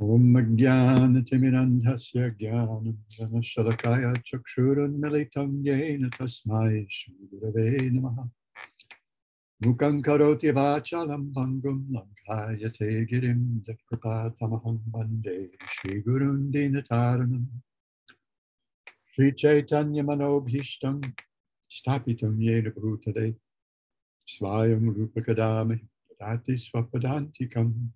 ॐ 0.00 0.34
अज्ञानतिमिरन्धस्य 0.38 2.30
ज्ञानशलकाय 2.40 4.04
चक्षुरुन्मिलितं 4.28 5.52
येन 5.66 6.08
तस्मै 6.16 6.72
श्रीगुरवे 6.96 7.68
नमः 7.94 8.18
मुखं 9.60 10.00
करोति 10.08 10.50
वाचालं 10.58 11.22
भङ्गुं 11.36 11.78
लङ्घायते 11.94 12.90
गिरिं 13.12 13.40
जत्कृपातमहं 13.68 14.76
वन्दे 14.96 15.38
श्रीगुरुं 15.76 16.38
दीनतारणम् 16.52 17.48
श्रीचैतन्यमनोभीष्टं 19.16 21.00
स्थापितं 21.70 22.40
येन 22.42 22.70
भूतले 22.78 23.28
स्वयं 24.28 24.84
रूपकदामि 24.96 25.78
Tatisvapadantikam 26.21 27.89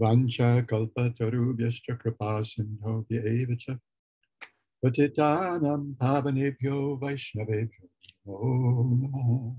Vancha 0.00 0.62
Kalpatarubhyascha 0.66 1.98
Kripa 1.98 2.42
Sindho 2.42 3.06
Vyevacha 3.08 3.78
Patitanam 4.84 5.94
Pavanebhyo 5.96 7.00
Vaishnavebhyo 7.00 7.88
Namo 8.26 9.56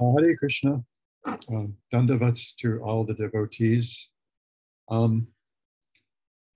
uh, 0.00 0.12
Hare 0.16 0.36
Krishna, 0.36 0.82
um, 1.26 1.76
Dandavats 1.92 2.54
to 2.56 2.80
all 2.82 3.04
the 3.04 3.14
devotees. 3.14 4.08
Um, 4.88 5.28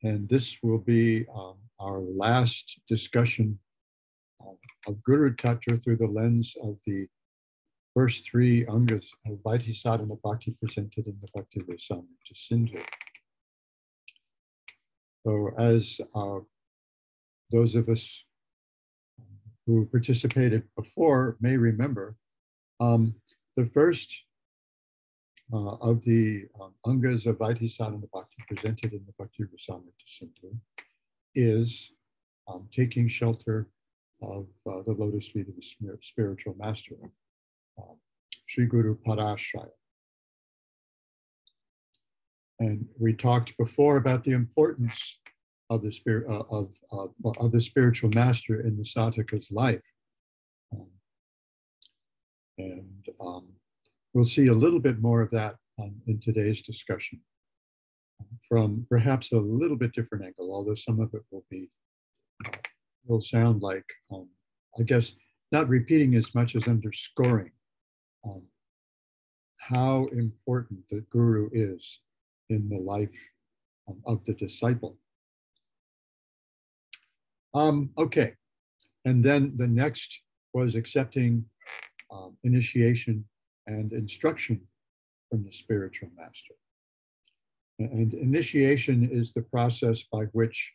and 0.02 0.28
this 0.28 0.56
will 0.62 0.78
be 0.78 1.26
um, 1.34 1.56
our 1.80 2.00
last 2.00 2.80
discussion 2.88 3.58
of 4.86 5.02
Guru 5.02 5.34
Tattva 5.34 5.82
through 5.82 5.96
the 5.96 6.06
lens 6.06 6.56
of 6.62 6.78
the 6.86 7.06
first 7.94 8.28
three 8.28 8.64
angas 8.66 9.06
of 9.26 9.38
Vaidhi 9.38 9.74
Sadhana 9.74 10.16
Bhakti 10.22 10.56
presented 10.60 11.06
in 11.06 11.16
the 11.20 11.28
Bhakti 11.34 11.60
Rasamrita 11.60 12.34
Sindhu. 12.34 12.82
So 15.24 15.50
as 15.58 16.00
uh, 16.14 16.40
those 17.50 17.74
of 17.74 17.88
us 17.88 18.24
who 19.66 19.86
participated 19.86 20.64
before 20.76 21.36
may 21.40 21.56
remember, 21.56 22.16
um, 22.80 23.14
the 23.56 23.66
first 23.66 24.24
uh, 25.52 25.76
of 25.76 26.02
the 26.04 26.46
um, 26.60 26.74
angas 26.86 27.26
of 27.26 27.38
Vaidhi 27.38 27.70
Sadhana 27.70 28.06
Bhakti 28.12 28.42
presented 28.48 28.92
in 28.92 29.04
the 29.06 29.12
Bhakti 29.18 29.44
Rasamrita 29.44 30.04
Sindhu 30.04 30.56
is 31.34 31.92
um, 32.48 32.68
taking 32.72 33.08
shelter 33.08 33.68
of 34.24 34.46
uh, 34.66 34.82
the 34.82 34.92
lotus 34.92 35.28
feet 35.28 35.48
of 35.48 35.56
the 35.56 35.98
spiritual 36.00 36.54
master, 36.58 36.96
um, 37.80 37.96
Sri 38.46 38.66
Guru 38.66 38.96
Padashraya. 39.06 39.70
And 42.60 42.86
we 42.98 43.12
talked 43.12 43.56
before 43.58 43.96
about 43.96 44.24
the 44.24 44.32
importance 44.32 45.18
of 45.70 45.82
the 45.82 45.90
spirit 45.90 46.26
uh, 46.30 46.44
of, 46.50 46.70
of, 46.92 47.10
of 47.38 47.52
the 47.52 47.60
spiritual 47.60 48.10
master 48.10 48.60
in 48.60 48.76
the 48.76 48.84
sadhaka's 48.84 49.50
life. 49.50 49.84
Um, 50.72 50.88
and 52.58 53.08
um, 53.20 53.48
we'll 54.12 54.24
see 54.24 54.46
a 54.46 54.52
little 54.52 54.80
bit 54.80 55.00
more 55.00 55.22
of 55.22 55.30
that 55.30 55.56
um, 55.80 55.94
in 56.06 56.20
today's 56.20 56.62
discussion 56.62 57.20
from 58.48 58.86
perhaps 58.88 59.32
a 59.32 59.38
little 59.38 59.76
bit 59.76 59.92
different 59.92 60.24
angle, 60.24 60.54
although 60.54 60.74
some 60.74 61.00
of 61.00 61.12
it 61.14 61.22
will 61.30 61.44
be, 61.50 61.68
uh, 62.46 62.50
will 63.06 63.20
sound 63.20 63.62
like, 63.62 63.86
um, 64.12 64.28
I 64.78 64.82
guess, 64.82 65.12
not 65.52 65.68
repeating 65.68 66.14
as 66.14 66.34
much 66.34 66.56
as 66.56 66.66
underscoring 66.68 67.52
um, 68.26 68.42
how 69.58 70.06
important 70.06 70.80
the 70.90 71.04
guru 71.10 71.48
is 71.52 72.00
in 72.50 72.68
the 72.68 72.80
life 72.80 73.16
um, 73.88 74.02
of 74.06 74.24
the 74.24 74.34
disciple. 74.34 74.98
Um, 77.54 77.90
okay, 77.96 78.34
and 79.04 79.22
then 79.24 79.52
the 79.56 79.68
next 79.68 80.22
was 80.52 80.74
accepting 80.74 81.44
um, 82.12 82.36
initiation 82.42 83.24
and 83.66 83.92
instruction 83.92 84.60
from 85.30 85.44
the 85.44 85.52
spiritual 85.52 86.10
master. 86.16 86.54
And 87.78 88.14
initiation 88.14 89.08
is 89.10 89.32
the 89.32 89.42
process 89.42 90.04
by 90.12 90.24
which 90.32 90.72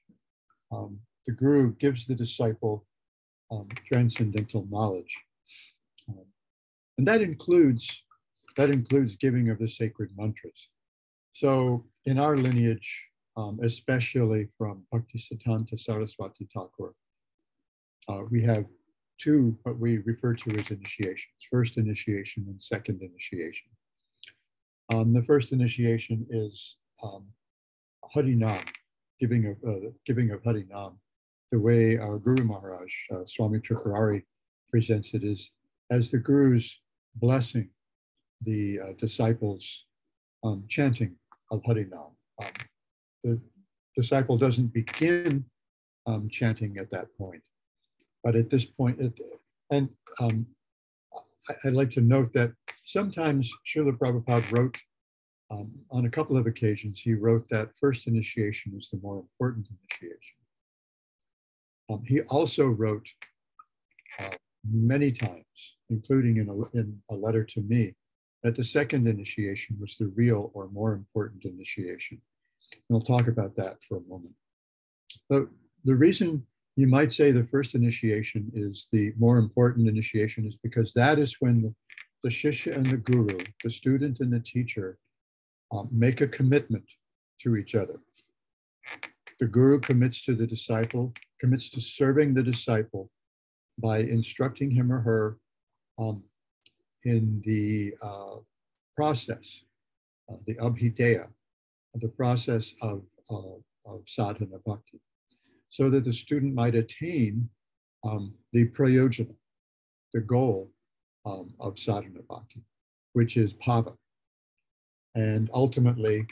um, 0.71 0.99
the 1.25 1.33
guru 1.33 1.75
gives 1.75 2.05
the 2.05 2.15
disciple 2.15 2.85
um, 3.51 3.67
transcendental 3.85 4.67
knowledge. 4.69 5.15
Um, 6.07 6.25
and 6.97 7.07
that 7.07 7.21
includes 7.21 8.03
that 8.57 8.69
includes 8.69 9.15
giving 9.15 9.49
of 9.49 9.59
the 9.59 9.67
sacred 9.67 10.09
mantras. 10.17 10.67
So 11.33 11.85
in 12.05 12.19
our 12.19 12.35
lineage, 12.35 12.89
um, 13.37 13.59
especially 13.63 14.49
from 14.57 14.83
Bhaktisiddhanta 14.93 15.79
Saraswati 15.79 16.47
Thakur, 16.53 16.93
uh, 18.09 18.23
we 18.29 18.41
have 18.43 18.65
two 19.17 19.57
what 19.63 19.77
we 19.79 19.99
refer 19.99 20.33
to 20.33 20.51
as 20.51 20.71
initiations, 20.71 21.35
first 21.51 21.77
initiation 21.77 22.45
and 22.47 22.61
second 22.61 23.01
initiation. 23.01 23.69
Um, 24.91 25.13
the 25.13 25.23
first 25.23 25.51
initiation 25.51 26.25
is 26.29 26.77
um, 27.03 27.27
Harinam, 28.15 28.65
giving 29.19 29.45
of, 29.45 29.57
uh, 29.69 29.89
giving 30.05 30.31
of 30.31 30.41
Harinam. 30.41 30.95
The 31.51 31.59
way 31.59 31.97
our 31.97 32.19
Guru 32.19 32.43
Maharaj, 32.43 32.93
uh, 33.11 33.25
Swami 33.25 33.59
Tripurari, 33.59 34.23
presents 34.69 35.13
it 35.15 35.23
is 35.23 35.51
as 35.89 36.11
the 36.11 36.19
Guru's 36.19 36.79
blessing 37.15 37.69
the 38.41 38.79
uh, 38.79 38.93
disciples 38.97 39.85
um, 40.43 40.63
chanting 40.69 41.15
of 41.51 41.61
Harinam. 41.63 42.13
Um, 42.41 42.51
the 43.23 43.41
disciple 43.95 44.37
doesn't 44.37 44.73
begin 44.73 45.45
um, 46.05 46.29
chanting 46.29 46.77
at 46.77 46.89
that 46.91 47.07
point, 47.17 47.41
but 48.23 48.35
at 48.35 48.49
this 48.49 48.65
point, 48.65 48.99
it, 49.01 49.13
and 49.71 49.89
um, 50.21 50.45
I'd 51.65 51.73
like 51.73 51.91
to 51.91 52.01
note 52.01 52.31
that 52.33 52.51
sometimes 52.85 53.51
Srila 53.67 53.97
Prabhupada 53.97 54.49
wrote 54.51 54.77
um, 55.51 55.71
on 55.91 56.05
a 56.05 56.09
couple 56.09 56.37
of 56.37 56.45
occasions, 56.45 57.01
he 57.01 57.15
wrote 57.15 57.47
that 57.49 57.69
first 57.79 58.07
initiation 58.07 58.73
is 58.77 58.89
the 58.91 58.99
more 59.01 59.17
important 59.17 59.67
initiation. 59.67 60.38
Um, 61.89 62.03
he 62.05 62.21
also 62.21 62.67
wrote 62.67 63.07
uh, 64.19 64.29
many 64.69 65.11
times, 65.11 65.45
including 65.89 66.37
in 66.37 66.49
a, 66.49 66.77
in 66.77 67.01
a 67.09 67.15
letter 67.15 67.43
to 67.43 67.61
me, 67.61 67.95
that 68.43 68.55
the 68.55 68.63
second 68.63 69.07
initiation 69.07 69.77
was 69.79 69.97
the 69.97 70.11
real 70.15 70.51
or 70.53 70.69
more 70.69 70.93
important 70.93 71.45
initiation. 71.45 72.21
And 72.71 72.95
I'll 72.95 73.01
talk 73.01 73.27
about 73.27 73.55
that 73.55 73.81
for 73.81 73.97
a 73.97 74.09
moment. 74.09 74.33
But 75.27 75.47
the 75.83 75.95
reason 75.95 76.45
you 76.75 76.87
might 76.87 77.11
say 77.11 77.31
the 77.31 77.47
first 77.51 77.75
initiation 77.75 78.51
is 78.53 78.87
the 78.91 79.13
more 79.17 79.37
important 79.37 79.89
initiation 79.89 80.45
is 80.45 80.55
because 80.63 80.93
that 80.93 81.19
is 81.19 81.35
when 81.39 81.61
the, 81.61 81.75
the 82.23 82.29
shishya 82.29 82.75
and 82.75 82.85
the 82.85 82.97
guru, 82.97 83.37
the 83.63 83.69
student 83.69 84.19
and 84.19 84.31
the 84.31 84.39
teacher, 84.39 84.97
um, 85.71 85.89
make 85.91 86.21
a 86.21 86.27
commitment 86.27 86.85
to 87.41 87.55
each 87.55 87.75
other. 87.75 87.99
The 89.39 89.47
guru 89.47 89.79
commits 89.79 90.21
to 90.25 90.35
the 90.35 90.45
disciple, 90.45 91.13
commits 91.39 91.69
to 91.69 91.81
serving 91.81 92.33
the 92.33 92.43
disciple 92.43 93.09
by 93.77 93.99
instructing 93.99 94.71
him 94.71 94.91
or 94.91 94.99
her 94.99 95.37
um, 95.97 96.23
in 97.05 97.41
the 97.45 97.93
uh, 98.01 98.37
process, 98.97 99.63
uh, 100.29 100.35
the 100.45 100.55
abhideya, 100.55 101.27
the 101.95 102.09
process 102.09 102.73
of, 102.81 103.03
uh, 103.31 103.55
of 103.85 104.03
sadhana 104.07 104.57
bhakti, 104.65 104.99
so 105.69 105.89
that 105.89 106.03
the 106.03 106.13
student 106.13 106.53
might 106.53 106.75
attain 106.75 107.49
um, 108.03 108.33
the 108.51 108.67
prayojana, 108.69 109.35
the 110.13 110.19
goal 110.19 110.69
um, 111.25 111.53
of 111.61 111.79
sadhana 111.79 112.19
bhakti, 112.29 112.61
which 113.13 113.37
is 113.37 113.53
bhava. 113.53 113.95
And 115.15 115.49
ultimately, 115.53 116.27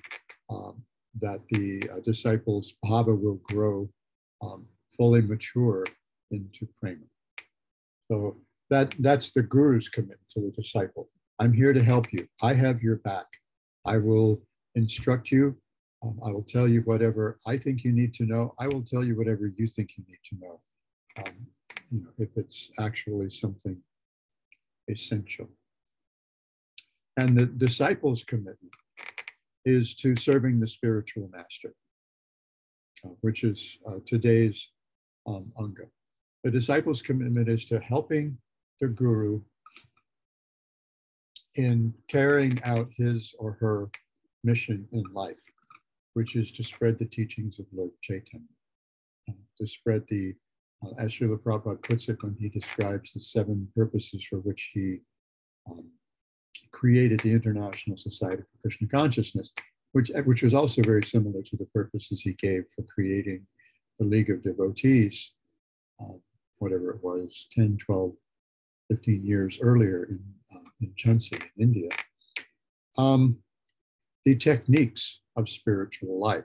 um, 0.50 0.84
that 1.22 1.42
the 1.50 1.90
uh, 1.92 2.00
disciples' 2.06 2.74
bhava 2.86 3.18
will 3.20 3.40
grow 3.44 3.90
um, 4.42 4.66
fully 4.96 5.22
mature 5.22 5.86
into 6.32 6.68
prema. 6.80 7.06
So 8.10 8.38
that 8.70 8.94
that's 9.00 9.32
the 9.32 9.44
guru's 9.44 9.90
commitment 9.90 10.20
to 10.32 10.42
the 10.42 10.52
disciple. 10.52 11.10
I'm 11.40 11.54
here 11.54 11.74
to 11.74 11.84
help 11.84 12.12
you. 12.12 12.28
I 12.42 12.54
have 12.54 12.82
your 12.82 12.98
back. 12.98 13.28
I 13.86 13.98
will 13.98 14.42
instruct 14.76 15.32
you. 15.32 15.56
Um, 16.04 16.20
I 16.24 16.32
will 16.32 16.44
tell 16.44 16.68
you 16.68 16.82
whatever 16.82 17.38
I 17.48 17.58
think 17.58 17.84
you 17.84 17.92
need 17.92 18.14
to 18.16 18.26
know. 18.26 18.54
I 18.60 18.68
will 18.68 18.84
tell 18.84 19.04
you 19.04 19.18
whatever 19.18 19.48
you 19.48 19.68
think 19.68 19.92
you 19.98 20.04
need 20.08 20.20
to 20.30 20.36
know. 20.40 20.62
Um, 21.18 21.48
you 21.92 22.02
know, 22.02 22.10
if 22.20 22.30
it's 22.36 22.70
actually 22.80 23.30
something 23.30 23.78
essential. 24.90 25.50
And 27.18 27.38
the 27.38 27.46
disciples' 27.46 28.24
commitment 28.24 28.74
is 29.68 29.94
to 29.94 30.16
serving 30.16 30.62
the 30.62 30.68
spiritual 30.68 31.30
master, 31.34 31.76
uh, 33.06 33.10
which 33.20 33.44
is 33.44 33.78
uh, 33.86 33.98
today's 34.06 34.70
um, 35.28 35.52
Anga. 35.60 35.84
The 36.46 36.52
disciples' 36.52 37.02
commitment 37.02 37.50
is 37.50 37.66
to 37.66 37.80
helping 37.82 38.38
the 38.80 38.88
guru 38.88 39.42
in 41.56 41.94
carrying 42.08 42.62
out 42.64 42.88
his 42.96 43.36
or 43.40 43.58
her 43.60 43.90
mission 44.46 44.88
in 44.94 45.04
life, 45.14 45.42
which 46.14 46.38
is 46.38 46.50
to 46.54 46.64
spread 46.64 46.98
the 46.98 47.06
teachings 47.06 47.60
of 47.60 47.66
Lord 47.74 47.92
Chaitanya, 48.02 48.48
uh, 49.30 49.34
to 49.60 49.68
spread 49.68 50.04
the, 50.08 50.34
uh, 50.86 50.92
as 50.98 51.12
Srila 51.12 51.40
Prabhupada 51.40 51.84
puts 51.84 52.08
it 52.08 52.24
when 52.24 52.38
he 52.40 52.48
describes 52.48 53.12
the 53.12 53.20
seven 53.20 53.68
purposes 53.76 54.26
for 54.30 54.38
which 54.40 54.72
he 54.74 55.00
um, 55.70 55.90
created 56.72 57.20
the 57.22 57.32
International 57.32 57.98
Society 57.98 58.44
for 58.44 58.62
Krishna 58.62 58.88
Consciousness, 58.88 59.54
which, 59.92 60.12
which 60.26 60.44
was 60.44 60.54
also 60.54 60.82
very 60.82 61.04
similar 61.04 61.42
to 61.42 61.58
the 61.58 61.66
purposes 61.74 62.22
he 62.22 62.34
gave 62.34 62.64
for 62.76 62.84
creating 62.84 63.46
the 64.00 64.06
League 64.06 64.30
of 64.30 64.44
Devotees, 64.44 65.34
uh, 66.02 66.18
whatever 66.60 66.92
it 66.92 67.04
was, 67.04 67.48
10, 67.52 67.78
12, 67.86 68.12
15 68.90 69.26
years 69.26 69.60
earlier 69.62 70.06
in, 70.06 70.24
uh, 70.56 70.70
in 70.82 70.94
Jhansi, 70.94 71.34
in 71.34 71.64
India. 71.64 71.90
Um, 72.98 73.40
the 74.26 74.36
techniques 74.36 75.22
of 75.36 75.48
spiritual 75.50 76.20
life. 76.20 76.44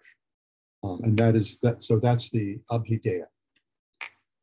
Um, 0.85 1.01
and 1.03 1.19
that 1.19 1.37
is 1.37 1.59
that, 1.63 1.83
so 1.83 1.99
that's 1.99 2.31
the 2.31 2.59
Abhideya. 2.71 3.25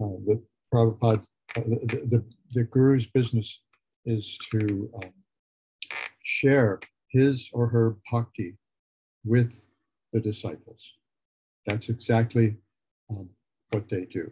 Uh, 0.01 0.19
the 0.25 0.42
Prabhupada, 0.74 1.24
uh, 1.57 1.62
the, 1.62 2.06
the, 2.10 2.25
the, 2.51 2.63
guru's 2.63 3.07
business 3.07 3.62
is 4.06 4.38
to 4.51 4.89
um, 4.95 5.12
share 6.39 6.80
his 7.09 7.50
or 7.53 7.68
her 7.68 7.97
bhakti 8.12 8.57
with 9.25 9.68
the 10.13 10.19
disciples. 10.19 10.94
That's 11.65 11.89
exactly 11.89 12.56
um, 13.09 13.30
what 13.71 13.89
they 13.89 14.06
do. 14.06 14.31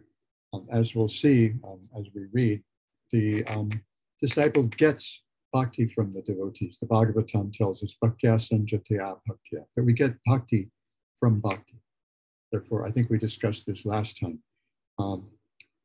Um, 0.54 0.68
as 0.72 0.96
we'll 0.96 1.10
see 1.24 1.56
um, 1.68 1.82
as 2.00 2.06
we 2.16 2.24
read, 2.32 2.64
the 3.12 3.44
um, 3.46 3.70
disciple 4.22 4.64
gets 4.64 5.24
bhakti 5.54 5.88
from 5.88 6.14
the 6.14 6.22
devotees. 6.22 6.78
The 6.80 6.88
Bhagavatam 6.88 7.52
tells 7.54 7.84
us 7.84 7.96
bhaktya 8.04 8.36
sanjataya 8.48 9.20
bhaktya, 9.28 9.66
that 9.76 9.84
we 9.84 9.94
get 9.94 10.14
bhakti 10.26 10.70
from 11.20 11.40
bhakti. 11.40 11.78
Therefore, 12.52 12.88
I 12.88 12.92
think 12.92 13.10
we 13.10 13.18
discussed 13.18 13.66
this 13.66 13.86
last 13.86 14.20
time, 14.20 14.40
um, 15.00 15.28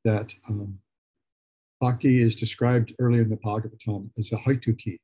that 0.04 0.32
um, 0.48 0.78
bhakti 1.80 2.22
is 2.22 2.34
described 2.34 2.94
early 2.98 3.18
in 3.18 3.28
the 3.28 3.36
Bhagavatam 3.36 4.10
as 4.18 4.30
a 4.32 4.36
haituki, 4.36 4.98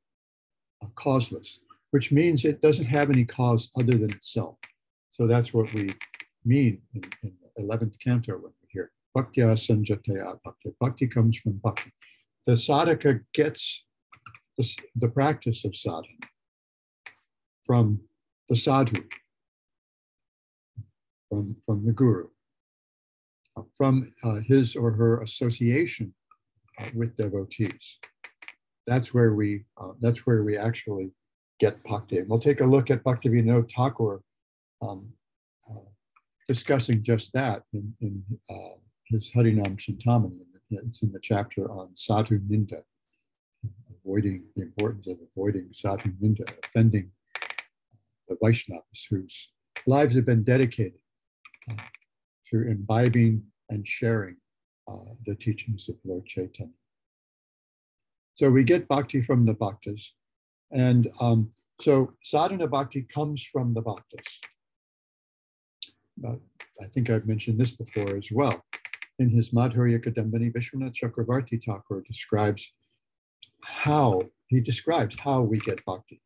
causeless, 0.94 1.60
which 1.90 2.12
means 2.12 2.44
it 2.44 2.60
doesn't 2.60 2.86
have 2.86 3.10
any 3.10 3.24
cause 3.24 3.70
other 3.78 3.96
than 3.96 4.10
itself. 4.10 4.56
So 5.10 5.26
that's 5.26 5.52
what 5.52 5.72
we 5.72 5.90
mean 6.44 6.80
in, 6.94 7.02
in 7.22 7.32
the 7.56 7.62
11th 7.62 7.98
canto 7.98 8.34
when 8.34 8.52
we 8.62 8.68
hear 8.68 8.90
bhaktya 9.16 9.54
sanjataya 9.56 10.38
bhakti. 10.44 10.70
Bhakti 10.80 11.06
comes 11.06 11.38
from 11.38 11.60
bhakti. 11.62 11.92
The 12.46 12.52
sadhaka 12.52 13.20
gets 13.34 13.84
the, 14.56 14.76
the 14.96 15.08
practice 15.08 15.64
of 15.64 15.74
sadhana 15.76 16.28
from 17.64 18.00
the 18.48 18.56
sadhu, 18.56 19.02
from, 21.28 21.56
from 21.66 21.84
the 21.84 21.92
guru, 21.92 22.28
from 23.76 24.12
uh, 24.24 24.36
his 24.36 24.74
or 24.74 24.92
her 24.92 25.20
association 25.22 26.14
uh, 26.78 26.88
with 26.94 27.16
devotees. 27.16 27.98
That's 28.88 29.12
where 29.12 29.34
we 29.34 29.64
uh, 29.80 29.92
that's 30.00 30.26
where 30.26 30.42
we 30.42 30.56
actually 30.56 31.12
get 31.60 31.82
bhakti. 31.84 32.18
And 32.18 32.28
we'll 32.28 32.38
take 32.38 32.60
a 32.60 32.64
look 32.74 32.90
at 32.90 33.04
Bhaktivinoda 33.04 33.70
Thakur 33.70 34.22
um, 34.80 35.10
uh, 35.68 35.88
discussing 36.46 37.02
just 37.02 37.32
that 37.34 37.64
in, 37.74 37.94
in 38.00 38.22
uh, 38.48 38.76
his 39.06 39.30
Harinam 39.34 39.76
Chintamani. 39.76 40.38
It's 40.70 41.02
in 41.02 41.12
the 41.12 41.20
chapter 41.22 41.70
on 41.70 41.90
Sadhu 41.94 42.40
Ninda, 42.40 42.82
avoiding 43.96 44.44
the 44.54 44.62
importance 44.62 45.06
of 45.06 45.16
avoiding 45.30 45.68
Sadhu 45.72 46.12
Ninda, 46.22 46.46
offending 46.64 47.10
the 48.28 48.36
Vaishnavas 48.42 49.00
whose 49.08 49.50
lives 49.86 50.14
have 50.14 50.26
been 50.26 50.44
dedicated 50.44 51.00
uh, 51.70 51.82
to 52.50 52.68
imbibing 52.68 53.42
and 53.70 53.86
sharing 53.86 54.36
uh, 54.86 55.12
the 55.26 55.34
teachings 55.34 55.88
of 55.88 55.96
Lord 56.04 56.26
Chaitanya. 56.26 56.77
So 58.38 58.48
we 58.48 58.62
get 58.62 58.86
bhakti 58.86 59.20
from 59.20 59.44
the 59.44 59.54
bhaktas. 59.54 60.12
And 60.70 61.10
um, 61.20 61.50
so 61.80 62.12
sadhana 62.22 62.68
bhakti 62.68 63.02
comes 63.02 63.42
from 63.42 63.74
the 63.74 63.82
bhaktas. 63.82 64.28
Uh, 66.24 66.36
I 66.80 66.86
think 66.86 67.10
I've 67.10 67.26
mentioned 67.26 67.58
this 67.58 67.72
before 67.72 68.16
as 68.16 68.30
well. 68.30 68.64
In 69.18 69.28
his 69.28 69.50
Madhurya 69.50 69.98
Kadambini, 69.98 70.52
Vishwanath 70.52 70.94
Chakravarti 70.94 71.60
Thakur 71.64 72.04
describes 72.06 72.72
how, 73.64 74.22
he 74.46 74.60
describes 74.60 75.18
how 75.18 75.40
we 75.40 75.58
get 75.58 75.84
bhakti. 75.84 76.22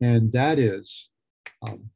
And 0.00 0.32
that 0.32 0.58
is 0.58 1.10
um, 1.62 1.90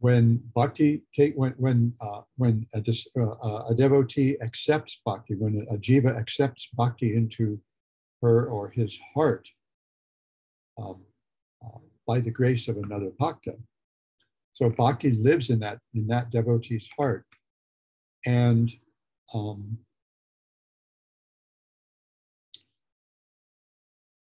when 0.00 0.40
bhakti 0.54 1.02
take 1.12 1.34
when 1.34 1.52
when 1.58 1.92
uh, 2.00 2.20
when 2.36 2.66
a, 2.74 2.82
uh, 3.20 3.64
a, 3.68 3.74
devotee 3.74 4.36
accepts 4.40 5.00
bhakti, 5.04 5.34
when 5.34 5.66
a 5.70 5.76
jiva 5.76 6.16
accepts 6.16 6.68
bhakti 6.74 7.14
into 7.14 7.60
her 8.22 8.46
or 8.46 8.68
his 8.70 8.98
heart 9.14 9.48
um, 10.78 11.02
uh, 11.64 11.78
by 12.06 12.20
the 12.20 12.30
grace 12.30 12.68
of 12.68 12.76
another 12.76 13.10
bhakta. 13.18 13.54
So 14.54 14.70
bhakti 14.70 15.10
lives 15.10 15.50
in 15.50 15.58
that 15.60 15.78
in 15.94 16.06
that 16.08 16.30
devotee's 16.30 16.88
heart, 16.96 17.24
and 18.24 18.72
um, 19.34 19.78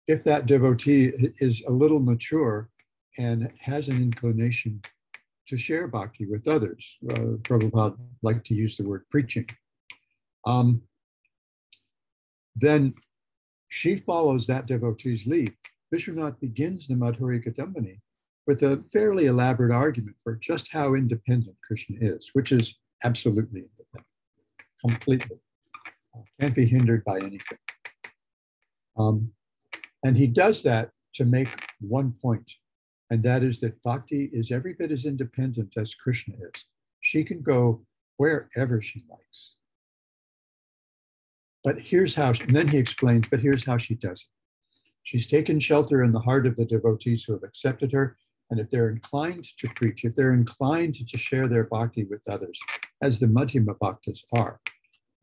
if 0.07 0.23
that 0.23 0.47
devotee 0.47 1.11
is 1.37 1.61
a 1.67 1.71
little 1.71 1.99
mature 1.99 2.69
and 3.19 3.51
has 3.61 3.87
an 3.87 3.97
inclination 3.97 4.81
to 5.49 5.57
share 5.57 5.87
bhakti 5.87 6.25
with 6.25 6.47
others. 6.47 6.97
Uh, 7.09 7.37
Prabhupada 7.41 7.97
liked 8.21 8.45
to 8.47 8.53
use 8.53 8.77
the 8.77 8.83
word 8.83 9.03
preaching. 9.09 9.47
Um, 10.45 10.83
then 12.55 12.93
she 13.67 13.97
follows 13.97 14.47
that 14.47 14.67
devotee's 14.67 15.27
lead. 15.27 15.53
Vishwanath 15.93 16.39
begins 16.39 16.87
the 16.87 16.93
Madhurya 16.93 17.43
Kadambini 17.43 17.99
with 18.45 18.61
a 18.63 18.83
fairly 18.93 19.25
elaborate 19.25 19.73
argument 19.73 20.15
for 20.23 20.35
just 20.35 20.71
how 20.71 20.93
independent 20.93 21.55
Krishna 21.65 21.97
is, 21.99 22.29
which 22.33 22.51
is 22.51 22.75
absolutely 23.03 23.61
independent, 23.61 24.07
completely. 24.85 25.37
Uh, 26.15 26.21
can't 26.39 26.55
be 26.55 26.65
hindered 26.65 27.03
by 27.05 27.17
anything. 27.17 27.57
Um, 28.97 29.31
and 30.03 30.15
he 30.15 30.27
does 30.27 30.61
that 30.63 30.91
to 31.15 31.25
make 31.25 31.49
one 31.79 32.13
point 32.21 32.51
and 33.09 33.23
that 33.23 33.43
is 33.43 33.59
that 33.61 33.81
bhakti 33.83 34.29
is 34.31 34.51
every 34.51 34.73
bit 34.73 34.91
as 34.91 35.05
independent 35.05 35.73
as 35.77 35.95
Krishna 35.95 36.35
is. 36.35 36.65
She 37.01 37.23
can 37.23 37.41
go 37.41 37.85
wherever 38.17 38.81
she 38.81 39.03
likes. 39.09 39.55
But 41.63 41.79
here's 41.79 42.15
how, 42.15 42.29
and 42.29 42.55
then 42.55 42.67
he 42.67 42.77
explains, 42.77 43.27
but 43.29 43.39
here's 43.39 43.65
how 43.65 43.77
she 43.77 43.95
does 43.95 44.21
it. 44.21 44.27
She's 45.03 45.25
taken 45.25 45.59
shelter 45.59 46.03
in 46.03 46.11
the 46.11 46.19
heart 46.19 46.45
of 46.45 46.55
the 46.55 46.65
devotees 46.65 47.23
who 47.23 47.33
have 47.33 47.43
accepted 47.43 47.91
her. 47.93 48.17
And 48.51 48.59
if 48.59 48.69
they're 48.69 48.89
inclined 48.89 49.45
to 49.57 49.67
preach, 49.75 50.05
if 50.05 50.15
they're 50.15 50.33
inclined 50.33 50.95
to 51.07 51.17
share 51.17 51.47
their 51.47 51.65
bhakti 51.65 52.03
with 52.03 52.21
others, 52.29 52.59
as 53.01 53.19
the 53.19 53.27
Madhyama 53.27 53.77
Bhaktas 53.79 54.23
are, 54.33 54.59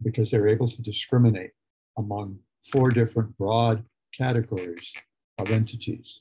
because 0.02 0.30
they're 0.30 0.48
able 0.48 0.68
to 0.68 0.82
discriminate 0.82 1.52
among 1.98 2.38
four 2.70 2.90
different 2.90 3.36
broad 3.38 3.84
categories 4.12 4.92
of 5.38 5.50
entities 5.50 6.20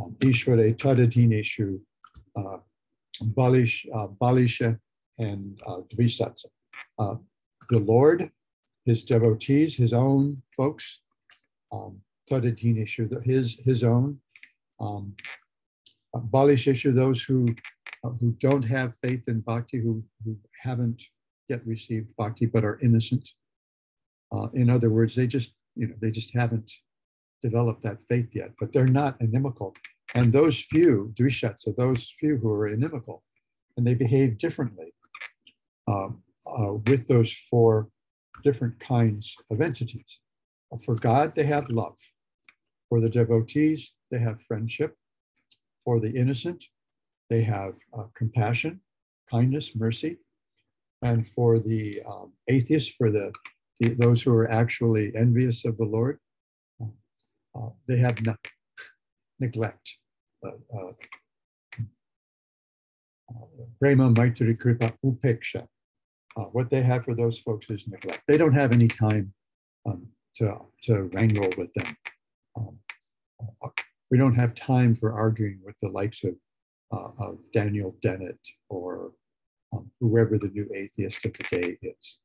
Ishvare 0.00 0.76
Tadadineshu, 0.76 1.80
uh, 2.36 2.58
Balish, 3.22 3.86
uh, 3.94 4.08
Balisha, 4.20 4.78
and 5.18 5.60
uh, 5.66 5.80
Dvisatsa. 5.94 6.46
Uh, 6.98 7.16
the 7.70 7.78
Lord, 7.78 8.30
his 8.84 9.04
devotees, 9.04 9.76
his 9.76 9.92
own 9.92 10.42
folks, 10.56 11.00
um, 11.72 12.00
Tadadineshu, 12.30 13.24
his, 13.24 13.58
his 13.64 13.84
own. 13.84 14.18
Um, 14.80 15.14
Balisheshu, 16.14 16.94
those 16.94 17.22
who, 17.22 17.46
uh, 18.04 18.10
who 18.20 18.32
don't 18.40 18.62
have 18.62 18.96
faith 19.02 19.22
in 19.28 19.40
bhakti, 19.40 19.78
who, 19.78 20.02
who 20.24 20.36
haven't 20.62 21.02
yet 21.48 21.66
received 21.66 22.08
bhakti 22.16 22.46
but 22.46 22.64
are 22.64 22.78
innocent. 22.80 23.28
Uh, 24.32 24.48
in 24.54 24.70
other 24.70 24.90
words, 24.90 25.14
they 25.14 25.26
just, 25.26 25.52
you 25.74 25.88
know, 25.88 25.94
they 26.00 26.10
just 26.10 26.32
haven't 26.34 26.70
developed 27.44 27.82
that 27.82 28.02
faith 28.08 28.30
yet, 28.32 28.50
but 28.58 28.72
they're 28.72 28.98
not 29.02 29.20
inimical. 29.20 29.74
And 30.14 30.32
those 30.32 30.58
few, 30.72 31.12
dvishatsa, 31.18 31.76
those 31.76 32.02
few 32.18 32.38
who 32.38 32.50
are 32.50 32.68
inimical, 32.68 33.22
and 33.76 33.86
they 33.86 33.94
behave 33.94 34.38
differently 34.38 34.90
um, 35.86 36.22
uh, 36.46 36.74
with 36.88 37.06
those 37.06 37.32
four 37.50 37.88
different 38.42 38.78
kinds 38.80 39.36
of 39.50 39.60
entities. 39.60 40.20
For 40.84 40.94
God, 40.94 41.34
they 41.34 41.44
have 41.44 41.68
love. 41.70 41.98
For 42.88 43.00
the 43.00 43.10
devotees, 43.10 43.92
they 44.10 44.18
have 44.18 44.40
friendship. 44.42 44.96
For 45.84 46.00
the 46.00 46.12
innocent, 46.22 46.64
they 47.30 47.42
have 47.42 47.74
uh, 47.96 48.06
compassion, 48.14 48.80
kindness, 49.30 49.66
mercy. 49.74 50.18
And 51.02 51.28
for 51.28 51.58
the 51.58 52.02
um, 52.10 52.32
atheists, 52.48 52.94
for 52.96 53.10
the, 53.10 53.32
the, 53.78 53.90
those 53.94 54.22
who 54.22 54.32
are 54.34 54.50
actually 54.50 55.14
envious 55.14 55.64
of 55.64 55.76
the 55.76 55.84
Lord, 55.84 56.18
uh, 57.56 57.70
they 57.86 57.98
have 57.98 58.20
no, 58.22 58.36
neglect. 59.40 59.96
Uh, 60.44 60.50
uh, 60.76 60.92
Prema 63.80 64.10
Maitri 64.10 64.58
Kripa 64.58 64.92
Upeksha. 65.04 65.66
Uh, 66.36 66.44
what 66.44 66.70
they 66.70 66.82
have 66.82 67.04
for 67.04 67.14
those 67.14 67.38
folks 67.38 67.70
is 67.70 67.86
neglect. 67.86 68.22
They 68.26 68.36
don't 68.36 68.54
have 68.54 68.72
any 68.72 68.88
time 68.88 69.32
um, 69.86 70.06
to, 70.36 70.58
to 70.82 71.10
wrangle 71.14 71.48
with 71.56 71.72
them. 71.74 71.96
Um, 72.56 72.78
uh, 73.62 73.68
we 74.10 74.18
don't 74.18 74.34
have 74.34 74.54
time 74.54 74.96
for 74.96 75.12
arguing 75.12 75.60
with 75.64 75.76
the 75.80 75.88
likes 75.88 76.24
of, 76.24 76.34
uh, 76.92 77.10
of 77.24 77.38
Daniel 77.52 77.96
Dennett 78.02 78.38
or 78.68 79.12
um, 79.72 79.90
whoever 80.00 80.38
the 80.38 80.48
new 80.48 80.68
atheist 80.74 81.24
of 81.24 81.32
the 81.34 81.44
day 81.50 81.78
is. 81.82 82.18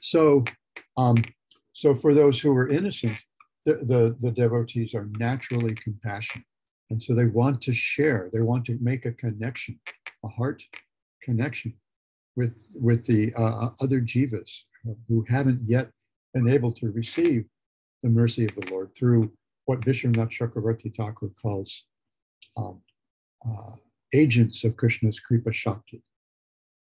So, 0.00 0.44
um, 0.96 1.16
so 1.72 1.94
for 1.94 2.14
those 2.14 2.40
who 2.40 2.56
are 2.56 2.68
innocent, 2.68 3.18
the, 3.74 4.16
the, 4.20 4.30
devotees 4.30 4.94
are 4.94 5.08
naturally 5.18 5.74
compassionate. 5.74 6.46
And 6.90 7.00
so 7.00 7.14
they 7.14 7.26
want 7.26 7.62
to 7.62 7.72
share, 7.72 8.30
they 8.32 8.40
want 8.40 8.64
to 8.66 8.78
make 8.80 9.06
a 9.06 9.12
connection, 9.12 9.78
a 10.24 10.28
heart 10.28 10.62
connection 11.22 11.74
with, 12.36 12.54
with 12.74 13.06
the 13.06 13.32
uh, 13.34 13.66
uh 13.66 13.70
other 13.80 14.00
jivas 14.00 14.62
who 15.08 15.24
haven't 15.28 15.60
yet 15.62 15.90
been 16.34 16.48
able 16.48 16.72
to 16.72 16.90
receive 16.90 17.44
the 18.02 18.08
mercy 18.08 18.44
of 18.44 18.54
the 18.54 18.70
Lord 18.70 18.90
through 18.96 19.32
what 19.66 19.80
Vishwanath 19.80 20.30
Chakravarti 20.30 20.94
Thakur 20.94 21.30
calls 21.40 21.84
um, 22.56 22.80
uh, 23.46 23.76
agents 24.14 24.64
of 24.64 24.76
Krishna's 24.76 25.20
Kripa 25.20 25.52
Shakti, 25.52 26.02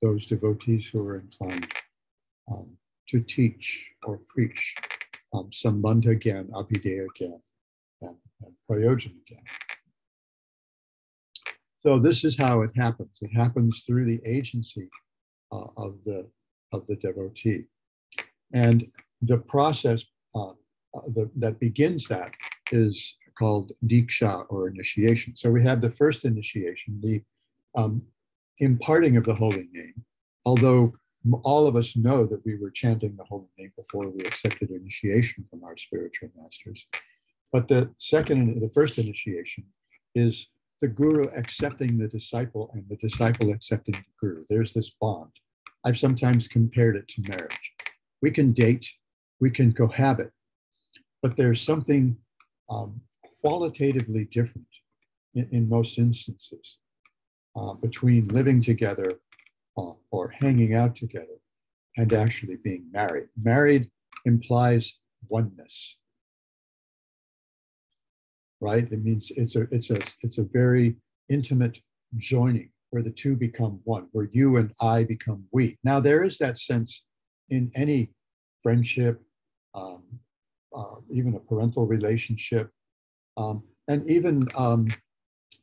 those 0.01 0.25
devotees 0.25 0.88
who 0.88 1.05
are 1.07 1.15
inclined 1.15 1.72
um, 2.51 2.77
to 3.10 3.19
teach 3.19 3.91
or 4.03 4.19
preach 4.27 4.75
um, 5.34 5.50
Sambandha 5.51 6.19
Gyan, 6.22 6.50
Abhideya 6.51 7.07
and, 8.01 8.15
and 8.43 8.53
Prayojan 8.69 9.15
Gyan. 9.29 9.43
So 11.81 12.00
this 12.00 12.24
is 12.25 12.38
how 12.38 12.62
it 12.62 12.72
happens. 12.75 13.17
It 13.22 13.31
happens 13.36 13.84
through 13.86 14.05
the 14.05 14.22
agency 14.25 14.89
uh, 15.51 15.67
of 15.77 15.98
the 16.03 16.27
of 16.74 16.86
the 16.86 16.98
devotee, 16.98 17.63
and 18.53 18.86
the 19.22 19.38
process 19.38 20.03
uh, 20.36 20.50
uh, 20.50 21.01
the, 21.13 21.29
that 21.38 21.60
begins 21.60 22.07
that 22.07 22.34
is 22.72 23.15
called 23.38 23.72
diksha 23.86 24.46
or 24.50 24.67
initiation. 24.67 25.36
So 25.36 25.50
we 25.50 25.63
have 25.63 25.79
the 25.79 25.91
first 25.91 26.25
initiation, 26.25 27.00
the 27.01 27.22
um, 27.75 28.01
imparting 28.60 29.15
of 29.15 29.25
the 29.25 29.36
holy 29.36 29.67
name. 29.72 29.93
Although 30.46 30.93
all 31.43 31.67
of 31.67 31.75
us 31.75 31.96
know 31.96 32.25
that 32.25 32.46
we 32.46 32.55
were 32.55 32.72
chanting 32.72 33.15
the 33.15 33.24
holy 33.24 33.48
name 33.57 33.72
before 33.75 34.10
we 34.10 34.22
accepted 34.22 34.69
initiation 34.69 35.46
from 35.50 35.63
our 35.63 35.77
spiritual 35.77 36.29
masters. 36.41 36.86
But 37.51 37.67
the 37.67 37.91
second, 37.98 38.62
the 38.62 38.69
first 38.69 38.98
initiation 38.98 39.65
is 40.15 40.48
the 40.81 40.88
guru 40.88 41.25
accepting 41.36 41.98
the 41.98 42.07
disciple 42.07 42.69
and 42.74 42.86
the 42.89 42.98
disciple 42.98 43.51
accepting 43.51 43.96
the 43.96 44.27
guru. 44.27 44.43
There's 44.50 44.74
this 44.74 44.91
bond. 45.01 45.31
I've 45.84 45.98
sometimes 45.98 46.48
compared 46.48 46.96
it 46.96 47.07
to 47.10 47.22
marriage. 47.22 47.72
We 48.22 48.31
can 48.31 48.51
date, 48.51 48.88
we 49.39 49.50
can 49.50 49.74
cohabit, 49.74 50.31
but 51.22 51.36
there's 51.36 51.62
something 51.62 52.17
um, 52.69 53.01
qualitatively 53.41 54.25
different 54.25 54.67
in, 55.34 55.48
in 55.51 55.69
most 55.69 55.98
instances 55.98 56.79
uh, 57.55 57.74
between 57.74 58.27
living 58.27 58.62
together 58.62 59.19
uh, 59.77 59.93
or 60.12 60.29
hanging 60.29 60.74
out 60.74 60.96
together 60.96 61.38
and 61.98 62.13
actually 62.13 62.57
being 62.63 62.86
married. 62.91 63.27
Married 63.38 63.89
implies 64.25 64.96
oneness, 65.29 65.98
right? 68.62 68.91
It 68.91 69.03
means 69.03 69.31
it's 69.36 69.55
a 69.55 69.67
it's 69.72 69.89
a 69.89 70.00
it's 70.22 70.38
a 70.38 70.43
very 70.43 70.96
intimate 71.29 71.79
joining 72.15 72.69
where 72.89 73.03
the 73.03 73.12
two 73.12 73.36
become 73.36 73.81
one, 73.84 74.07
where 74.12 74.29
you 74.31 74.57
and 74.57 74.72
I 74.81 75.03
become 75.03 75.46
we. 75.51 75.77
Now 75.84 76.00
there 76.00 76.24
is 76.24 76.38
that 76.38 76.57
sense 76.57 77.03
in 77.50 77.72
any 77.75 78.12
friendship, 78.62 79.22
um, 79.75 80.03
uh, 80.75 80.96
even 81.12 81.36
a 81.36 81.39
parental 81.39 81.86
relationship, 81.86 82.69
um, 83.36 83.63
and 83.88 84.07
even 84.10 84.48
um, 84.57 84.88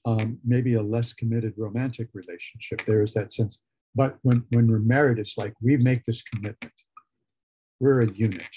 um 0.07 0.39
maybe 0.45 0.75
a 0.75 0.83
less 0.83 1.13
committed 1.13 1.55
romantic 1.57 2.09
relationship. 2.13 2.85
There 2.85 3.03
is 3.03 3.15
that 3.15 3.33
sense 3.33 3.59
but 3.95 4.19
when, 4.23 4.45
when 4.51 4.67
we're 4.67 4.79
married, 4.79 5.19
it's 5.19 5.39
like 5.39 5.55
we 5.61 5.77
make 5.77 6.05
this 6.05 6.23
commitment. 6.23 6.73
We're 7.81 8.03
a 8.03 8.11
unit. 8.11 8.49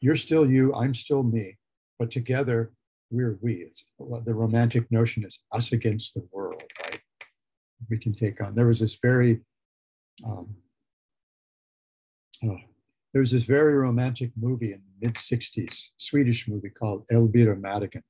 You're 0.00 0.16
still 0.16 0.50
you, 0.50 0.74
I'm 0.74 0.94
still 0.94 1.22
me, 1.22 1.58
but 1.98 2.10
together 2.10 2.72
we're 3.10 3.38
we. 3.40 3.54
It's, 3.54 3.84
the 3.98 4.34
romantic 4.34 4.90
notion 4.90 5.24
is 5.24 5.38
us 5.52 5.72
against 5.72 6.14
the 6.14 6.26
world, 6.32 6.62
right? 6.84 7.00
We 7.88 7.98
can 7.98 8.14
take 8.14 8.40
on. 8.40 8.54
There 8.54 8.66
was 8.66 8.80
this 8.80 8.98
very, 9.00 9.40
um, 10.24 10.56
oh, 12.44 12.58
there 13.12 13.20
was 13.20 13.30
this 13.30 13.44
very 13.44 13.74
romantic 13.74 14.32
movie 14.36 14.72
in 14.72 14.80
the 15.00 15.06
mid 15.06 15.16
60s, 15.16 15.88
Swedish 15.98 16.48
movie 16.48 16.70
called 16.70 17.04
Elvira 17.12 17.56
Madigan. 17.56 18.02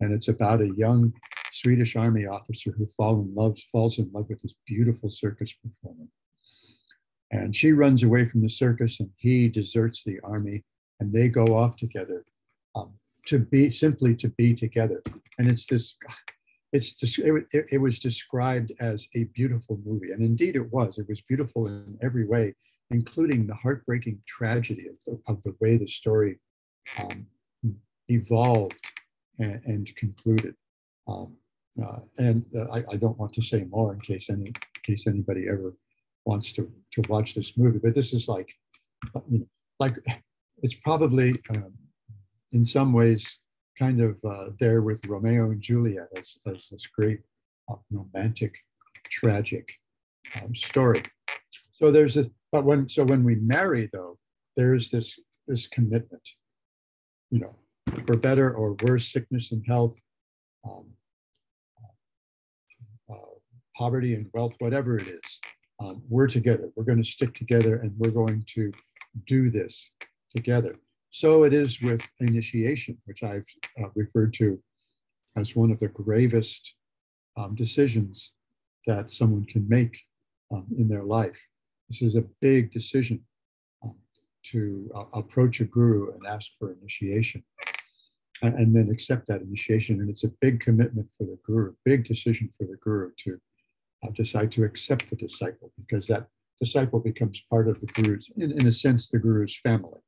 And 0.00 0.12
it's 0.12 0.28
about 0.28 0.60
a 0.60 0.74
young 0.76 1.12
Swedish 1.54 1.94
army 1.94 2.26
officer 2.26 2.72
who 2.76 2.86
fall 2.96 3.20
in 3.20 3.32
love, 3.34 3.56
falls 3.70 3.98
in 3.98 4.10
love 4.12 4.28
with 4.28 4.42
this 4.42 4.54
beautiful 4.66 5.08
circus 5.08 5.52
performer. 5.52 6.08
And 7.30 7.54
she 7.54 7.72
runs 7.72 8.02
away 8.02 8.24
from 8.24 8.42
the 8.42 8.50
circus 8.50 8.98
and 8.98 9.10
he 9.16 9.48
deserts 9.48 10.02
the 10.02 10.18
army 10.24 10.64
and 10.98 11.12
they 11.12 11.28
go 11.28 11.56
off 11.56 11.76
together 11.76 12.24
um, 12.74 12.92
to 13.26 13.38
be 13.38 13.70
simply 13.70 14.16
to 14.16 14.28
be 14.30 14.54
together. 14.54 15.00
And 15.38 15.48
it's 15.48 15.66
this, 15.66 15.96
it's 16.72 17.00
it, 17.18 17.46
it, 17.52 17.66
it 17.72 17.78
was 17.78 18.00
described 18.00 18.72
as 18.80 19.06
a 19.14 19.24
beautiful 19.24 19.80
movie. 19.84 20.10
And 20.10 20.22
indeed 20.22 20.56
it 20.56 20.72
was. 20.72 20.98
It 20.98 21.08
was 21.08 21.20
beautiful 21.22 21.68
in 21.68 21.96
every 22.02 22.26
way, 22.26 22.54
including 22.90 23.46
the 23.46 23.54
heartbreaking 23.54 24.20
tragedy 24.26 24.88
of 24.88 24.96
the, 25.06 25.32
of 25.32 25.42
the 25.42 25.54
way 25.60 25.76
the 25.76 25.86
story 25.86 26.40
um, 26.98 27.26
evolved 28.08 28.78
and, 29.38 29.60
and 29.64 29.96
concluded. 29.96 30.54
Um, 31.06 31.36
uh, 31.82 31.98
and 32.18 32.44
uh, 32.56 32.70
I, 32.72 32.84
I, 32.92 32.96
don't 32.96 33.18
want 33.18 33.32
to 33.34 33.42
say 33.42 33.64
more 33.64 33.92
in 33.92 34.00
case 34.00 34.30
any 34.30 34.46
in 34.46 34.54
case 34.84 35.06
anybody 35.06 35.48
ever 35.48 35.74
wants 36.24 36.52
to 36.52 36.70
to 36.92 37.02
watch 37.08 37.34
this 37.34 37.56
movie. 37.56 37.80
But 37.82 37.94
this 37.94 38.12
is 38.12 38.28
like, 38.28 38.48
uh, 39.14 39.20
you 39.28 39.38
know, 39.40 39.48
like 39.80 39.96
it's 40.62 40.74
probably 40.74 41.40
um, 41.50 41.72
in 42.52 42.64
some 42.64 42.92
ways 42.92 43.38
kind 43.76 44.00
of 44.00 44.16
uh, 44.24 44.50
there 44.60 44.82
with 44.82 45.04
Romeo 45.06 45.50
and 45.50 45.60
Juliet 45.60 46.08
as, 46.16 46.36
as 46.46 46.68
this 46.70 46.86
great 46.86 47.20
uh, 47.68 47.76
romantic, 47.90 48.54
tragic 49.10 49.68
um, 50.40 50.54
story. 50.54 51.02
So 51.72 51.90
there's 51.90 52.14
this, 52.14 52.28
but 52.52 52.64
when 52.64 52.88
so 52.88 53.04
when 53.04 53.24
we 53.24 53.34
marry 53.36 53.90
though, 53.92 54.16
there's 54.56 54.90
this 54.90 55.18
this 55.48 55.66
commitment, 55.66 56.22
you 57.30 57.40
know, 57.40 57.56
for 58.06 58.16
better 58.16 58.54
or 58.54 58.76
worse, 58.82 59.12
sickness 59.12 59.50
and 59.50 59.64
health. 59.66 60.00
Um, 60.64 60.86
poverty 63.76 64.14
and 64.14 64.30
wealth, 64.32 64.54
whatever 64.58 64.98
it 64.98 65.08
is, 65.08 65.40
um, 65.80 66.02
we're 66.08 66.28
together. 66.28 66.70
We're 66.76 66.84
going 66.84 67.02
to 67.02 67.08
stick 67.08 67.34
together 67.34 67.76
and 67.76 67.92
we're 67.98 68.10
going 68.10 68.44
to 68.54 68.72
do 69.26 69.50
this 69.50 69.90
together. 70.34 70.76
So 71.10 71.44
it 71.44 71.52
is 71.52 71.80
with 71.80 72.02
initiation, 72.20 72.98
which 73.04 73.22
I've 73.22 73.46
uh, 73.80 73.88
referred 73.94 74.34
to 74.34 74.60
as 75.36 75.54
one 75.54 75.70
of 75.70 75.78
the 75.78 75.88
gravest 75.88 76.74
um, 77.36 77.54
decisions 77.54 78.32
that 78.86 79.10
someone 79.10 79.44
can 79.44 79.68
make 79.68 79.98
um, 80.52 80.66
in 80.76 80.88
their 80.88 81.04
life. 81.04 81.38
This 81.88 82.02
is 82.02 82.16
a 82.16 82.24
big 82.40 82.70
decision 82.70 83.20
um, 83.82 83.96
to 84.44 84.90
uh, 84.94 85.04
approach 85.12 85.60
a 85.60 85.64
guru 85.64 86.12
and 86.12 86.26
ask 86.26 86.50
for 86.58 86.72
initiation 86.72 87.42
and, 88.42 88.54
and, 88.54 88.76
then 88.76 88.88
accept 88.90 89.26
that 89.28 89.42
initiation. 89.42 90.00
And 90.00 90.10
it's 90.10 90.24
a 90.24 90.32
big 90.40 90.60
commitment 90.60 91.08
for 91.16 91.24
the 91.24 91.38
guru, 91.44 91.74
big 91.84 92.04
decision 92.04 92.50
for 92.56 92.64
the 92.64 92.76
guru 92.82 93.10
to 93.18 93.40
decide 94.12 94.52
to 94.52 94.64
accept 94.64 95.10
the 95.10 95.16
disciple 95.16 95.72
because 95.76 96.06
that 96.06 96.28
disciple 96.60 97.00
becomes 97.00 97.42
part 97.50 97.68
of 97.68 97.80
the 97.80 97.86
guru's, 97.86 98.28
in, 98.36 98.52
in 98.52 98.66
a 98.66 98.72
sense, 98.72 99.08
the 99.08 99.18
guru's 99.18 99.58
family. 99.58 100.00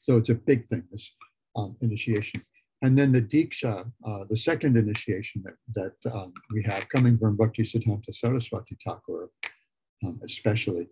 So 0.00 0.16
it's 0.16 0.30
a 0.30 0.34
big 0.34 0.66
thing, 0.68 0.84
this 0.90 1.12
um, 1.56 1.76
initiation. 1.80 2.42
And 2.82 2.96
then 2.96 3.10
the 3.12 3.22
Diksha, 3.22 3.90
uh, 4.06 4.24
the 4.30 4.36
second 4.36 4.76
initiation 4.76 5.44
that, 5.44 5.56
that 5.74 6.14
um, 6.14 6.32
we 6.52 6.62
have 6.62 6.88
coming 6.88 7.18
from 7.18 7.36
Bhakti 7.36 7.62
Siddhanta 7.62 8.14
Saraswati 8.14 8.76
Thakur, 8.86 9.30
um, 10.04 10.20
especially, 10.24 10.88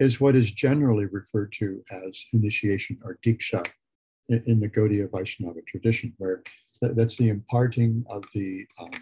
is 0.00 0.20
what 0.20 0.34
is 0.34 0.50
generally 0.50 1.06
referred 1.06 1.52
to 1.52 1.82
as 1.90 2.24
initiation 2.32 2.98
or 3.04 3.18
Diksha 3.24 3.64
in, 4.28 4.42
in 4.46 4.60
the 4.60 4.68
Gaudiya 4.68 5.08
Vaishnava 5.12 5.60
tradition, 5.66 6.12
where 6.18 6.42
th 6.80 6.92
that's 6.96 7.16
the 7.16 7.28
imparting 7.28 8.04
of 8.08 8.22
the 8.34 8.66
um, 8.80 8.90
uh, 8.92 8.98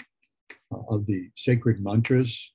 of 0.70 1.06
the 1.06 1.30
sacred 1.36 1.82
mantras 1.82 2.52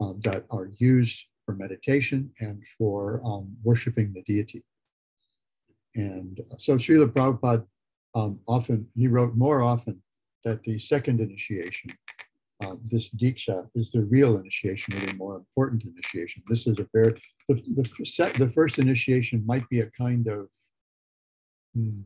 uh, 0.00 0.12
that 0.22 0.44
are 0.50 0.70
used 0.78 1.26
for 1.44 1.54
meditation 1.54 2.30
and 2.40 2.62
for 2.78 3.20
um, 3.24 3.54
worshiping 3.62 4.12
the 4.12 4.22
deity. 4.22 4.64
And 5.94 6.40
so 6.58 6.76
Srila 6.76 7.08
Prabhupada 7.08 7.66
um, 8.14 8.40
often, 8.46 8.88
he 8.94 9.08
wrote 9.08 9.34
more 9.36 9.62
often 9.62 10.02
that 10.44 10.62
the 10.62 10.78
second 10.78 11.20
initiation, 11.20 11.90
uh, 12.62 12.76
this 12.84 13.10
Diksha, 13.10 13.68
is 13.74 13.90
the 13.90 14.02
real 14.02 14.36
initiation, 14.38 14.94
the 14.94 15.14
more 15.14 15.36
important 15.36 15.84
initiation. 15.84 16.42
This 16.48 16.66
is 16.66 16.78
a 16.78 16.86
very, 16.94 17.20
the, 17.48 17.54
the, 17.54 18.32
the 18.38 18.50
first 18.50 18.78
initiation 18.78 19.44
might 19.46 19.68
be 19.68 19.80
a 19.80 19.90
kind 19.90 20.26
of, 20.28 20.48
hmm, 21.74 22.00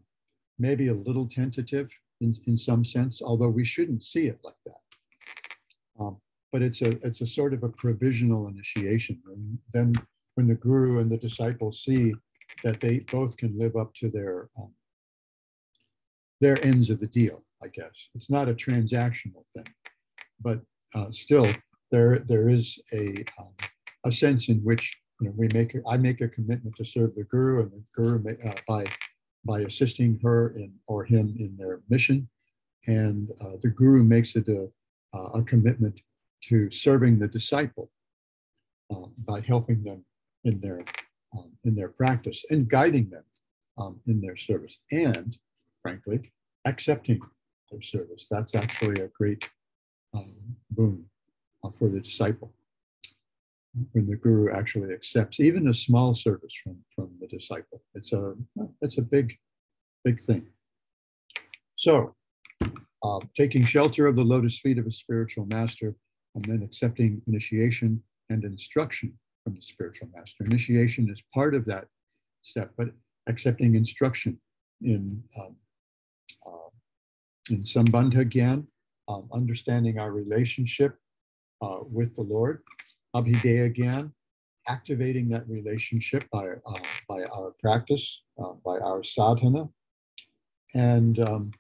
maybe 0.59 0.89
a 0.89 0.95
little 0.95 1.27
tentative 1.27 1.89
in, 2.21 2.35
in 2.47 2.57
some 2.57 2.85
sense, 2.85 3.21
although 3.23 3.49
we 3.49 3.65
shouldn't 3.65 4.03
see 4.03 4.27
it 4.27 4.39
like 4.45 4.61
that. 4.67 4.84
Um, 5.99 6.19
but 6.53 6.63
it's 6.63 6.83
a, 6.83 6.91
it's 7.07 7.21
a 7.21 7.27
sort 7.27 7.53
of 7.53 7.63
a 7.63 7.69
provisional 7.69 8.49
initiation. 8.49 9.21
And 9.27 9.59
then 9.73 9.95
when 10.35 10.47
the 10.47 10.55
guru 10.55 11.01
and 11.01 11.11
the 11.11 11.17
disciple 11.17 11.73
see 11.73 12.15
that 12.63 12.81
they 12.81 13.01
both 13.11 13.37
can 13.37 13.59
live 13.59 13.77
up 13.77 13.95
to 13.95 14.09
their 14.09 14.49
um, 14.59 14.73
their 16.41 16.63
ends 16.65 16.91
of 16.91 17.01
the 17.01 17.07
deal, 17.07 17.45
I 17.63 17.69
guess. 17.69 18.11
It's 18.15 18.31
not 18.31 18.49
a 18.49 18.55
transactional 18.55 19.45
thing, 19.55 19.67
but 20.41 20.61
uh, 20.95 21.11
still 21.11 21.49
there 21.91 22.19
there 22.21 22.49
is 22.49 22.79
a 22.93 23.25
um, 23.39 23.55
a 24.05 24.13
sense 24.13 24.49
in 24.49 24.59
which 24.59 24.97
you 25.21 25.29
know 25.29 25.35
we 25.37 25.49
make 25.55 25.77
I 25.89 25.97
make 25.97 26.21
a 26.21 26.29
commitment 26.29 26.77
to 26.77 26.85
serve 26.85 27.15
the 27.15 27.25
guru 27.25 27.63
and 27.63 27.71
the 27.73 27.83
guru 27.95 28.23
may, 28.23 28.37
uh, 28.49 28.55
by 28.69 28.85
by 29.45 29.61
assisting 29.61 30.19
her 30.23 30.55
in 30.57 30.73
or 30.87 31.05
him 31.05 31.35
in 31.39 31.57
their 31.57 31.81
mission, 31.89 32.29
and 32.87 33.31
uh, 33.41 33.53
the 33.63 33.71
guru 33.71 34.03
makes 34.03 34.37
it 34.37 34.49
a, 34.49 34.69
a 35.35 35.43
commitment 35.43 36.01
to 36.43 36.71
serving 36.71 37.19
the 37.19 37.29
disciple 37.29 37.91
uh, 38.93 39.07
by 39.27 39.41
helping 39.41 39.83
them 39.83 40.05
in 40.45 40.61
their 40.61 40.85
um, 41.37 41.51
in 41.65 41.75
their 41.75 41.89
practice 41.89 42.45
and 42.51 42.69
guiding 42.69 43.11
them 43.11 43.25
um, 43.79 44.01
in 44.07 44.21
their 44.21 44.37
service 44.37 44.79
and 44.93 45.39
frankly 45.83 46.33
accepting 46.65 47.21
their 47.71 47.83
service. 47.83 48.27
That's 48.31 48.55
actually 48.55 49.03
a 49.03 49.09
great 49.09 49.49
um, 50.15 50.35
boon 50.71 51.07
uh, 51.65 51.71
for 51.71 51.89
the 51.89 52.01
disciple 52.01 52.53
when 53.93 54.07
the 54.07 54.17
guru 54.17 54.53
actually 54.53 54.95
accepts 54.95 55.41
even 55.41 55.67
a 55.69 55.75
small 55.75 56.15
service 56.15 56.55
from 56.63 56.77
from 56.95 57.11
the 57.21 57.27
disciple. 57.27 57.83
It's 57.95 58.13
a 58.13 58.35
it's 58.81 58.99
a 58.99 59.03
big 59.03 59.39
big 60.05 60.21
thing. 60.21 60.47
So 61.75 62.15
uh, 63.05 63.21
taking 63.37 63.65
shelter 63.65 64.07
of 64.07 64.17
the 64.17 64.25
lotus 64.25 64.59
feet 64.59 64.79
of 64.79 64.87
a 64.87 64.91
spiritual 64.91 65.47
master 65.47 65.95
and 66.35 66.45
then 66.47 66.63
accepting 66.63 67.21
initiation 67.27 68.03
and 68.31 68.45
instruction 68.45 69.13
from 69.45 69.55
the 69.55 69.63
spiritual 69.63 70.09
master. 70.15 70.43
Initiation 70.45 71.09
is 71.11 71.23
part 71.33 71.55
of 71.55 71.65
that 71.67 71.87
step, 72.43 72.73
but 72.79 72.89
accepting 73.29 73.75
instruction 73.75 74.39
in 74.81 75.23
um, 75.39 75.55
uh, 76.47 76.71
in 77.51 77.63
Sambandha 77.63 78.25
Gyan, 78.25 78.67
um, 79.09 79.29
understanding 79.33 79.99
our 79.99 80.13
relationship 80.13 80.97
uh, 81.61 81.81
with 81.83 82.15
the 82.17 82.23
Lord, 82.23 82.63
Abhideya 83.15 83.77
Gyan, 83.77 84.13
activating 84.69 85.29
that 85.29 85.49
relationship 85.49 86.25
by, 86.33 86.47
uh, 86.67 86.79
by 87.09 87.25
our 87.25 87.55
practice, 87.61 88.23
uh, 88.43 88.53
by 88.65 88.79
our 88.79 89.03
sadhana, 89.03 89.69
and, 90.75 91.19
um, 91.21 91.51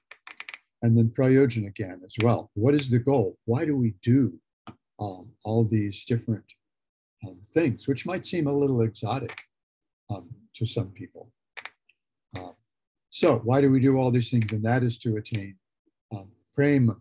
and 0.85 0.97
then 0.97 1.09
Prayojana 1.09 1.73
Gyan 1.75 2.05
as 2.05 2.14
well. 2.23 2.50
What 2.55 2.75
is 2.75 2.91
the 2.91 2.99
goal? 2.99 3.38
Why 3.47 3.64
do 3.64 3.76
we 3.76 3.95
do 4.03 4.38
um, 5.00 5.31
all 5.45 5.64
these 5.64 6.05
different 6.05 6.45
um, 7.26 7.38
things, 7.53 7.88
which 7.88 8.07
might 8.07 8.26
seem 8.26 8.47
a 8.47 8.53
little 8.53 8.83
exotic 8.83 9.37
um, 10.11 10.29
to 10.55 10.67
some 10.67 10.88
people. 10.88 11.31
Uh, 12.37 12.53
so 13.11 13.38
why 13.45 13.61
do 13.61 13.71
we 13.71 13.81
do 13.81 13.97
all 13.97 14.11
these 14.11 14.31
things? 14.31 14.50
And 14.53 14.64
that 14.64 14.83
is 14.83 14.99
to 14.99 15.16
attain 15.16 15.57
um, 16.14 16.29
prema. 16.53 16.97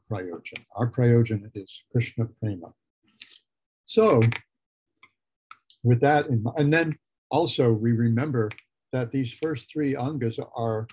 Our 0.75 0.89
prayojana 0.89 1.49
is 1.53 1.83
Krishna 1.91 2.25
prema. 2.41 2.73
So 3.85 4.21
with 5.83 5.99
that 6.01 6.27
in 6.27 6.43
mind, 6.43 6.57
and 6.57 6.73
then 6.73 6.97
also 7.29 7.71
we 7.71 7.91
remember 7.91 8.49
that 8.91 9.11
these 9.11 9.33
first 9.33 9.71
three 9.71 9.95
angas 9.95 10.39
are, 10.55 10.87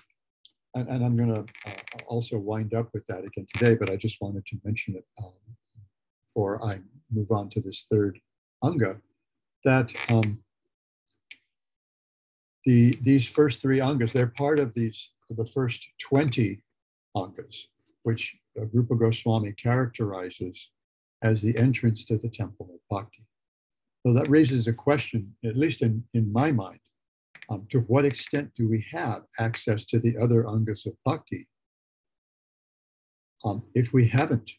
and, 0.75 0.87
and 0.87 1.05
I'm 1.05 1.15
going 1.15 1.33
to 1.33 1.45
uh, 1.65 1.73
also 2.07 2.37
wind 2.37 2.73
up 2.73 2.89
with 2.93 3.05
that 3.07 3.23
again 3.23 3.47
today, 3.53 3.75
but 3.75 3.89
I 3.89 3.95
just 3.95 4.21
wanted 4.21 4.45
to 4.47 4.57
mention 4.63 4.95
it 4.95 5.05
um, 5.21 5.33
before 6.25 6.63
I 6.65 6.79
move 7.11 7.31
on 7.31 7.49
to 7.49 7.61
this 7.61 7.85
third 7.89 8.19
anga 8.63 8.97
that 9.63 9.93
um, 10.09 10.39
the 12.65 12.97
these 13.01 13.27
first 13.27 13.61
three 13.61 13.79
angas, 13.79 14.13
they're 14.13 14.27
part 14.27 14.59
of 14.59 14.73
these 14.73 15.09
the 15.29 15.45
first 15.45 15.87
20 16.09 16.61
angas, 17.15 17.67
which 18.03 18.35
Rupa 18.73 18.95
Goswami 18.95 19.53
characterizes 19.53 20.71
as 21.23 21.41
the 21.41 21.57
entrance 21.57 22.03
to 22.05 22.17
the 22.17 22.29
temple 22.29 22.69
of 22.73 22.79
bhakti. 22.89 23.23
So 24.05 24.13
that 24.13 24.29
raises 24.29 24.67
a 24.67 24.73
question, 24.73 25.35
at 25.45 25.55
least 25.55 25.81
in, 25.81 26.03
in 26.13 26.33
my 26.33 26.51
mind, 26.51 26.79
um, 27.51 27.67
to 27.69 27.79
what 27.81 28.05
extent 28.05 28.51
do 28.55 28.69
we 28.69 28.85
have 28.91 29.23
access 29.39 29.85
to 29.85 29.99
the 29.99 30.17
other 30.17 30.45
angas 30.47 30.85
of 30.85 30.93
bhakti 31.05 31.47
um, 33.43 33.63
if 33.75 33.91
we 33.93 34.07
haven't 34.07 34.51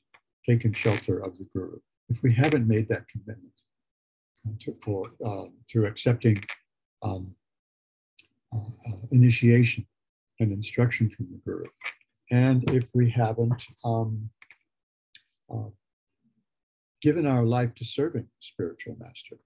taken 0.48 0.72
shelter 0.72 1.18
of 1.18 1.38
the 1.38 1.46
guru, 1.54 1.78
if 2.08 2.22
we 2.22 2.32
haven't 2.32 2.68
made 2.68 2.88
that 2.88 3.06
commitment? 3.08 3.52
to, 4.60 4.76
for, 4.82 5.10
uh, 5.24 5.46
to 5.70 5.86
accepting 5.86 6.42
um, 7.02 7.34
uh, 8.52 8.58
uh, 8.58 8.96
initiation 9.10 9.86
and 10.40 10.52
instruction 10.52 11.10
from 11.10 11.28
the 11.30 11.38
guru. 11.44 11.64
And 12.30 12.68
if 12.70 12.90
we 12.94 13.10
haven't 13.10 13.66
um, 13.84 14.30
uh, 15.52 15.70
given 17.00 17.26
our 17.26 17.44
life 17.44 17.74
to 17.76 17.84
serving 17.84 18.28
spiritual 18.40 18.96
master. 18.98 19.36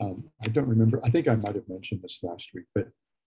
Um, 0.00 0.30
I 0.42 0.48
don't 0.48 0.68
remember, 0.68 1.00
I 1.04 1.10
think 1.10 1.28
I 1.28 1.34
might 1.34 1.54
have 1.54 1.68
mentioned 1.68 2.02
this 2.02 2.20
last 2.22 2.50
week, 2.54 2.66
but 2.74 2.88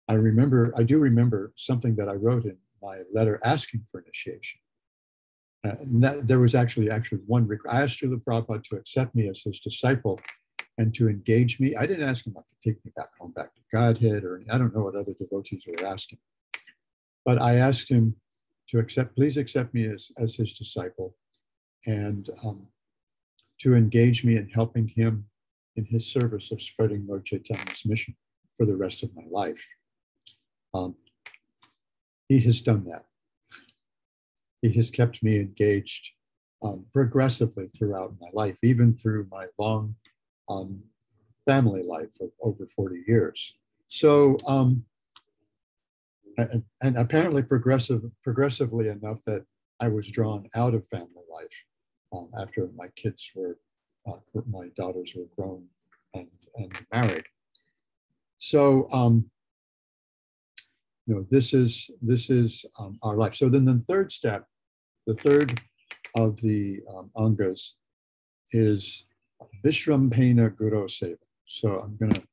I 0.08 0.13
remember, 0.13 0.73
I 0.78 0.84
do 0.84 0.99
remember 0.99 1.54
something 1.56 1.95
that 1.95 2.10
I 2.10 2.13
wrote 2.13 2.45
in 2.45 2.58
my 2.82 2.99
letter 3.13 3.39
asking 3.43 3.86
for 3.91 4.02
initiation. 4.02 4.60
Uh, 5.65 5.76
and 5.80 6.04
that, 6.04 6.28
there 6.28 6.39
was 6.39 6.56
actually 6.56 6.89
actually 6.89 7.21
one 7.26 7.47
request. 7.47 7.76
I 7.76 7.82
asked 7.84 8.02
Srila 8.02 8.21
Prabhupada 8.23 8.63
to 8.65 8.76
accept 8.76 9.15
me 9.15 9.30
as 9.30 9.41
his 9.41 9.60
disciple 9.62 10.19
and 10.78 10.93
to 10.95 11.08
engage 11.08 11.60
me. 11.60 11.76
I 11.76 11.86
didn't 11.86 12.08
ask 12.08 12.26
him 12.26 12.34
not 12.34 12.45
to 12.49 12.56
take 12.69 12.84
me 12.84 12.91
back 12.95 13.10
home, 13.19 13.32
back 13.32 13.54
to 13.56 13.62
Godhead, 13.71 14.23
or 14.23 14.41
I 14.52 14.58
don't 14.58 14.76
know 14.76 14.84
what 14.84 14.95
other 14.95 15.13
devotees 15.13 15.63
were 15.65 15.86
asking. 15.86 16.19
But 17.23 17.41
I 17.41 17.56
asked 17.56 17.89
him 17.89 18.15
to 18.69 18.80
accept, 18.80 19.15
please 19.15 19.38
accept 19.38 19.73
me 19.73 19.88
as, 19.88 20.12
as 20.17 20.36
his 20.36 20.54
disciple 20.54 21.15
and 21.86 22.30
um, 22.45 22.67
to 23.62 23.76
engage 23.76 24.23
me 24.23 24.36
in 24.36 24.49
helping 24.49 24.88
him 24.88 25.26
in 25.75 25.86
his 25.86 26.05
service 26.05 26.51
of 26.51 26.62
spreading 26.62 27.05
Lord 27.07 27.25
Chaitanya's 27.25 27.86
mission 27.86 28.15
for 28.57 28.65
the 28.65 28.75
rest 28.75 29.03
of 29.03 29.15
my 29.15 29.23
life. 29.29 29.65
Um, 30.73 30.95
he 32.29 32.39
has 32.41 32.62
done 32.62 32.86
that. 32.86 33.05
He 34.62 34.73
has 34.73 34.89
kept 34.89 35.21
me 35.21 35.38
engaged 35.38 36.13
um, 36.63 36.86
progressively 36.93 37.67
throughout 37.67 38.15
my 38.21 38.29
life, 38.33 38.57
even 38.63 38.95
through 38.95 39.27
my 39.29 39.47
long 39.59 39.95
um, 40.49 40.81
family 41.45 41.83
life 41.83 42.09
of 42.21 42.29
over 42.41 42.65
40 42.67 43.03
years. 43.07 43.55
So, 43.88 44.38
um, 44.47 44.86
and, 46.38 46.63
and, 46.81 46.97
apparently 46.97 47.43
progressive, 47.43 48.01
progressively 48.23 48.88
enough 48.88 49.19
that 49.27 49.45
I 49.79 49.89
was 49.89 50.07
drawn 50.07 50.49
out 50.55 50.73
of 50.73 50.88
family 50.88 51.23
life 51.31 51.63
um, 52.12 52.29
after 52.39 52.69
my 52.75 52.88
kids 52.95 53.29
were, 53.36 53.59
my 54.49 54.69
daughters 54.75 55.13
were 55.15 55.27
grown 55.35 55.65
and, 56.13 56.27
and 56.55 56.71
married. 56.91 57.25
So, 58.37 58.87
um, 58.91 59.29
you 61.05 61.15
know, 61.15 61.25
this 61.29 61.53
is 61.53 61.89
this 62.01 62.29
is 62.29 62.65
um, 62.79 62.97
our 63.03 63.15
life. 63.15 63.35
So 63.35 63.49
then 63.49 63.65
the 63.65 63.79
third 63.79 64.11
step, 64.11 64.45
the 65.05 65.13
third 65.15 65.61
of 66.15 66.39
the 66.41 66.79
um, 66.93 67.11
angas 67.17 67.73
is 68.51 69.05
Vishrambhena 69.65 70.55
Guru 70.55 70.87
Seva. 70.87 71.17
So 71.45 71.79
I'm 71.79 71.97
going 71.97 72.13
to 72.13 72.23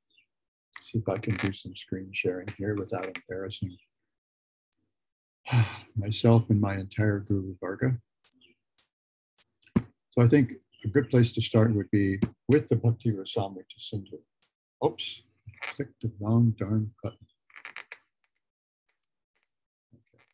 see 0.83 0.98
if 0.98 1.09
I 1.09 1.18
can 1.18 1.37
do 1.37 1.52
some 1.52 1.74
screen 1.74 2.11
sharing 2.12 2.48
here 2.56 2.74
without 2.74 3.06
embarrassing 3.06 3.76
myself 5.96 6.48
and 6.50 6.61
my 6.61 6.76
entire 6.76 7.20
Guru 7.20 7.54
Varga. 7.61 7.96
So 9.76 10.22
I 10.22 10.26
think 10.26 10.54
a 10.85 10.88
good 10.88 11.11
place 11.11 11.33
to 11.33 11.43
start 11.43 11.75
would 11.75 11.90
be 11.90 12.19
with 12.49 12.69
the 12.69 12.77
Bhakti 12.77 13.12
Rasamrita 13.12 13.79
Sindhu. 13.79 14.19
Oops, 14.85 15.23
clicked 15.62 16.01
the 16.03 16.11
wrong 16.21 16.55
darn 16.59 16.93
button. 17.03 17.19
Okay. 19.95 20.25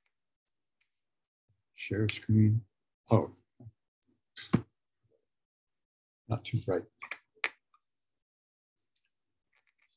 Share 1.74 2.08
screen. 2.08 2.62
Oh, 3.10 3.32
not 6.28 6.44
too 6.44 6.58
bright. 6.66 6.82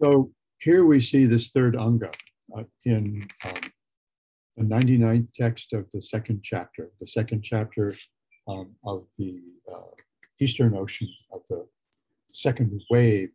So 0.02 0.32
here 0.62 0.86
we 0.86 1.02
see 1.02 1.26
this 1.26 1.50
third 1.50 1.76
anga 1.76 2.12
uh, 2.56 2.64
in 2.86 3.28
um, 3.46 3.62
the 4.58 4.64
99th 4.64 5.34
text 5.34 5.74
of 5.74 5.86
the 5.94 6.02
second 6.02 6.42
chapter, 6.44 6.90
the 7.00 7.08
second 7.08 7.44
chapter 7.44 7.94
um, 8.48 8.76
of 8.86 9.06
the 9.18 9.42
uh, 9.72 9.82
Eastern 10.42 10.76
Ocean, 10.76 11.10
of 11.32 11.42
the 11.50 11.68
second 12.32 12.82
wave 12.90 13.30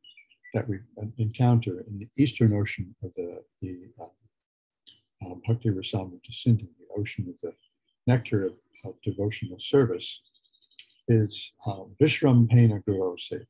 that 0.54 0.68
we 0.68 0.78
encounter 1.18 1.84
in 1.88 1.98
the 1.98 2.08
Eastern 2.16 2.52
Ocean 2.54 2.94
of 3.02 3.12
the, 3.14 3.42
the 3.60 3.88
um, 4.00 4.10
um, 5.26 5.42
Bhakti 5.46 5.70
Rasamrita 5.70 6.32
Sindhu, 6.32 6.66
the 6.78 7.00
ocean 7.00 7.26
of 7.28 7.40
the 7.40 7.52
nectar 8.06 8.46
of, 8.46 8.52
of 8.84 8.94
devotional 9.02 9.58
service, 9.58 10.22
is 11.08 11.52
uh, 11.66 11.84
Vishrambhena 12.00 12.84
Guru 12.84 13.16
Seva. 13.16 13.46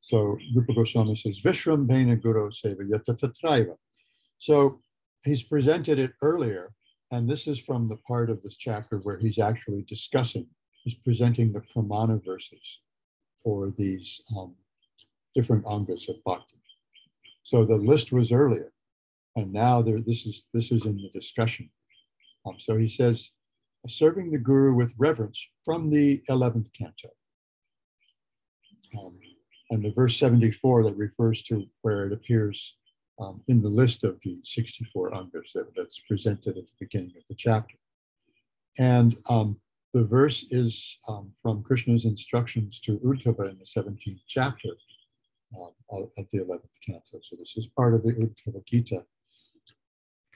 So 0.00 0.38
Rupa 0.54 0.72
Goswami 0.74 1.16
says, 1.16 1.40
Vishrambhena 1.40 2.20
Guru 2.22 2.50
Seva 2.50 2.88
Yatatatraiva. 2.88 3.76
So 4.38 4.80
he's 5.24 5.42
presented 5.42 5.98
it 5.98 6.12
earlier, 6.22 6.72
and 7.10 7.28
this 7.28 7.46
is 7.46 7.58
from 7.58 7.88
the 7.88 7.96
part 8.08 8.30
of 8.30 8.42
this 8.42 8.56
chapter 8.56 8.98
where 8.98 9.18
he's 9.18 9.38
actually 9.38 9.82
discussing, 9.82 10.46
he's 10.86 10.94
presenting 10.94 11.52
the 11.52 11.60
pramana 11.60 12.24
verses 12.24 12.80
for 13.42 13.72
these 13.76 14.20
um, 14.38 14.54
different 15.34 15.64
angas 15.64 16.08
of 16.08 16.22
bhakti. 16.24 16.62
So 17.42 17.64
the 17.64 17.76
list 17.76 18.12
was 18.12 18.30
earlier, 18.30 18.72
and 19.34 19.52
now 19.52 19.82
there, 19.82 20.00
this 20.00 20.26
is 20.26 20.46
this 20.54 20.70
is 20.70 20.86
in 20.86 20.96
the 20.96 21.10
discussion. 21.10 21.68
Um, 22.46 22.54
so 22.60 22.76
he 22.76 22.86
says, 22.86 23.30
serving 23.88 24.30
the 24.30 24.38
guru 24.38 24.74
with 24.74 24.94
reverence 24.96 25.44
from 25.64 25.90
the 25.90 26.22
11th 26.30 26.68
canto. 26.72 27.10
Um, 28.96 29.18
and 29.70 29.84
the 29.84 29.92
verse 29.92 30.16
74 30.16 30.84
that 30.84 30.96
refers 30.96 31.42
to 31.44 31.66
where 31.82 32.06
it 32.06 32.12
appears 32.12 32.76
um, 33.20 33.42
in 33.48 33.60
the 33.60 33.68
list 33.68 34.04
of 34.04 34.20
the 34.22 34.40
64 34.44 35.14
angas 35.14 35.52
that, 35.54 35.66
that's 35.76 36.00
presented 36.08 36.56
at 36.56 36.66
the 36.66 36.78
beginning 36.78 37.12
of 37.16 37.24
the 37.28 37.34
chapter. 37.34 37.76
And 38.78 39.16
um, 39.28 39.58
the 39.92 40.04
verse 40.04 40.44
is 40.50 40.98
um, 41.08 41.32
from 41.42 41.62
Krishna's 41.62 42.04
instructions 42.04 42.80
to 42.80 42.98
Uddhava 42.98 43.50
in 43.50 43.58
the 43.58 43.64
17th 43.64 44.20
chapter 44.28 44.70
um, 45.58 45.70
of 45.90 46.26
the 46.30 46.38
11th 46.38 46.60
canto. 46.84 47.20
So 47.22 47.36
this 47.38 47.54
is 47.56 47.66
part 47.68 47.94
of 47.94 48.02
the 48.02 48.12
Uddhava 48.12 48.64
Gita. 48.66 49.04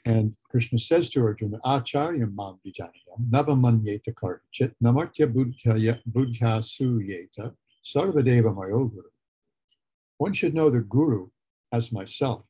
And 0.06 0.34
Krishna 0.50 0.78
says 0.78 1.10
to 1.10 1.22
Arjuna, 1.22 1.58
Acharya 1.64 2.26
mam 2.26 2.58
vijanayam 2.66 3.30
navamanyeta 3.30 4.14
karchit 4.14 4.72
namartya 4.82 5.30
buddhya 5.30 6.00
buddhya 6.08 6.62
suyeta 6.62 7.54
sarvadeva 7.84 8.54
mayoguru. 8.54 9.10
One 10.16 10.32
should 10.32 10.54
know 10.54 10.70
the 10.70 10.80
guru 10.80 11.28
as 11.72 11.92
myself. 11.92 12.44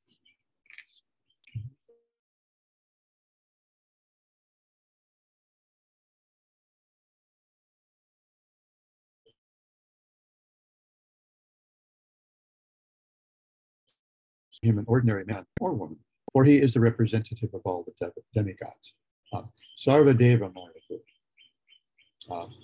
Him 14.63 14.79
an 14.79 14.85
ordinary 14.87 15.25
man 15.25 15.45
or 15.61 15.73
woman, 15.73 15.99
for 16.33 16.45
he 16.45 16.57
is 16.59 16.75
the 16.75 16.81
representative 16.81 17.51
of 17.55 17.61
all 17.65 17.85
the 17.85 18.13
demigods. 18.35 18.95
Um, 19.33 19.51
Sarvadeva 19.79 20.53
Mayapur. 20.53 21.01
Um, 22.31 22.55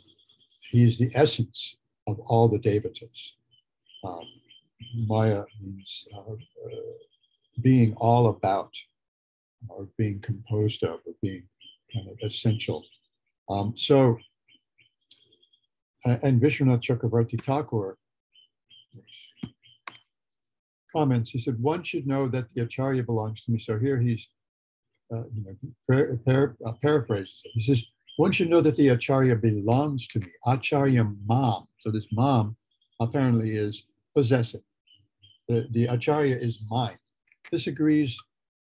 he 0.71 0.85
is 0.85 0.99
the 0.99 1.11
essence 1.15 1.77
of 2.07 2.19
all 2.21 2.49
the 2.49 2.59
devatas. 2.59 3.33
Um, 4.05 4.25
Maya 5.07 5.45
means 5.63 6.07
uh, 6.15 6.33
uh, 6.33 6.37
being 7.63 7.95
all 7.95 8.29
about, 8.29 8.73
or 9.69 9.89
being 9.97 10.21
composed 10.21 10.83
of, 10.85 11.01
or 11.07 11.15
being 11.23 11.45
kind 11.93 12.09
of 12.09 12.17
essential. 12.23 12.85
Um, 13.49 13.75
so, 13.77 14.19
and 16.05 16.41
Vishwanath 16.41 16.83
Chakravarti 16.83 17.41
Thakur 17.41 17.97
comments, 20.95 21.31
he 21.31 21.39
said, 21.39 21.59
one 21.61 21.83
should 21.83 22.07
know 22.07 22.29
that 22.29 22.53
the 22.55 22.63
Acharya 22.63 23.03
belongs 23.03 23.43
to 23.43 23.51
me. 23.51 23.59
So 23.59 23.79
here 23.79 23.99
he's, 23.99 24.29
uh, 25.13 25.25
you 25.33 25.57
know, 25.89 26.57
uh, 26.67 26.73
paraphrases. 26.83 27.41
He 27.53 27.61
says, 27.61 27.85
one 28.17 28.33
should 28.33 28.49
know 28.49 28.61
that 28.61 28.77
the 28.77 28.89
Acharya 28.89 29.37
belongs 29.37 30.07
to 30.09 30.21
me. 30.21 30.29
Acharya 30.47 31.05
mam. 31.29 31.67
So 31.81 31.91
this 31.91 32.09
mam 32.13 32.57
apparently 33.01 33.51
is 33.57 33.85
possessive. 34.15 34.63
The, 35.49 35.67
the 35.71 35.87
Acharya 35.87 36.37
is 36.37 36.61
mine. 36.71 36.99
This 37.53 37.67
agrees 37.67 38.19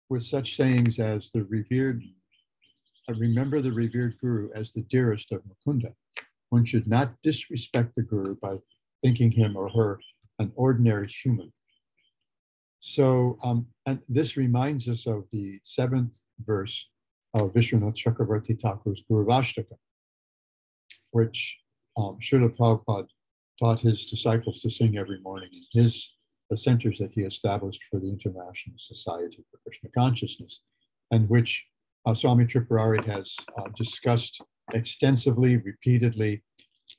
with 0.10 0.24
such 0.24 0.56
sayings 0.56 1.00
as 1.00 1.32
the 1.32 1.44
revered, 1.46 2.02
I 3.10 3.14
remember 3.14 3.62
the 3.62 3.72
revered 3.72 4.18
Guru 4.20 4.50
as 4.56 4.74
the 4.74 4.82
dearest 4.84 5.32
of 5.32 5.42
Mukunda. 5.44 5.94
One 6.50 6.66
should 6.66 6.88
not 6.88 7.22
disrespect 7.22 7.96
the 7.96 8.02
Guru 8.02 8.36
by 8.36 8.58
thinking 9.04 9.32
him 9.32 9.56
or 9.56 9.70
her 9.70 10.00
an 10.40 10.52
ordinary 10.56 11.08
human. 11.08 11.52
So, 12.82 13.38
um, 13.44 13.68
and 13.86 14.02
this 14.10 14.36
reminds 14.36 14.90
us 14.90 15.06
of 15.06 15.26
the 15.32 15.60
seventh 15.64 16.18
verse 16.44 16.90
of 17.36 17.54
Vishwanath 17.54 17.96
Chakravarti 17.96 18.60
Thakur's 18.60 19.04
Guruvashtaka, 19.10 19.78
which 21.12 21.60
um, 21.96 22.18
Srila 22.20 22.56
Prabhupada 22.58 23.08
taught 23.60 23.80
his 23.80 24.06
disciples 24.08 24.62
to 24.62 24.72
sing 24.72 24.98
every 24.98 25.20
morning 25.22 25.50
in 25.54 25.82
his 25.82 26.10
the 26.50 26.58
centers 26.58 26.98
that 26.98 27.14
he 27.14 27.22
established 27.22 27.82
for 27.90 28.00
the 28.00 28.10
International 28.10 28.76
Society 28.78 29.38
for 29.50 29.58
Krishna 29.64 29.90
Consciousness, 29.98 30.62
and 31.12 31.30
which 31.30 31.66
uh, 32.06 32.14
Swami 32.14 32.46
Tripurari 32.46 33.06
has 33.06 33.34
uh, 33.58 33.70
discussed 33.78 34.42
extensively, 34.74 35.58
repeatedly, 35.58 36.44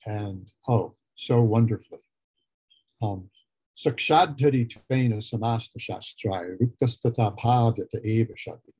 and 0.06 0.50
oh, 0.68 0.94
so 1.16 1.42
wonderfully. 1.42 2.00
Um, 3.02 3.28
Sakshadhari 3.76 4.68
Tvena 4.68 5.18
Samasta 5.18 5.78
Shastraya 5.78 6.56
Ruktastata 6.60 7.36
Bhavyata 7.38 8.04
Eva 8.04 8.36
Shakti. 8.36 8.72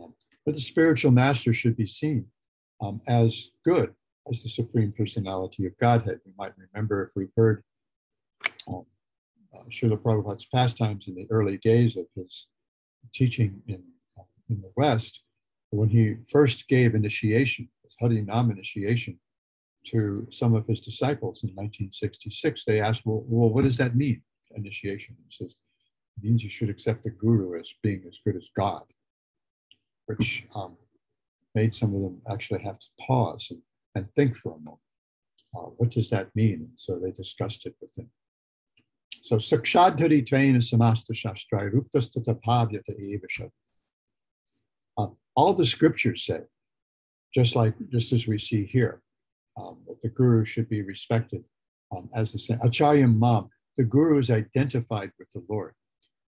Um, 0.00 0.14
but 0.44 0.54
the 0.54 0.60
spiritual 0.60 1.10
master 1.10 1.52
should 1.52 1.76
be 1.76 1.86
seen 1.86 2.26
um, 2.80 3.00
as 3.06 3.50
good 3.64 3.94
as 4.30 4.42
the 4.42 4.48
Supreme 4.48 4.92
Personality 4.92 5.66
of 5.66 5.76
Godhead. 5.78 6.20
We 6.24 6.32
might 6.38 6.52
remember 6.56 7.04
if 7.04 7.10
we've 7.16 7.32
heard 7.36 7.62
um, 8.68 8.86
uh, 9.54 9.64
Srila 9.70 9.98
Prabhupada's 9.98 10.46
pastimes 10.46 11.08
in 11.08 11.14
the 11.14 11.26
early 11.30 11.58
days 11.58 11.96
of 11.96 12.06
his 12.14 12.46
teaching 13.12 13.62
in, 13.66 13.82
uh, 14.18 14.22
in 14.48 14.60
the 14.60 14.70
West, 14.76 15.22
when 15.70 15.88
he 15.88 16.16
first 16.30 16.68
gave 16.68 16.94
initiation, 16.94 17.68
his 17.82 17.96
Harinam 18.00 18.50
initiation, 18.50 19.18
to 19.84 20.26
some 20.30 20.54
of 20.54 20.66
his 20.66 20.80
disciples 20.80 21.42
in 21.42 21.50
1966. 21.50 22.64
They 22.64 22.80
asked, 22.80 23.02
well, 23.04 23.24
well 23.26 23.50
what 23.50 23.64
does 23.64 23.76
that 23.78 23.96
mean, 23.96 24.22
initiation? 24.54 25.16
He 25.28 25.44
says, 25.44 25.56
it 26.16 26.24
means 26.24 26.44
you 26.44 26.50
should 26.50 26.70
accept 26.70 27.04
the 27.04 27.10
guru 27.10 27.58
as 27.58 27.72
being 27.82 28.02
as 28.06 28.18
good 28.24 28.36
as 28.36 28.48
God, 28.56 28.82
which 30.06 30.44
um, 30.54 30.76
made 31.54 31.74
some 31.74 31.94
of 31.94 32.02
them 32.02 32.22
actually 32.30 32.62
have 32.62 32.78
to 32.78 32.86
pause 33.00 33.48
and, 33.50 33.60
and 33.94 34.12
think 34.14 34.36
for 34.36 34.54
a 34.54 34.58
moment. 34.58 34.78
Uh, 35.54 35.70
what 35.76 35.90
does 35.90 36.08
that 36.10 36.34
mean? 36.34 36.54
And 36.54 36.70
so 36.76 36.98
they 36.98 37.10
discussed 37.10 37.66
it 37.66 37.74
with 37.80 37.96
him. 37.96 38.08
So 39.22 39.36
sakshadhari 39.36 40.26
tvena 40.26 40.58
samasta 40.58 41.12
shastrai 41.12 41.70
ruptastata 41.72 43.50
uh, 44.98 45.06
All 45.36 45.54
the 45.54 45.66
scriptures 45.66 46.26
say, 46.26 46.40
just 47.34 47.54
like 47.54 47.74
just 47.90 48.12
as 48.12 48.26
we 48.26 48.38
see 48.38 48.64
here, 48.64 49.02
um, 49.56 49.78
that 49.86 50.00
the 50.00 50.08
guru 50.08 50.44
should 50.44 50.68
be 50.68 50.82
respected 50.82 51.44
um, 51.94 52.08
as 52.14 52.32
the 52.32 52.38
same. 52.38 52.58
Acharya 52.62 53.06
Mam. 53.06 53.48
The 53.76 53.84
guru 53.84 54.18
is 54.18 54.30
identified 54.30 55.12
with 55.18 55.30
the 55.30 55.44
Lord. 55.48 55.74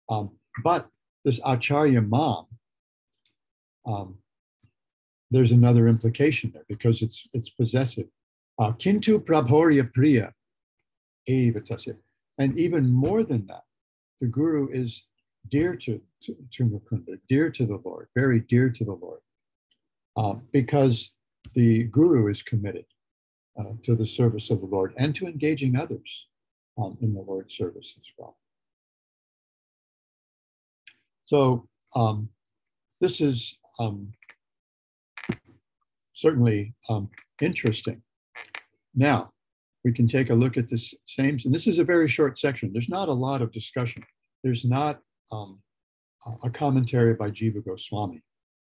Um, 0.09 0.31
but 0.63 0.87
this 1.25 1.39
Acharya 1.45 2.01
Mam, 2.01 2.45
um, 3.85 4.17
there's 5.31 5.51
another 5.51 5.87
implication 5.87 6.51
there 6.53 6.65
because 6.69 7.01
it's 7.01 7.27
it's 7.33 7.49
possessive. 7.49 8.07
Uh, 8.59 8.71
Kintu 8.73 9.19
prabhorya 9.19 9.91
priya 9.93 10.31
evatasya. 11.29 11.95
And 12.37 12.57
even 12.57 12.89
more 12.89 13.23
than 13.23 13.47
that, 13.47 13.63
the 14.19 14.27
guru 14.27 14.69
is 14.69 15.03
dear 15.49 15.75
to, 15.75 16.01
to, 16.23 16.35
to 16.51 16.63
Mukunda, 16.65 17.19
dear 17.27 17.49
to 17.51 17.65
the 17.65 17.79
Lord, 17.83 18.07
very 18.15 18.39
dear 18.39 18.69
to 18.69 18.85
the 18.85 18.93
Lord, 18.93 19.19
uh, 20.15 20.35
because 20.51 21.11
the 21.53 21.83
guru 21.85 22.29
is 22.29 22.41
committed 22.41 22.85
uh, 23.59 23.73
to 23.83 23.95
the 23.95 24.07
service 24.07 24.49
of 24.49 24.61
the 24.61 24.67
Lord 24.67 24.93
and 24.97 25.15
to 25.15 25.27
engaging 25.27 25.75
others 25.75 26.27
um, 26.81 26.97
in 27.01 27.13
the 27.13 27.21
Lord's 27.21 27.55
service 27.55 27.95
as 27.97 28.11
well. 28.17 28.37
So 31.25 31.67
um, 31.95 32.29
this 32.99 33.21
is 33.21 33.57
um, 33.79 34.11
certainly 36.13 36.73
um, 36.89 37.09
interesting. 37.41 38.01
Now, 38.95 39.31
we 39.83 39.91
can 39.91 40.07
take 40.07 40.29
a 40.29 40.35
look 40.35 40.57
at 40.57 40.69
this 40.69 40.93
same, 41.05 41.37
and 41.43 41.53
this 41.53 41.67
is 41.67 41.79
a 41.79 41.83
very 41.83 42.07
short 42.07 42.39
section. 42.39 42.71
There's 42.71 42.89
not 42.89 43.09
a 43.09 43.13
lot 43.13 43.41
of 43.41 43.51
discussion. 43.51 44.03
There's 44.43 44.63
not 44.63 44.99
um, 45.31 45.59
a 46.43 46.49
commentary 46.49 47.15
by 47.15 47.29
Jiva 47.31 47.65
Goswami, 47.65 48.23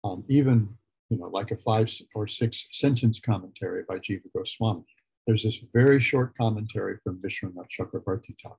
um, 0.04 0.24
even 0.28 0.70
you 1.10 1.18
know, 1.18 1.28
like 1.28 1.52
a 1.52 1.58
five 1.58 1.90
or 2.16 2.28
six 2.28 2.68
sentence 2.72 3.20
commentary 3.20 3.84
by 3.88 3.96
Jiva 4.00 4.24
Goswami. 4.36 4.84
There's 5.28 5.44
this 5.44 5.60
very 5.74 6.00
short 6.00 6.36
commentary 6.40 6.98
from 7.04 7.22
Vishwanath 7.22 7.68
Chakrabarti 7.78 8.36
Thakur. 8.42 8.58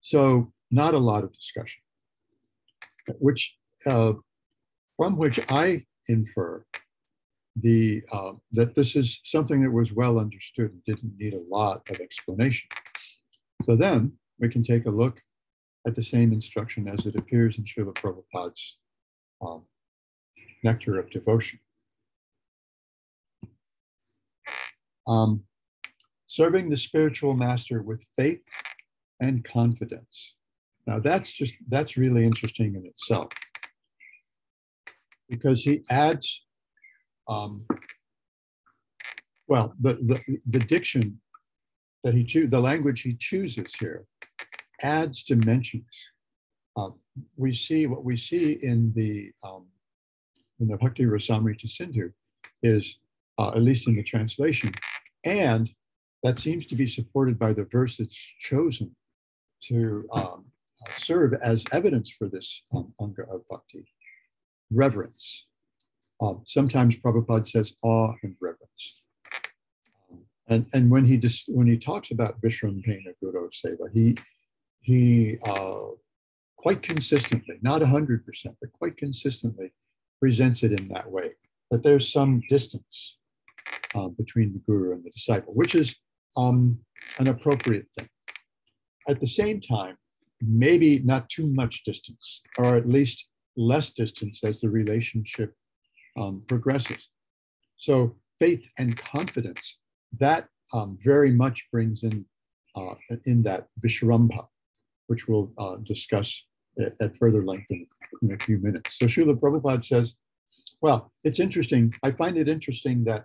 So 0.00 0.52
not 0.70 0.94
a 0.94 0.98
lot 0.98 1.24
of 1.24 1.32
discussion, 1.32 1.82
which 3.18 3.56
uh, 3.86 4.14
from 4.96 5.16
which 5.16 5.40
I 5.50 5.84
infer 6.08 6.64
the 7.56 8.02
uh, 8.12 8.32
that 8.52 8.74
this 8.74 8.96
is 8.96 9.20
something 9.24 9.62
that 9.62 9.70
was 9.70 9.92
well 9.92 10.18
understood 10.18 10.72
and 10.72 10.84
didn't 10.84 11.16
need 11.18 11.34
a 11.34 11.44
lot 11.48 11.82
of 11.90 12.00
explanation. 12.00 12.68
So 13.64 13.76
then 13.76 14.12
we 14.38 14.48
can 14.48 14.62
take 14.62 14.86
a 14.86 14.90
look 14.90 15.22
at 15.86 15.94
the 15.94 16.02
same 16.02 16.32
instruction 16.32 16.88
as 16.88 17.06
it 17.06 17.16
appears 17.16 17.58
in 17.58 17.64
Srila 17.64 17.94
Prabhupada's 17.94 18.78
um, 19.42 19.62
Nectar 20.62 20.98
of 20.98 21.10
Devotion. 21.10 21.58
Um, 25.06 25.44
serving 26.26 26.70
the 26.70 26.76
spiritual 26.76 27.34
master 27.34 27.82
with 27.82 28.04
faith 28.16 28.42
and 29.20 29.44
confidence. 29.44 30.34
Now 30.86 30.98
that's 30.98 31.32
just, 31.32 31.54
that's 31.68 31.96
really 31.96 32.24
interesting 32.24 32.74
in 32.74 32.86
itself 32.86 33.28
because 35.28 35.62
he 35.62 35.82
adds, 35.90 36.44
um, 37.28 37.64
well, 39.48 39.74
the, 39.80 39.94
the, 39.94 40.38
the 40.46 40.58
diction 40.58 41.20
that 42.04 42.14
he 42.14 42.24
chooses, 42.24 42.50
the 42.50 42.60
language 42.60 43.02
he 43.02 43.14
chooses 43.14 43.74
here 43.78 44.04
adds 44.82 45.22
dimensions. 45.22 45.84
Uh, 46.76 46.90
we 47.36 47.52
see 47.52 47.86
what 47.86 48.04
we 48.04 48.16
see 48.16 48.58
in 48.62 48.92
the 48.94 49.30
um, 49.44 49.66
in 50.60 50.68
the 50.68 50.76
Bhakti 50.76 51.04
Rasamrita 51.04 51.68
Sindhu 51.68 52.10
is, 52.62 52.98
uh, 53.38 53.50
at 53.50 53.62
least 53.62 53.88
in 53.88 53.96
the 53.96 54.02
translation, 54.02 54.72
and 55.24 55.70
that 56.22 56.38
seems 56.38 56.66
to 56.66 56.74
be 56.74 56.86
supported 56.86 57.38
by 57.38 57.52
the 57.52 57.64
verse 57.64 57.96
that's 57.96 58.16
chosen 58.16 58.94
to 59.62 60.06
um, 60.12 60.44
serve 60.96 61.34
as 61.42 61.64
evidence 61.72 62.10
for 62.10 62.28
this 62.28 62.62
um, 62.74 62.92
anga 63.00 63.22
of 63.30 63.46
bhakti 63.48 63.84
reverence. 64.70 65.46
Um, 66.20 66.42
sometimes 66.46 66.96
Prabhupada 66.96 67.46
says 67.46 67.72
awe 67.82 68.12
and 68.22 68.36
reverence. 68.40 69.02
And, 70.48 70.66
and 70.74 70.90
when 70.90 71.06
he 71.06 71.16
dis- 71.16 71.48
when 71.48 71.66
he 71.66 71.78
talks 71.78 72.10
about 72.10 72.40
Vishrambhena 72.42 73.14
Guru 73.22 73.48
Seva, 73.50 73.88
he 73.94 74.16
he 74.80 75.38
uh, 75.44 75.80
quite 76.56 76.82
consistently, 76.82 77.56
not 77.62 77.80
100%, 77.80 78.22
but 78.60 78.72
quite 78.72 78.96
consistently 78.96 79.72
presents 80.20 80.62
it 80.62 80.72
in 80.72 80.88
that 80.88 81.10
way, 81.10 81.30
that 81.70 81.82
there's 81.82 82.12
some 82.12 82.42
distance 82.48 83.18
uh, 83.94 84.08
between 84.08 84.52
the 84.52 84.60
guru 84.66 84.92
and 84.92 85.04
the 85.04 85.10
disciple, 85.10 85.52
which 85.54 85.74
is 85.74 85.94
um, 86.36 86.78
an 87.18 87.28
appropriate 87.28 87.86
thing. 87.98 88.08
At 89.08 89.20
the 89.20 89.26
same 89.26 89.60
time, 89.60 89.96
maybe 90.40 91.00
not 91.00 91.28
too 91.28 91.46
much 91.46 91.84
distance, 91.84 92.42
or 92.58 92.76
at 92.76 92.88
least 92.88 93.28
less 93.56 93.90
distance 93.90 94.42
as 94.44 94.60
the 94.60 94.70
relationship 94.70 95.54
um, 96.18 96.42
progresses. 96.46 97.08
So 97.76 98.16
faith 98.38 98.64
and 98.78 98.96
confidence, 98.96 99.78
that 100.18 100.48
um, 100.72 100.98
very 101.04 101.32
much 101.32 101.66
brings 101.72 102.02
in 102.02 102.24
uh, 102.76 102.94
in 103.24 103.42
that 103.42 103.66
Vishrambha, 103.84 104.46
which 105.08 105.26
we'll 105.26 105.52
uh, 105.58 105.76
discuss 105.84 106.46
at, 106.78 106.92
at, 107.00 107.16
further 107.16 107.44
length 107.44 107.66
in, 107.70 107.84
in, 108.22 108.32
a 108.32 108.38
few 108.38 108.58
minutes. 108.58 108.98
So 108.98 109.06
Srila 109.06 109.38
Prabhupada 109.38 109.84
says, 109.84 110.14
well, 110.80 111.12
it's 111.24 111.40
interesting. 111.40 111.94
I 112.02 112.10
find 112.12 112.38
it 112.38 112.48
interesting 112.48 113.04
that 113.04 113.24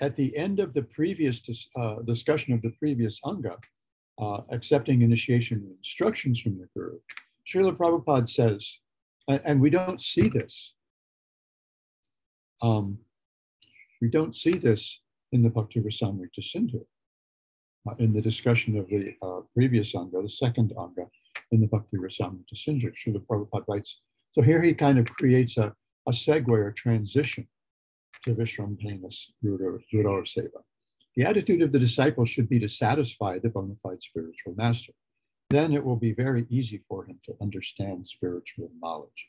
at 0.00 0.16
the 0.16 0.36
end 0.36 0.60
of 0.60 0.72
the 0.72 0.82
previous 0.82 1.40
dis, 1.40 1.68
uh, 1.76 2.02
discussion 2.02 2.52
of 2.52 2.62
the 2.62 2.70
previous 2.78 3.20
Anga, 3.24 3.56
uh, 4.18 4.42
accepting 4.50 5.02
initiation 5.02 5.64
instructions 5.78 6.40
from 6.40 6.58
the 6.58 6.68
Guru, 6.74 6.98
Srila 7.48 7.76
Prabhupada 7.76 8.28
says, 8.28 8.80
and, 9.28 9.60
we 9.60 9.70
don't 9.70 10.00
see 10.00 10.28
this, 10.28 10.74
um, 12.62 12.98
we 14.00 14.08
don't 14.08 14.34
see 14.34 14.52
this 14.52 15.00
in 15.32 15.42
the 15.42 15.50
Bhakti 15.50 15.80
Rasamrita 15.80 16.42
Sindhu 16.42 16.84
uh, 17.88 17.94
in 17.98 18.12
the 18.12 18.22
discussion 18.22 18.78
of 18.78 18.88
the 18.88 19.14
uh, 19.22 19.40
previous 19.54 19.94
Anga, 19.94 20.22
the 20.22 20.28
second 20.28 20.72
Anga 20.78 21.06
in 21.52 21.60
the 21.60 21.66
Bhakti 21.66 21.96
Rasamrita 21.96 22.54
Sindhu. 22.54 22.92
Srila 22.92 23.24
Prabhupada 23.26 23.64
writes, 23.68 24.00
so 24.32 24.42
here 24.42 24.62
he 24.62 24.74
kind 24.74 24.98
of 24.98 25.06
creates 25.06 25.56
a, 25.56 25.74
a 26.06 26.12
segue 26.12 26.48
or 26.48 26.72
transition 26.72 27.48
to 28.24 28.34
Vishrampanas 28.34 29.26
Guru, 29.42 29.78
Guru 29.90 30.24
Seva. 30.24 30.62
The 31.16 31.24
attitude 31.24 31.62
of 31.62 31.72
the 31.72 31.78
disciple 31.78 32.24
should 32.24 32.48
be 32.48 32.58
to 32.60 32.68
satisfy 32.68 33.38
the 33.38 33.48
bona 33.48 33.74
fide 33.82 34.02
spiritual 34.02 34.54
master. 34.56 34.92
Then 35.50 35.72
it 35.72 35.84
will 35.84 35.96
be 35.96 36.12
very 36.12 36.46
easy 36.50 36.82
for 36.88 37.06
him 37.06 37.18
to 37.24 37.34
understand 37.40 38.06
spiritual 38.06 38.70
knowledge. 38.80 39.28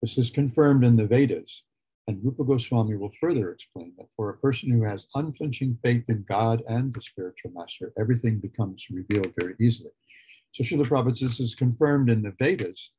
This 0.00 0.16
is 0.16 0.30
confirmed 0.30 0.84
in 0.84 0.96
the 0.96 1.06
Vedas 1.06 1.62
and 2.08 2.24
Rupa 2.24 2.44
Goswami 2.44 2.96
will 2.96 3.12
further 3.20 3.50
explain 3.50 3.92
that 3.98 4.06
for 4.16 4.30
a 4.30 4.36
person 4.38 4.70
who 4.70 4.84
has 4.84 5.08
unflinching 5.16 5.78
faith 5.84 6.04
in 6.08 6.24
God 6.28 6.62
and 6.68 6.92
the 6.92 7.02
spiritual 7.02 7.50
master, 7.50 7.92
everything 7.98 8.38
becomes 8.38 8.86
revealed 8.90 9.32
very 9.38 9.54
easily. 9.58 9.90
So 10.56 10.64
Srila 10.64 10.86
Prabhupada, 10.86 11.20
this 11.20 11.38
is 11.38 11.54
confirmed 11.54 12.08
in 12.08 12.22
the 12.22 12.32
Vedas. 12.38 12.92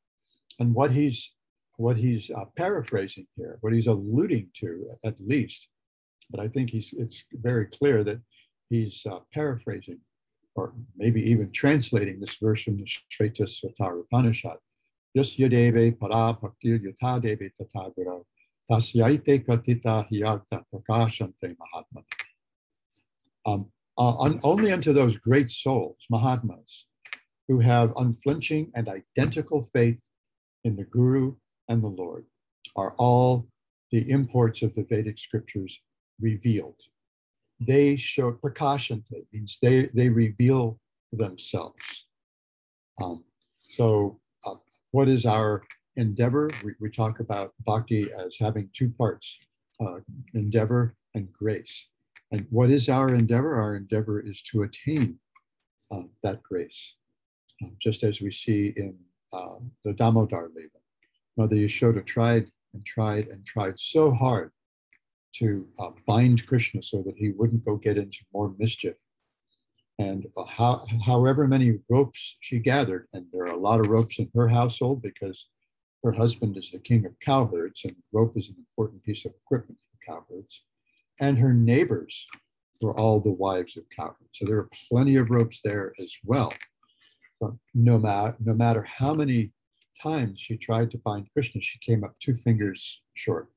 And 0.60 0.76
what 0.76 0.92
he's 0.92 1.34
what 1.78 1.98
he's 1.98 2.30
uh, 2.30 2.46
paraphrasing 2.56 3.26
here, 3.36 3.58
what 3.62 3.74
he's 3.74 3.88
alluding 3.88 4.50
to 4.58 4.86
at 5.04 5.20
least, 5.20 5.68
but 6.30 6.40
I 6.40 6.50
think 6.50 6.70
he's 6.70 6.94
it's 6.96 7.24
very 7.34 7.66
clear 7.66 8.04
that 8.04 8.20
he's 8.70 9.04
uh, 9.10 9.22
paraphrasing 9.34 10.00
or 10.54 10.74
maybe 10.96 11.20
even 11.32 11.52
translating 11.52 12.20
this 12.20 12.36
verse 12.36 12.62
from 12.62 12.78
the 12.78 12.86
Shvetashvatara 12.86 14.02
Upanishad. 14.02 14.58
Yasya 15.18 15.50
deve 15.50 16.00
para 16.00 16.38
yata 16.64 17.20
deve 17.20 17.52
tatagura 17.60 18.24
Tasyaite 18.70 19.44
katita 19.44 20.08
hiyarta 20.08 20.64
prakashante 20.72 21.56
mahatma. 21.58 22.04
Um, 23.48 23.72
uh, 23.98 24.34
only 24.44 24.72
unto 24.72 24.94
those 24.94 25.18
great 25.18 25.50
souls, 25.50 25.98
Mahatmas, 26.12 26.86
who 27.48 27.60
have 27.60 27.94
unflinching 27.98 28.72
and 28.76 28.90
identical 28.90 29.62
faith 29.74 30.00
in 30.64 30.76
the 30.76 30.84
Guru 30.84 31.36
and 31.70 31.82
the 31.82 31.88
Lord, 31.88 32.26
are 32.76 32.94
all 32.98 33.48
the 33.92 34.10
imports 34.10 34.62
of 34.62 34.74
the 34.76 34.84
Vedic 34.84 35.18
scriptures 35.18 35.82
revealed. 36.20 36.80
They 37.60 37.96
show 37.96 38.32
prakashante, 38.34 39.26
means 39.32 39.58
they, 39.62 39.90
they 39.94 40.10
reveal 40.10 40.80
themselves. 41.12 42.06
Um, 43.02 43.24
so, 43.70 44.20
uh, 44.46 44.56
what 44.92 45.08
is 45.08 45.26
our 45.26 45.64
endeavor, 45.96 46.50
we, 46.64 46.74
we 46.80 46.90
talk 46.90 47.20
about 47.20 47.54
bhakti 47.66 48.10
as 48.14 48.38
having 48.40 48.70
two 48.74 48.90
parts 48.90 49.40
uh, 49.80 50.00
endeavor 50.34 50.96
and 51.16 51.32
grace. 51.32 51.88
And 52.32 52.46
what 52.50 52.70
is 52.70 52.90
our 52.90 53.14
endeavor? 53.14 53.56
Our 53.56 53.76
endeavor 53.76 54.20
is 54.20 54.42
to 54.52 54.64
attain 54.64 55.20
uh, 55.92 56.04
that 56.24 56.44
grace, 56.44 56.96
just 57.80 58.04
as 58.04 58.22
we 58.22 58.32
see 58.32 58.74
in 58.76 58.96
uh, 59.34 59.56
the 59.84 59.94
Damodar 59.94 60.50
Lila. 60.56 60.70
Mother 61.38 61.56
Yashoda 61.56 62.06
tried 62.06 62.50
and 62.74 62.86
tried 62.86 63.28
and 63.28 63.46
tried 63.46 63.80
so 63.80 64.14
hard 64.14 64.52
to 65.36 65.68
uh, 65.80 65.92
bind 66.06 66.46
Krishna 66.48 66.82
so 66.82 67.04
that 67.04 67.18
he 67.18 67.32
wouldn't 67.32 67.66
go 67.66 67.76
get 67.76 67.98
into 67.98 68.20
more 68.34 68.54
mischief. 68.58 68.96
And 70.00 70.28
uh, 70.36 70.44
how, 70.44 70.86
however 71.06 71.48
many 71.48 71.80
ropes 71.90 72.38
she 72.40 72.60
gathered, 72.60 73.08
and 73.14 73.26
there 73.32 73.44
are 73.44 73.56
a 73.56 73.58
lot 73.58 73.80
of 73.80 73.88
ropes 73.88 74.20
in 74.20 74.30
her 74.36 74.48
household 74.48 75.02
because 75.02 75.48
her 76.04 76.12
husband 76.12 76.58
is 76.58 76.72
the 76.72 76.80
king 76.80 77.06
of 77.06 77.20
cowherds, 77.20 77.82
and 77.84 77.96
rope 78.12 78.38
is 78.38 78.50
an 78.50 78.56
important 78.58 79.04
piece 79.04 79.26
of 79.26 79.34
equipment 79.44 79.80
for 79.82 80.14
cowherds. 80.14 80.62
And 81.20 81.38
her 81.38 81.54
neighbors 81.54 82.26
were 82.82 82.98
all 82.98 83.20
the 83.20 83.32
wives 83.32 83.76
of 83.76 83.84
cowherds. 83.96 84.30
So 84.34 84.46
there 84.46 84.58
are 84.58 84.70
plenty 84.90 85.16
of 85.16 85.32
ropes 85.32 85.62
there 85.64 85.94
as 86.00 86.14
well. 86.24 86.54
So 87.40 87.60
no, 87.74 87.98
no 87.98 88.54
matter 88.54 88.84
how 88.84 89.14
many 89.14 89.52
times 90.02 90.40
she 90.40 90.58
tried 90.58 90.92
to 90.92 91.00
find 91.00 91.28
Krishna, 91.34 91.62
she 91.62 91.80
came 91.80 92.04
up 92.04 92.16
two 92.20 92.36
fingers 92.36 93.02
short. 93.14 93.50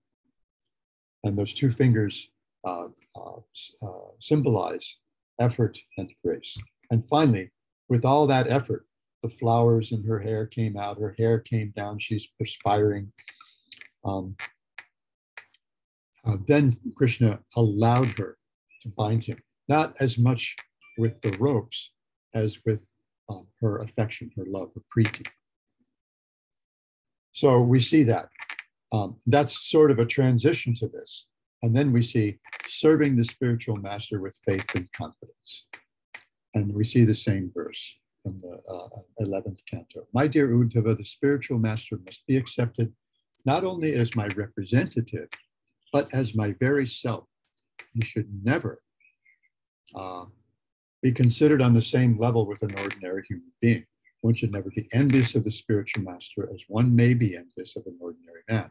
And 1.25 1.39
those 1.39 1.55
two 1.55 1.71
fingers 1.71 2.31
uh, 2.67 2.89
uh, 3.17 3.37
uh, 3.83 4.11
symbolize 4.21 4.97
effort 5.39 5.79
and 5.97 6.11
grace. 6.25 6.57
And 6.91 7.05
finally, 7.05 7.51
with 7.89 8.05
all 8.05 8.27
that 8.27 8.51
effort, 8.51 8.87
the 9.23 9.29
flowers 9.29 9.93
in 9.93 10.03
her 10.05 10.19
hair 10.19 10.47
came 10.47 10.77
out, 10.77 10.99
her 10.99 11.15
hair 11.19 11.39
came 11.39 11.73
down, 11.77 11.99
she's 11.99 12.29
perspiring. 12.39 13.13
Um, 14.05 14.37
uh, 16.25 16.37
then 16.47 16.77
Krishna 16.97 17.41
allowed 17.57 18.19
her 18.19 18.39
to 18.83 18.89
bind 18.89 19.25
him. 19.25 19.43
not 19.69 19.95
as 20.01 20.19
much 20.19 20.57
with 20.99 21.21
the 21.21 21.31
ropes 21.39 21.93
as 22.35 22.59
with 22.65 22.91
um, 23.31 23.47
her 23.61 23.79
affection, 23.79 24.31
her 24.37 24.45
love, 24.47 24.71
her 24.75 24.83
priti. 24.95 25.27
So 27.33 27.61
we 27.61 27.81
see 27.81 28.03
that. 28.05 28.29
Um, 28.93 29.17
that's 29.27 29.71
sort 29.71 29.91
of 29.91 29.99
a 29.99 30.07
transition 30.07 30.75
to 30.77 30.89
this. 30.89 31.27
And 31.63 31.77
then 31.77 31.93
we 31.93 32.03
see 32.03 32.39
serving 32.69 33.17
the 33.17 33.25
spiritual 33.25 33.77
master 33.77 34.21
with 34.21 34.39
faith 34.45 34.67
and 34.75 34.89
confidence. 34.93 35.67
And 36.55 36.75
we 36.75 36.85
see 36.85 37.05
the 37.05 37.15
same 37.15 37.53
verse 37.55 37.97
from 38.23 38.41
the 38.43 38.61
uh, 38.69 38.89
11th 39.21 39.61
canto. 39.71 40.01
My 40.13 40.27
dear 40.27 40.49
Uddhava, 40.49 40.97
the 40.97 41.05
spiritual 41.05 41.59
master 41.59 41.99
must 42.05 42.27
be 42.27 42.37
accepted 42.37 42.93
not 43.47 43.65
only 43.65 43.95
as 43.95 44.17
my 44.17 44.27
representative, 44.29 45.29
but 45.93 46.13
as 46.13 46.35
my 46.35 46.55
very 46.61 46.87
self. 46.87 47.25
He 47.95 48.03
should 48.03 48.29
never 48.43 48.83
uh, 49.95 50.27
be 51.03 51.13
considered 51.13 51.63
on 51.63 51.75
the 51.75 51.81
same 51.81 52.17
level 52.17 52.47
with 52.47 52.63
an 52.63 52.79
ordinary 52.79 53.25
human 53.29 53.53
being. 53.61 53.87
One 54.21 54.35
should 54.35 54.53
never 54.53 54.71
be 54.71 54.89
envious 54.93 55.35
of 55.35 55.45
the 55.45 55.51
spiritual 55.51 56.03
master 56.03 56.49
as 56.53 56.65
one 56.69 56.95
may 56.95 57.15
be 57.15 57.37
envious 57.37 57.77
of 57.77 57.87
an 57.87 57.97
ordinary 58.01 58.43
man. 58.49 58.71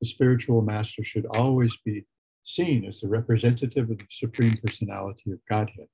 The 0.00 0.06
spiritual 0.06 0.62
master 0.62 1.04
should 1.04 1.26
always 1.26 1.76
be 1.84 2.04
seen 2.42 2.84
as 2.86 3.00
the 3.00 3.08
representative 3.08 3.90
of 3.90 3.98
the 3.98 4.06
Supreme 4.08 4.56
Personality 4.64 5.30
of 5.30 5.38
Godhead. 5.48 5.86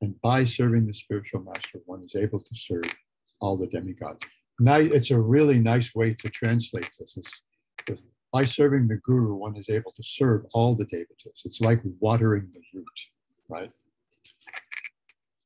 And 0.00 0.20
by 0.20 0.44
serving 0.44 0.86
the 0.86 0.92
spiritual 0.92 1.42
master, 1.42 1.80
one 1.86 2.02
is 2.04 2.14
able 2.14 2.40
to 2.40 2.54
serve 2.54 2.94
all 3.40 3.56
the 3.56 3.68
demigods. 3.68 4.20
Now, 4.58 4.76
it's 4.76 5.10
a 5.10 5.18
really 5.18 5.58
nice 5.58 5.94
way 5.94 6.14
to 6.14 6.28
translate 6.28 6.90
this. 6.98 7.16
It's, 7.16 8.02
by 8.32 8.44
serving 8.44 8.88
the 8.88 8.96
guru, 8.96 9.34
one 9.34 9.56
is 9.56 9.68
able 9.68 9.92
to 9.92 10.02
serve 10.02 10.44
all 10.54 10.74
the 10.74 10.86
devatas. 10.86 11.44
It's 11.44 11.60
like 11.60 11.80
watering 12.00 12.48
the 12.52 12.60
root, 12.74 12.86
right? 13.48 13.70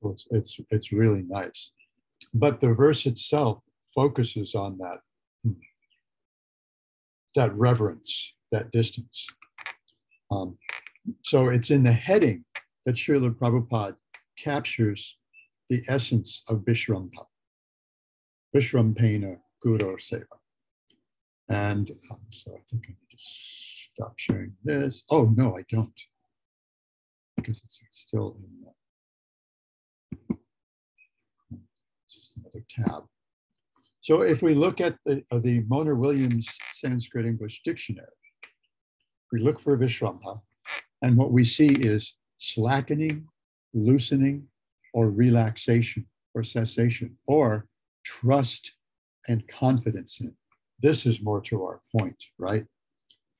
So 0.02 0.10
it's, 0.10 0.26
it's, 0.30 0.60
it's 0.70 0.92
really 0.92 1.24
nice. 1.28 1.72
But 2.34 2.60
the 2.60 2.74
verse 2.74 3.06
itself 3.06 3.62
focuses 3.94 4.54
on 4.54 4.78
that, 4.78 4.98
that 7.34 7.54
reverence, 7.54 8.34
that 8.52 8.70
distance. 8.72 9.26
Um, 10.30 10.58
so 11.24 11.48
it's 11.48 11.70
in 11.70 11.82
the 11.84 11.92
heading 11.92 12.44
that 12.84 12.96
Srila 12.96 13.34
Prabhupada 13.34 13.96
captures 14.38 15.18
the 15.68 15.82
essence 15.88 16.42
of 16.48 16.58
Vishrambha, 16.58 17.24
Vishrambhena 18.54 19.38
Guru 19.62 19.96
Seva. 19.96 20.24
And 21.48 21.90
um, 22.10 22.20
so 22.32 22.52
I 22.52 22.60
think 22.68 22.84
I 22.86 22.90
need 22.90 23.10
to 23.10 23.16
stop 23.18 24.14
sharing 24.16 24.52
this. 24.64 25.04
Oh, 25.10 25.32
no, 25.36 25.56
I 25.56 25.64
don't, 25.70 26.00
because 27.36 27.62
it's 27.64 27.80
still 27.90 28.36
in 28.38 28.50
the, 30.28 30.36
just 32.10 32.25
another 32.36 32.64
tab. 32.68 33.04
So 34.00 34.22
if 34.22 34.42
we 34.42 34.54
look 34.54 34.80
at 34.80 34.96
the, 35.04 35.24
uh, 35.30 35.38
the 35.38 35.64
Monier-Williams 35.68 36.48
Sanskrit 36.74 37.26
English 37.26 37.62
Dictionary, 37.64 38.06
we 39.32 39.40
look 39.40 39.60
for 39.60 39.76
Vishrambha, 39.76 40.40
and 41.02 41.16
what 41.16 41.32
we 41.32 41.44
see 41.44 41.66
is 41.66 42.14
slackening, 42.38 43.26
loosening, 43.74 44.46
or 44.94 45.10
relaxation 45.10 46.06
or 46.34 46.42
cessation, 46.42 47.16
or 47.26 47.66
trust 48.04 48.72
and 49.28 49.46
confidence 49.48 50.20
in. 50.20 50.32
This 50.80 51.06
is 51.06 51.20
more 51.20 51.40
to 51.42 51.64
our 51.64 51.80
point, 51.98 52.26
right? 52.38 52.64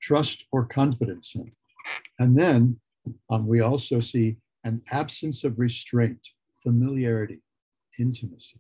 Trust 0.01 0.47
or 0.51 0.65
confidence 0.65 1.33
in. 1.35 1.51
And 2.19 2.37
then 2.37 2.81
um, 3.31 3.47
we 3.47 3.61
also 3.61 4.01
see 4.01 4.37
an 4.65 4.83
absence 4.91 5.45
of 5.45 5.59
restraint, 5.59 6.29
familiarity, 6.63 7.43
intimacy, 8.01 8.59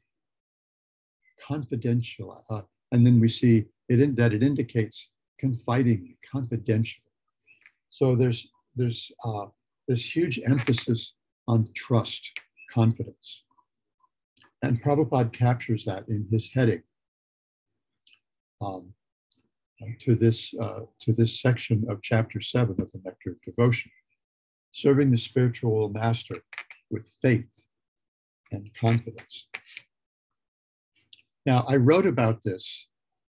confidential. 1.44 2.44
And 2.92 3.06
then 3.06 3.20
we 3.20 3.28
see 3.28 3.66
it 3.88 4.00
in, 4.00 4.14
that 4.16 4.32
it 4.32 4.42
indicates 4.42 5.10
confiding, 5.38 6.16
confidential. 6.30 7.02
So 7.90 8.14
there's 8.14 8.48
there's 8.76 9.10
uh, 9.24 9.46
this 9.88 10.14
huge 10.14 10.38
emphasis 10.44 11.14
on 11.48 11.68
trust, 11.74 12.38
confidence. 12.70 13.44
And 14.62 14.82
Prabhupada 14.82 15.32
captures 15.32 15.84
that 15.84 16.08
in 16.08 16.26
his 16.30 16.50
heading 16.52 16.82
um, 18.60 18.92
to, 20.00 20.14
this, 20.14 20.52
uh, 20.60 20.80
to 21.00 21.12
this 21.12 21.40
section 21.40 21.84
of 21.88 22.02
chapter 22.02 22.40
seven 22.40 22.76
of 22.80 22.90
the 22.92 23.00
Nectar 23.04 23.30
of 23.30 23.42
Devotion, 23.42 23.90
serving 24.72 25.10
the 25.10 25.18
spiritual 25.18 25.88
master 25.88 26.42
with 26.90 27.14
faith 27.22 27.64
and 28.52 28.70
confidence. 28.74 29.48
Now, 31.46 31.64
I 31.68 31.76
wrote 31.76 32.06
about 32.06 32.42
this 32.42 32.88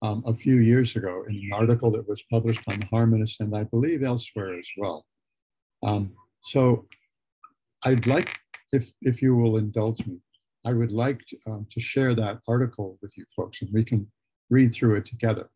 um, 0.00 0.22
a 0.26 0.34
few 0.34 0.56
years 0.56 0.96
ago 0.96 1.24
in 1.28 1.36
an 1.36 1.50
article 1.52 1.90
that 1.90 2.08
was 2.08 2.22
published 2.30 2.62
on 2.66 2.80
the 2.80 2.86
Harmonist 2.86 3.40
and 3.40 3.54
I 3.54 3.64
believe 3.64 4.02
elsewhere 4.02 4.54
as 4.54 4.68
well. 4.78 5.04
Um, 5.82 6.12
so 6.42 6.86
I'd 7.84 8.06
like, 8.06 8.34
if, 8.72 8.90
if 9.02 9.20
you 9.20 9.36
will 9.36 9.58
indulge 9.58 10.06
me, 10.06 10.20
I 10.64 10.72
would 10.72 10.90
like 10.90 11.20
to, 11.26 11.36
um, 11.50 11.66
to 11.70 11.80
share 11.80 12.14
that 12.14 12.40
article 12.48 12.98
with 13.02 13.12
you 13.16 13.24
folks 13.36 13.60
and 13.60 13.70
we 13.72 13.84
can 13.84 14.10
read 14.48 14.72
through 14.72 14.96
it 14.96 15.06
together. 15.06 15.50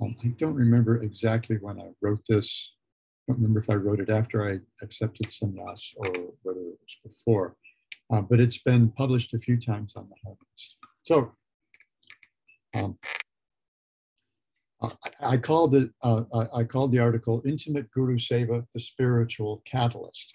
Um, 0.00 0.16
I 0.24 0.28
don't 0.38 0.54
remember 0.54 1.02
exactly 1.02 1.56
when 1.60 1.78
I 1.78 1.90
wrote 2.00 2.22
this. 2.28 2.72
I 3.28 3.32
don't 3.32 3.42
remember 3.42 3.60
if 3.60 3.70
I 3.70 3.74
wrote 3.74 4.00
it 4.00 4.10
after 4.10 4.50
I 4.50 4.60
accepted 4.82 5.26
sannyas 5.26 5.92
or 5.96 6.06
whether 6.42 6.60
it 6.60 6.78
was 6.80 6.96
before, 7.04 7.56
uh, 8.12 8.22
but 8.22 8.40
it's 8.40 8.58
been 8.58 8.90
published 8.90 9.34
a 9.34 9.38
few 9.38 9.58
times 9.58 9.94
on 9.96 10.08
the 10.08 10.16
Harmonist. 10.24 10.76
So 11.04 11.32
um, 12.74 12.98
I 15.20 15.36
called 15.36 15.74
it. 15.74 15.90
Uh, 16.02 16.24
I 16.54 16.64
called 16.64 16.92
the 16.92 16.98
article 16.98 17.42
"Intimate 17.46 17.90
Guru 17.90 18.18
Seva: 18.18 18.66
The 18.74 18.80
Spiritual 18.80 19.62
Catalyst," 19.64 20.32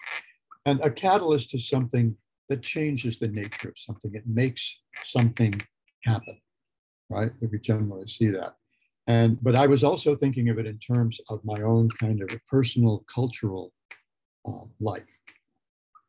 and 0.64 0.80
a 0.82 0.90
catalyst 0.90 1.54
is 1.54 1.68
something 1.68 2.16
that 2.48 2.62
changes 2.62 3.18
the 3.18 3.28
nature 3.28 3.68
of 3.68 3.78
something. 3.78 4.14
It 4.14 4.26
makes 4.26 4.80
something 5.04 5.60
happen, 6.04 6.40
right? 7.10 7.32
We 7.40 7.58
generally 7.58 8.08
see 8.08 8.28
that. 8.28 8.54
And 9.06 9.42
but 9.42 9.56
I 9.56 9.66
was 9.66 9.82
also 9.82 10.14
thinking 10.14 10.48
of 10.48 10.58
it 10.58 10.66
in 10.66 10.78
terms 10.78 11.20
of 11.28 11.44
my 11.44 11.62
own 11.62 11.90
kind 11.90 12.22
of 12.22 12.28
personal 12.48 13.04
cultural 13.12 13.72
uh, 14.46 14.64
life. 14.80 15.19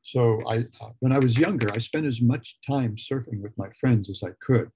So 0.03 0.41
I, 0.47 0.65
uh, 0.81 0.91
when 0.99 1.11
I 1.11 1.19
was 1.19 1.37
younger, 1.37 1.71
I 1.71 1.77
spent 1.77 2.05
as 2.05 2.21
much 2.21 2.57
time 2.67 2.95
surfing 2.95 3.41
with 3.41 3.57
my 3.57 3.69
friends 3.79 4.09
as 4.09 4.23
I 4.23 4.31
could 4.41 4.71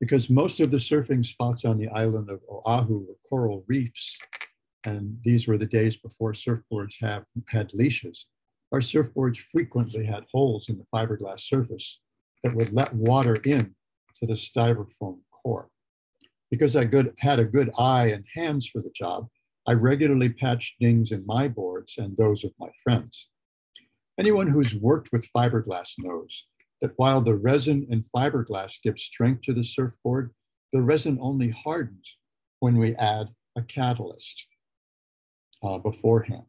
because 0.00 0.28
most 0.28 0.60
of 0.60 0.70
the 0.70 0.76
surfing 0.76 1.24
spots 1.24 1.64
on 1.64 1.78
the 1.78 1.88
island 1.88 2.30
of 2.30 2.40
Oahu 2.50 2.98
were 2.98 3.16
coral 3.28 3.64
reefs, 3.66 4.18
and 4.84 5.18
these 5.24 5.46
were 5.46 5.56
the 5.56 5.66
days 5.66 5.96
before 5.96 6.32
surfboards 6.32 6.96
have 7.00 7.24
had 7.48 7.72
leashes. 7.72 8.26
Our 8.72 8.80
surfboards 8.80 9.38
frequently 9.38 10.04
had 10.04 10.24
holes 10.32 10.68
in 10.68 10.76
the 10.76 10.86
fiberglass 10.94 11.40
surface 11.40 12.00
that 12.42 12.54
would 12.54 12.72
let 12.72 12.94
water 12.94 13.36
in 13.36 13.74
to 14.20 14.26
the 14.26 14.34
styrofoam 14.34 15.20
core. 15.30 15.70
Because 16.50 16.76
I 16.76 16.84
good, 16.84 17.14
had 17.18 17.38
a 17.38 17.44
good 17.44 17.70
eye 17.78 18.08
and 18.08 18.24
hands 18.34 18.68
for 18.68 18.80
the 18.80 18.92
job, 18.94 19.28
I 19.66 19.72
regularly 19.72 20.28
patched 20.28 20.78
dings 20.78 21.10
in 21.10 21.24
my 21.26 21.48
boards 21.48 21.94
and 21.98 22.16
those 22.16 22.44
of 22.44 22.52
my 22.60 22.68
friends. 22.84 23.28
Anyone 24.18 24.46
who's 24.46 24.74
worked 24.74 25.10
with 25.12 25.30
fiberglass 25.32 25.90
knows 25.98 26.46
that 26.80 26.92
while 26.96 27.20
the 27.20 27.34
resin 27.34 27.86
and 27.90 28.04
fiberglass 28.16 28.74
give 28.82 28.98
strength 28.98 29.42
to 29.42 29.52
the 29.52 29.64
surfboard, 29.64 30.32
the 30.72 30.82
resin 30.82 31.18
only 31.20 31.50
hardens 31.50 32.16
when 32.60 32.78
we 32.78 32.94
add 32.96 33.28
a 33.56 33.62
catalyst 33.62 34.46
uh, 35.62 35.78
beforehand. 35.78 36.46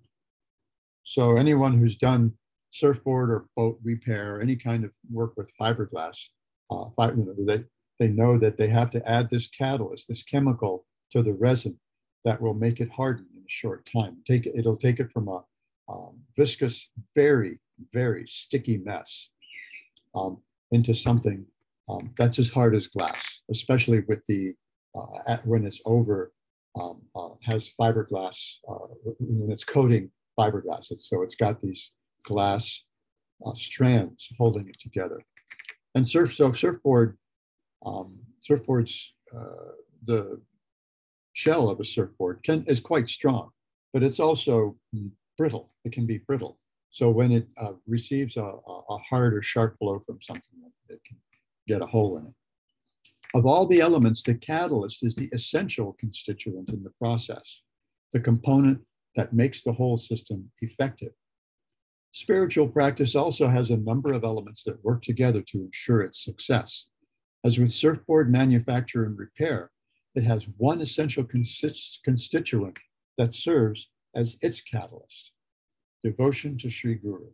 So 1.04 1.36
anyone 1.36 1.78
who's 1.78 1.96
done 1.96 2.34
surfboard 2.72 3.30
or 3.30 3.48
boat 3.56 3.80
repair 3.84 4.42
any 4.42 4.56
kind 4.56 4.84
of 4.84 4.92
work 5.12 5.34
with 5.36 5.52
fiberglass, 5.60 6.18
uh, 6.72 6.86
they, 7.46 7.64
they 8.00 8.08
know 8.08 8.38
that 8.38 8.58
they 8.58 8.68
have 8.68 8.92
to 8.92 9.10
add 9.10 9.30
this 9.30 9.48
catalyst, 9.48 10.08
this 10.08 10.24
chemical 10.24 10.86
to 11.12 11.22
the 11.22 11.34
resin 11.34 11.78
that 12.26 12.42
will 12.42 12.54
make 12.54 12.80
it 12.80 12.90
harden 12.92 13.26
in 13.34 13.40
a 13.40 13.50
short 13.50 13.90
time. 13.92 14.18
Take 14.26 14.48
it'll 14.48 14.76
take 14.76 15.00
it 15.00 15.12
from 15.14 15.28
a 15.30 15.44
um, 15.90 16.20
viscous, 16.36 16.90
very, 17.16 17.60
very 17.94 18.26
sticky 18.28 18.78
mess 18.78 19.30
um, 20.16 20.38
into 20.72 20.94
something 20.94 21.46
um, 21.90 22.14
that's 22.18 22.40
as 22.40 22.50
hard 22.50 22.76
as 22.76 22.88
glass, 22.88 23.42
especially 23.52 24.02
with 24.08 24.24
the 24.28 24.54
uh, 24.96 25.20
at, 25.28 25.46
when 25.46 25.66
it's 25.66 25.82
over 25.86 26.32
um, 26.80 27.02
uh, 27.16 27.30
has 27.44 27.70
fiberglass 27.80 28.56
uh, 28.70 28.88
when 29.20 29.52
it's 29.52 29.64
coating 29.64 30.12
fiberglass. 30.38 30.92
It's, 30.92 31.10
so 31.10 31.22
it's 31.22 31.36
got 31.36 31.62
these 31.62 31.94
glass 32.26 32.84
uh, 33.46 33.54
strands 33.56 34.30
holding 34.38 34.68
it 34.68 34.80
together. 34.80 35.22
And 35.96 36.08
surf 36.08 36.36
so 36.36 36.52
surfboard 36.52 37.18
um, 37.86 38.18
surfboards 38.50 39.12
uh, 39.36 39.72
the 40.04 40.42
shell 41.34 41.70
of 41.70 41.80
a 41.80 41.86
surfboard 41.86 42.42
can 42.44 42.64
is 42.66 42.80
quite 42.80 43.08
strong, 43.10 43.50
but 43.94 44.04
it's 44.04 44.20
also 44.20 44.78
brittle. 45.38 45.72
It 45.86 45.92
can 45.92 46.06
be 46.06 46.20
brittle. 46.20 46.60
So 46.90 47.10
when 47.10 47.32
it 47.32 47.48
uh, 47.58 47.74
receives 47.86 48.38
a, 48.38 48.42
a, 48.44 48.98
hard 49.10 49.34
or 49.34 49.42
sharp 49.42 49.78
blow 49.80 50.02
from 50.06 50.20
something, 50.22 50.44
it 50.90 51.00
can 51.06 51.18
get 51.68 51.82
a 51.82 51.86
hole 51.86 52.18
in 52.18 52.26
it. 52.26 52.34
Of 53.36 53.46
all 53.46 53.66
the 53.66 53.82
elements, 53.82 54.24
the 54.24 54.36
catalyst 54.36 55.06
is 55.06 55.16
the 55.16 55.30
essential 55.34 55.96
constituent 56.00 56.70
in 56.70 56.84
the 56.84 56.94
process, 57.00 57.62
the 58.14 58.20
component 58.20 58.80
that 59.16 59.34
makes 59.34 59.64
the 59.64 59.74
whole 59.74 59.98
system 59.98 60.50
effective. 60.62 61.12
Spiritual 62.14 62.68
practice 62.68 63.16
also 63.16 63.48
has 63.48 63.70
a 63.70 63.78
number 63.78 64.14
of 64.14 64.24
elements 64.24 64.64
that 64.64 64.84
work 64.84 65.02
together 65.04 65.42
to 65.42 65.62
ensure 65.62 66.02
its 66.02 66.24
success. 66.24 66.88
As 67.44 67.60
with 67.60 67.72
surfboard 67.72 68.32
manufacture 68.32 69.06
and 69.06 69.18
repair, 69.18 69.72
it 70.16 70.24
has 70.24 70.48
one 70.58 70.82
essential 70.82 71.24
constituent 71.24 72.80
that 73.18 73.34
serves 73.34 73.90
as 74.18 74.36
its 74.42 74.60
catalyst 74.60 75.32
devotion 76.04 76.58
to 76.58 76.70
Sri 76.70 76.96
Guru. 76.96 77.30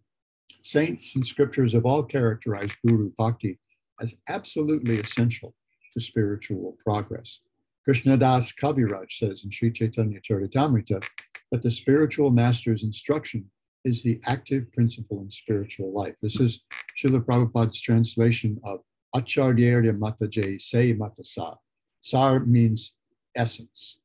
Saints 0.62 1.16
and 1.16 1.26
scriptures 1.26 1.74
have 1.74 1.86
all 1.86 2.04
characterized 2.04 2.76
Guru 2.86 3.12
Bhakti 3.18 3.60
as 4.02 4.16
absolutely 4.30 5.00
essential 5.00 5.56
to 5.94 6.04
spiritual 6.04 6.78
progress. 6.86 7.40
Krishnadas 7.88 8.54
Kaviraj 8.62 9.12
says 9.12 9.44
in 9.44 9.52
Sri 9.52 9.72
Chaitanya 9.72 10.20
Charitamrita 10.22 11.04
that 11.52 11.62
the 11.62 11.72
spiritual 11.72 12.32
master's 12.32 12.84
instruction 12.84 13.50
is 13.84 14.04
the 14.04 14.22
active 14.26 14.72
principle 14.72 15.22
in 15.22 15.30
spiritual 15.30 15.94
life. 15.94 16.16
This 16.22 16.40
is 16.40 16.62
Srila 16.98 17.26
Prabhupada's 17.26 17.82
translation 17.82 18.60
of 18.64 18.80
Acharyarya 19.16 19.98
Mataje 19.98 20.62
Se 20.62 20.94
Matasa. 20.94 21.58
Sar 22.00 22.46
means 22.46 22.94
essence. 23.36 24.00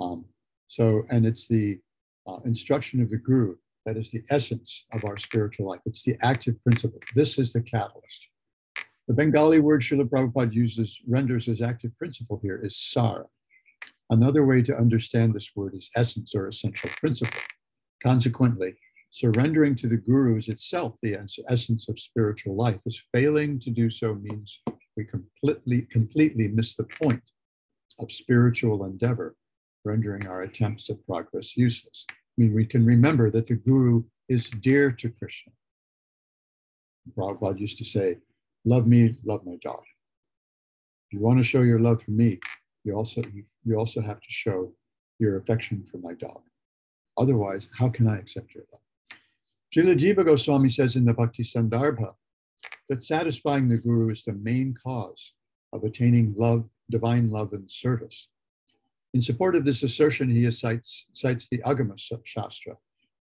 Um, 0.00 0.24
so, 0.72 1.02
and 1.10 1.26
it's 1.26 1.48
the 1.48 1.78
uh, 2.26 2.38
instruction 2.46 3.02
of 3.02 3.10
the 3.10 3.18
Guru 3.18 3.56
that 3.84 3.98
is 3.98 4.10
the 4.10 4.22
essence 4.30 4.86
of 4.94 5.04
our 5.04 5.18
spiritual 5.18 5.68
life. 5.68 5.80
It's 5.84 6.02
the 6.02 6.16
active 6.22 6.54
principle. 6.62 6.98
This 7.14 7.38
is 7.38 7.52
the 7.52 7.60
catalyst. 7.60 8.28
The 9.06 9.12
Bengali 9.12 9.60
word 9.60 9.82
Srila 9.82 10.08
Prabhupada 10.08 10.50
uses, 10.50 10.98
renders 11.06 11.46
as 11.46 11.60
active 11.60 11.90
principle 11.98 12.40
here 12.42 12.58
is 12.64 12.78
sar. 12.78 13.26
Another 14.08 14.46
way 14.46 14.62
to 14.62 14.74
understand 14.74 15.34
this 15.34 15.50
word 15.54 15.74
is 15.74 15.90
essence 15.94 16.34
or 16.34 16.48
essential 16.48 16.88
principle. 16.98 17.42
Consequently, 18.02 18.72
surrendering 19.10 19.74
to 19.74 19.88
the 19.88 19.98
Guru 19.98 20.38
is 20.38 20.48
itself 20.48 20.94
the 21.02 21.18
essence 21.50 21.86
of 21.90 22.00
spiritual 22.00 22.56
life. 22.56 22.80
As 22.86 22.98
failing 23.12 23.60
to 23.60 23.68
do 23.70 23.90
so 23.90 24.14
means 24.14 24.62
we 24.96 25.04
completely, 25.04 25.82
completely 25.82 26.48
miss 26.48 26.76
the 26.76 26.88
point 27.02 27.22
of 27.98 28.10
spiritual 28.10 28.86
endeavor, 28.86 29.36
rendering 29.84 30.26
our 30.26 30.42
attempts 30.42 30.88
at 30.90 31.04
progress 31.06 31.56
useless. 31.56 32.06
I 32.10 32.14
mean, 32.36 32.54
we 32.54 32.66
can 32.66 32.86
remember 32.86 33.30
that 33.30 33.46
the 33.46 33.54
Guru 33.54 34.04
is 34.28 34.48
dear 34.48 34.90
to 34.92 35.10
Krishna. 35.10 35.52
Prabhupada 37.16 37.58
used 37.58 37.78
to 37.78 37.84
say, 37.84 38.18
love 38.64 38.86
me, 38.86 39.16
love 39.24 39.44
my 39.44 39.56
dog. 39.62 39.82
If 41.08 41.14
you 41.14 41.20
want 41.20 41.38
to 41.38 41.44
show 41.44 41.62
your 41.62 41.80
love 41.80 42.02
for 42.02 42.12
me, 42.12 42.38
you 42.84 42.94
also, 42.94 43.22
you 43.64 43.76
also 43.76 44.00
have 44.00 44.20
to 44.20 44.30
show 44.30 44.72
your 45.18 45.36
affection 45.36 45.84
for 45.90 45.98
my 45.98 46.14
dog. 46.14 46.42
Otherwise, 47.18 47.68
how 47.78 47.88
can 47.88 48.08
I 48.08 48.18
accept 48.18 48.54
your 48.54 48.64
love? 48.72 48.80
Srila 49.74 49.98
Jiva 49.98 50.24
Goswami 50.24 50.68
says 50.68 50.96
in 50.96 51.04
the 51.04 51.14
Bhakti 51.14 51.42
Sandarbha 51.42 52.14
that 52.88 53.02
satisfying 53.02 53.68
the 53.68 53.78
Guru 53.78 54.10
is 54.10 54.24
the 54.24 54.32
main 54.32 54.74
cause 54.82 55.32
of 55.72 55.84
attaining 55.84 56.34
love, 56.36 56.64
divine 56.90 57.30
love 57.30 57.52
and 57.52 57.70
service. 57.70 58.28
In 59.14 59.20
support 59.20 59.54
of 59.54 59.64
this 59.64 59.82
assertion, 59.82 60.30
he 60.30 60.50
cites, 60.50 61.06
cites 61.12 61.48
the 61.48 61.58
Agama 61.58 61.98
Shastra. 62.24 62.76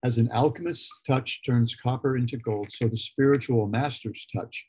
As 0.03 0.17
an 0.17 0.29
alchemist's 0.31 1.01
touch 1.07 1.41
turns 1.45 1.75
copper 1.75 2.17
into 2.17 2.37
gold, 2.37 2.71
so 2.71 2.87
the 2.87 2.97
spiritual 2.97 3.67
master's 3.67 4.27
touch 4.35 4.67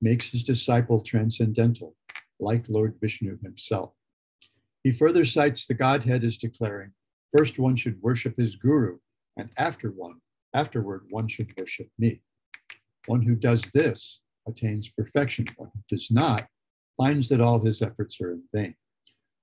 makes 0.00 0.30
his 0.30 0.44
disciple 0.44 1.00
transcendental, 1.00 1.96
like 2.38 2.68
Lord 2.68 2.94
Vishnu 3.00 3.38
himself. 3.42 3.92
He 4.84 4.92
further 4.92 5.24
cites 5.24 5.66
the 5.66 5.74
Godhead 5.74 6.24
as 6.24 6.38
declaring, 6.38 6.92
first 7.36 7.58
one 7.58 7.76
should 7.76 8.00
worship 8.00 8.36
his 8.38 8.56
guru, 8.56 8.98
and 9.36 9.50
after 9.58 9.90
one, 9.90 10.20
afterward 10.54 11.06
one 11.10 11.28
should 11.28 11.52
worship 11.58 11.88
me. 11.98 12.22
One 13.06 13.22
who 13.22 13.34
does 13.34 13.62
this 13.72 14.20
attains 14.46 14.88
perfection. 14.88 15.46
One 15.56 15.70
who 15.74 15.96
does 15.96 16.10
not 16.10 16.46
finds 16.96 17.28
that 17.28 17.40
all 17.40 17.64
his 17.64 17.82
efforts 17.82 18.20
are 18.20 18.32
in 18.32 18.42
vain. 18.54 18.74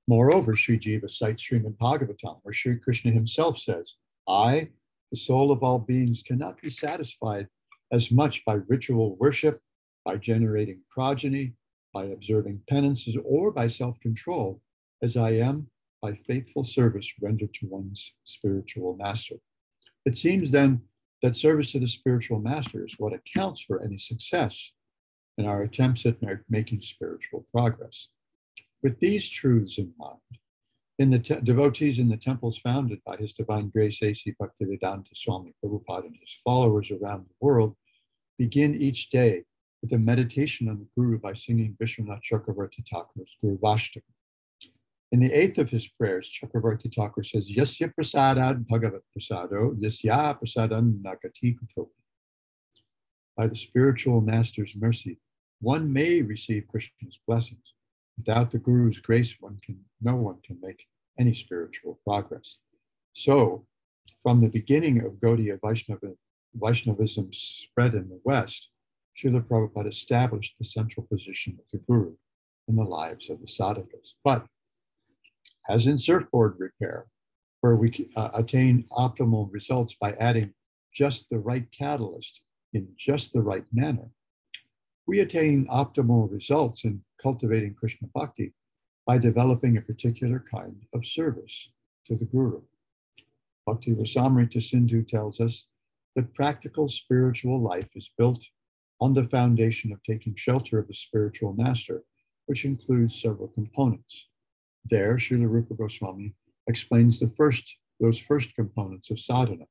Moreover, 0.08 0.56
Sri 0.56 0.80
Jiva 0.80 1.10
cites 1.10 1.44
Srimad 1.44 1.78
Bhagavatam, 1.78 2.40
where 2.44 2.54
Sri 2.54 2.78
Krishna 2.78 3.12
himself 3.12 3.58
says, 3.58 3.96
I, 4.28 4.70
the 5.12 5.18
soul 5.18 5.52
of 5.52 5.64
all 5.64 5.80
beings, 5.80 6.24
cannot 6.24 6.62
be 6.62 6.70
satisfied 6.70 7.48
as 7.92 8.12
much 8.12 8.44
by 8.46 8.60
ritual 8.68 9.16
worship 9.18 9.62
by 10.06 10.16
generating 10.16 10.80
progeny, 10.90 11.54
by 11.94 12.06
observing 12.06 12.62
penances, 12.70 13.18
or 13.26 13.52
by 13.52 13.68
self 13.68 14.00
control, 14.00 14.62
as 15.02 15.18
I 15.18 15.32
am 15.32 15.68
by 16.02 16.14
faithful 16.14 16.64
service 16.64 17.12
rendered 17.22 17.54
to 17.56 17.68
one's 17.68 18.14
spiritual 18.24 18.96
master. 18.96 19.36
It 20.06 20.16
seems 20.16 20.52
then 20.52 20.82
that 21.22 21.36
service 21.36 21.72
to 21.74 21.80
the 21.80 21.88
spiritual 21.88 22.40
master 22.40 22.86
is 22.86 22.96
what 22.98 23.14
accounts 23.14 23.62
for 23.62 23.84
any 23.84 23.98
success 23.98 24.72
in 25.38 25.46
our 25.46 25.64
attempts 25.64 26.06
at 26.06 26.18
making 26.50 26.80
spiritual 26.80 27.46
progress. 27.54 28.08
With 28.84 29.00
these 29.00 29.30
truths 29.30 29.78
in 29.78 29.94
mind, 29.98 30.20
in 31.00 31.10
the 31.12 31.20
te- 31.20 31.42
devotees 31.42 32.00
in 32.00 32.10
the 32.10 32.18
temples 32.18 32.58
founded 32.58 33.00
by 33.06 33.18
His 33.18 33.34
Divine 33.34 33.70
Grace 33.70 34.02
A.C. 34.02 34.34
Bhaktivedanta 34.42 35.16
Swami 35.16 35.54
Prabhupada 35.64 36.06
and 36.06 36.18
his 36.20 36.40
followers 36.44 36.92
around 36.92 37.26
the 37.26 37.36
world 37.40 37.76
begin 38.38 38.76
each 38.76 39.10
day 39.10 39.44
with 39.82 39.94
a 39.94 39.98
meditation 39.98 40.68
on 40.70 40.80
the 40.80 40.88
Guru 40.96 41.20
by 41.20 41.34
singing 41.34 41.78
Vishwanath 41.82 42.22
Chakravarti 42.30 42.88
Thakur's 42.88 43.38
Gurvashtaka. 43.44 44.02
In 45.12 45.20
the 45.20 45.32
eighth 45.32 45.58
of 45.58 45.70
his 45.70 45.88
prayers, 45.88 46.30
Chakravarti 46.30 46.94
Thakur 46.94 47.24
says, 47.24 47.50
Yasya 47.50 47.94
prasadad 47.98 48.68
bhagavat 48.68 49.02
prasado, 49.18 49.76
yasya 49.80 50.38
prasadan 50.40 51.02
nagati. 51.02 51.58
By 53.36 53.48
the 53.48 53.56
spiritual 53.56 54.22
master's 54.22 54.76
mercy, 54.76 55.20
one 55.62 55.94
may 55.94 56.22
receive 56.22 56.68
Krishna's 56.68 57.20
blessings. 57.28 57.74
Without 58.18 58.52
the 58.52 58.58
Guru's 58.58 59.00
grace, 59.00 59.36
one 59.40 59.60
can, 59.64 59.80
no 60.02 60.16
one 60.16 60.40
can 60.44 60.60
make 60.62 60.88
any 61.20 61.34
spiritual 61.34 62.00
progress. 62.06 62.58
So, 63.14 63.66
from 64.24 64.42
the 64.42 64.50
beginning 64.50 65.04
of 65.04 65.14
Gaudiya 65.14 65.60
Vaishnava, 65.64 66.14
spread 67.32 67.94
in 67.94 68.10
the 68.10 68.20
West, 68.24 68.70
Srila 69.18 69.42
Prabhupada 69.42 69.90
established 69.90 70.56
the 70.58 70.66
central 70.66 71.06
position 71.08 71.58
of 71.60 71.66
the 71.72 71.80
Guru 71.88 72.16
in 72.68 72.76
the 72.76 72.84
lives 72.84 73.30
of 73.30 73.40
the 73.40 73.48
sadhakas. 73.48 74.14
But 74.24 74.46
as 75.70 75.88
in 75.88 75.98
surfboard 75.98 76.56
repair, 76.60 77.08
where 77.62 77.76
we 77.76 78.10
uh, 78.16 78.30
attain 78.34 78.86
optimal 78.92 79.52
results 79.52 79.96
by 80.00 80.14
adding 80.14 80.54
just 80.94 81.30
the 81.30 81.40
right 81.40 81.66
catalyst 81.72 82.42
in 82.74 82.88
just 82.98 83.34
the 83.34 83.42
right 83.42 83.66
manner, 83.74 84.10
we 85.08 85.22
attain 85.22 85.66
optimal 85.68 86.30
results 86.32 86.84
in 86.84 87.02
cultivating 87.22 87.74
Krishna 87.74 88.10
Bhakti 88.14 88.54
by 89.06 89.18
developing 89.18 89.78
a 89.78 89.82
particular 89.82 90.44
kind 90.52 90.84
of 90.94 91.06
service 91.06 91.70
to 92.06 92.16
the 92.16 92.26
Guru. 92.26 92.62
Bhakti 93.66 93.96
Rasamrita 93.96 94.62
Sindhu 94.62 95.04
tells 95.04 95.40
us 95.40 95.66
that 96.16 96.34
practical 96.34 96.90
spiritual 96.90 97.62
life 97.62 97.90
is 97.96 98.12
built 98.18 98.44
on 99.00 99.14
the 99.14 99.24
foundation 99.24 99.94
of 99.94 100.04
taking 100.04 100.36
shelter 100.36 100.78
of 100.80 100.90
a 100.90 100.94
spiritual 100.94 101.54
master, 101.54 102.04
which 102.48 102.66
includes 102.66 103.22
several 103.22 103.48
components. 103.48 104.28
There, 104.84 105.16
Srila 105.16 105.50
Rupa 105.50 105.76
Goswami 105.76 106.34
explains 106.68 107.20
the 107.20 107.30
first, 107.30 107.78
those 108.00 108.20
first 108.20 108.56
components 108.56 109.10
of 109.10 109.20
sadhana. 109.20 109.66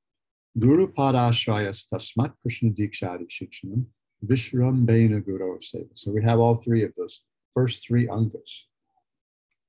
Guru 0.58 0.90
Padashrayas 0.90 1.84
Tasmat 1.92 2.32
Krishna 2.42 2.70
Dikshadi 2.70 3.26
Shikshanam 3.28 3.86
Vishrambhena 4.24 5.24
Guru 5.24 5.58
Seva. 5.58 5.88
So 5.94 6.10
we 6.10 6.22
have 6.22 6.38
all 6.38 6.54
three 6.54 6.82
of 6.82 6.94
those 6.94 7.22
first 7.54 7.86
three 7.86 8.06
angas. 8.06 8.66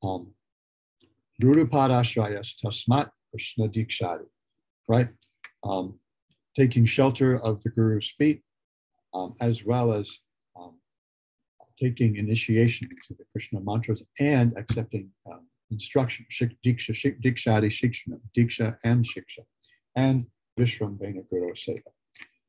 Um, 0.04 0.34
Guru 1.42 1.68
Padashrayas 1.68 2.56
Tasmat 2.64 3.10
Krishna 3.32 3.68
Dikshadi, 3.68 4.26
right? 4.88 5.10
Um, 5.64 6.00
taking 6.58 6.86
shelter 6.86 7.38
of 7.38 7.62
the 7.62 7.70
Guru's 7.70 8.10
feet 8.18 8.42
um, 9.14 9.36
as 9.40 9.64
well 9.64 9.94
as 9.94 10.20
um, 10.60 10.76
taking 11.80 12.16
initiation 12.16 12.88
into 12.90 13.18
the 13.18 13.26
Krishna 13.32 13.60
mantras 13.60 14.04
and 14.20 14.54
accepting 14.58 15.12
um, 15.32 15.48
instruction, 15.72 16.26
diksha, 16.66 17.22
dikshadi 17.22 17.70
shikshana, 17.70 18.20
diksha 18.36 18.78
and 18.84 19.06
shiksha, 19.06 19.44
and 19.96 20.26
Vishrambhena 20.60 21.28
Guru 21.30 21.54
Seva. 21.54 21.92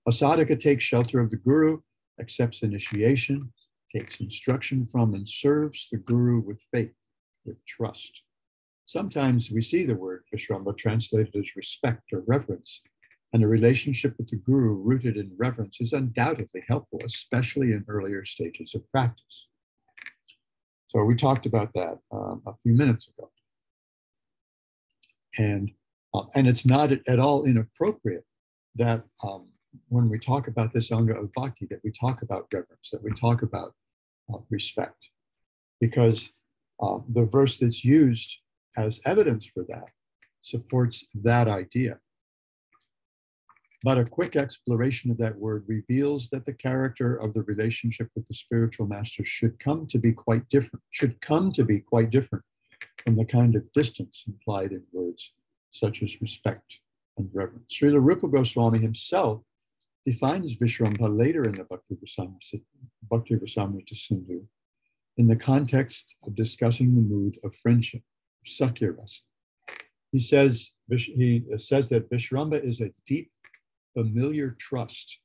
A 0.07 0.11
sadhaka 0.11 0.59
takes 0.59 0.85
shelter 0.85 1.21
of 1.21 1.31
the 1.31 1.37
Guru, 1.37 1.81
accepts 2.21 2.63
initiation, 2.63 3.53
takes 3.95 4.21
instruction 4.21 4.87
from 4.87 5.15
and 5.15 5.29
serves 5.29 5.89
the 5.91 5.99
Guru 5.99 6.41
with 6.41 6.63
faith, 6.73 6.95
with 7.45 7.65
trust. 7.67 8.23
Sometimes 8.87 9.51
we 9.51 9.61
see 9.61 9.85
the 9.85 9.95
word 9.95 10.25
Vishramba 10.33 10.77
translated 10.77 11.37
as 11.37 11.57
respect 11.57 12.11
or 12.13 12.23
reverence, 12.27 12.81
And 13.33 13.45
a 13.45 13.49
relationship 13.49 14.15
with 14.17 14.29
the 14.29 14.37
guru 14.37 14.75
rooted 14.75 15.17
in 15.17 15.31
reverence 15.37 15.81
is 15.81 15.93
undoubtedly 15.93 16.63
helpful, 16.69 17.01
especially 17.05 17.73
in 17.73 17.85
earlier 17.87 18.25
stages 18.25 18.75
of 18.75 18.91
practice. 18.91 19.49
So 20.89 21.05
we 21.05 21.15
talked 21.15 21.45
about 21.45 21.75
that 21.75 21.99
um, 22.11 22.43
a 22.47 22.55
few 22.63 22.73
minutes 22.73 23.09
ago. 23.09 23.31
And, 25.37 25.71
uh, 26.15 26.23
and 26.35 26.49
it's 26.49 26.65
not 26.65 26.91
at 26.91 27.19
all 27.19 27.45
inappropriate 27.45 28.25
that 28.77 29.05
um, 29.23 29.49
when 29.89 30.09
we 30.09 30.19
talk 30.19 30.49
about 30.49 30.73
this 30.73 30.91
Anga 30.91 31.15
of 31.15 31.33
Bhakti, 31.33 31.67
that 31.71 31.81
we 31.85 31.91
talk 31.91 32.23
about 32.23 32.47
reverence, 32.53 32.91
that 32.93 33.03
we 33.03 33.13
talk 33.13 33.43
about 33.43 33.75
uh, 34.33 34.39
respect, 34.51 35.09
because 35.81 36.31
uh, 36.81 36.99
the 37.09 37.27
verse 37.27 37.59
that's 37.59 37.85
used 37.85 38.39
as 38.77 39.01
evidence 39.05 39.47
for 39.47 39.65
that 39.69 39.89
supports 40.43 41.05
that 41.15 41.49
idea. 41.49 41.99
But 43.85 43.99
a 43.99 44.05
quick 44.05 44.35
exploration 44.35 45.11
of 45.11 45.19
that 45.19 45.37
word 45.37 45.65
reveals 45.69 46.31
that 46.31 46.47
the 46.47 46.53
character 46.53 47.15
of 47.17 47.33
the 47.33 47.43
relationship 47.43 48.09
with 48.15 48.27
the 48.27 48.35
spiritual 48.35 48.87
master 48.87 49.25
should 49.25 49.59
come 49.61 49.87
to 49.89 49.99
be 49.99 50.13
quite 50.13 50.49
different, 50.49 50.83
should 50.91 51.21
come 51.21 51.53
to 51.53 51.65
be 51.65 51.79
quite 51.79 52.11
different 52.11 52.45
from 53.05 53.17
the 53.17 53.25
kind 53.25 53.55
of 53.55 53.73
distance 53.73 54.25
implied 54.27 54.73
in 54.73 54.83
words 54.93 55.33
such 55.71 56.03
as 56.03 56.21
respect 56.21 56.81
and 57.19 57.31
reverence. 57.33 57.73
Srila 57.73 58.03
Rupa 58.03 58.29
Goswami 58.29 58.79
himself 58.79 59.43
defines 60.05 60.57
Vishrambha 60.57 61.09
later 61.17 61.45
in 61.45 61.53
the 61.53 61.65
Bhakti 61.65 63.35
Rasamrita 63.35 63.95
Sindhu 63.95 64.47
in 65.17 65.27
the 65.27 65.37
context 65.37 66.15
of 66.25 66.35
discussing 66.35 66.95
the 66.95 67.01
mood 67.01 67.39
of 67.45 67.55
friendship, 67.57 68.03
Sakhya 68.47 68.97
Rasa. 68.97 69.21
He 70.13 70.21
says, 70.21 70.71
he 70.91 71.45
says 71.59 71.89
that 71.91 72.09
Vishramba 72.11 72.63
is 72.63 72.81
a 72.81 72.91
deep, 73.07 73.31
familiar 73.95 74.57
trust 74.59 75.19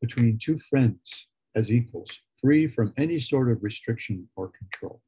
between 0.00 0.38
two 0.38 0.58
friends 0.58 1.28
as 1.54 1.70
equals, 1.70 2.18
free 2.40 2.66
from 2.66 2.92
any 2.96 3.18
sort 3.18 3.48
of 3.48 3.62
restriction 3.62 4.28
or 4.36 4.50
control. 4.50 5.00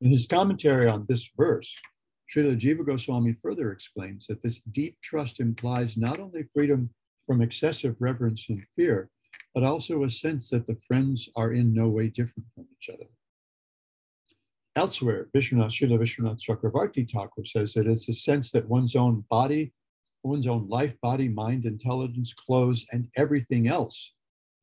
In 0.00 0.10
his 0.10 0.26
commentary 0.26 0.88
on 0.88 1.06
this 1.08 1.28
verse, 1.36 1.76
Srila 2.32 2.58
Jiva 2.58 2.86
Goswami 2.86 3.34
further 3.42 3.72
explains 3.72 4.26
that 4.26 4.42
this 4.42 4.60
deep 4.70 4.96
trust 5.02 5.40
implies 5.40 5.96
not 5.96 6.18
only 6.18 6.44
freedom 6.54 6.90
from 7.32 7.40
excessive 7.40 7.96
reverence 7.98 8.50
and 8.50 8.62
fear, 8.76 9.08
but 9.54 9.64
also 9.64 10.04
a 10.04 10.10
sense 10.10 10.50
that 10.50 10.66
the 10.66 10.76
friends 10.86 11.30
are 11.34 11.54
in 11.54 11.72
no 11.72 11.88
way 11.88 12.08
different 12.08 12.46
from 12.54 12.66
each 12.76 12.90
other. 12.92 13.06
Elsewhere, 14.76 15.28
Vishwanath, 15.34 15.70
Srila 15.70 15.98
Vishwanath 15.98 16.40
Chakravarti 16.46 17.10
Thakur 17.10 17.46
says 17.46 17.72
that 17.72 17.86
it's 17.86 18.06
a 18.10 18.12
sense 18.12 18.50
that 18.50 18.68
one's 18.68 18.94
own 18.94 19.24
body, 19.30 19.72
one's 20.22 20.46
own 20.46 20.68
life, 20.68 20.94
body, 21.00 21.26
mind, 21.26 21.64
intelligence, 21.64 22.34
clothes, 22.34 22.84
and 22.92 23.08
everything 23.16 23.66
else 23.66 24.12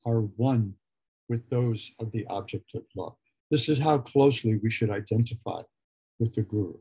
are 0.06 0.22
one 0.38 0.76
with 1.28 1.50
those 1.50 1.92
of 2.00 2.12
the 2.12 2.28
object 2.28 2.76
of 2.76 2.84
love. 2.96 3.16
This 3.50 3.68
is 3.68 3.80
how 3.80 3.98
closely 3.98 4.58
we 4.58 4.70
should 4.70 4.92
identify 4.92 5.64
with 6.20 6.36
the 6.36 6.44
Guru. 6.44 6.78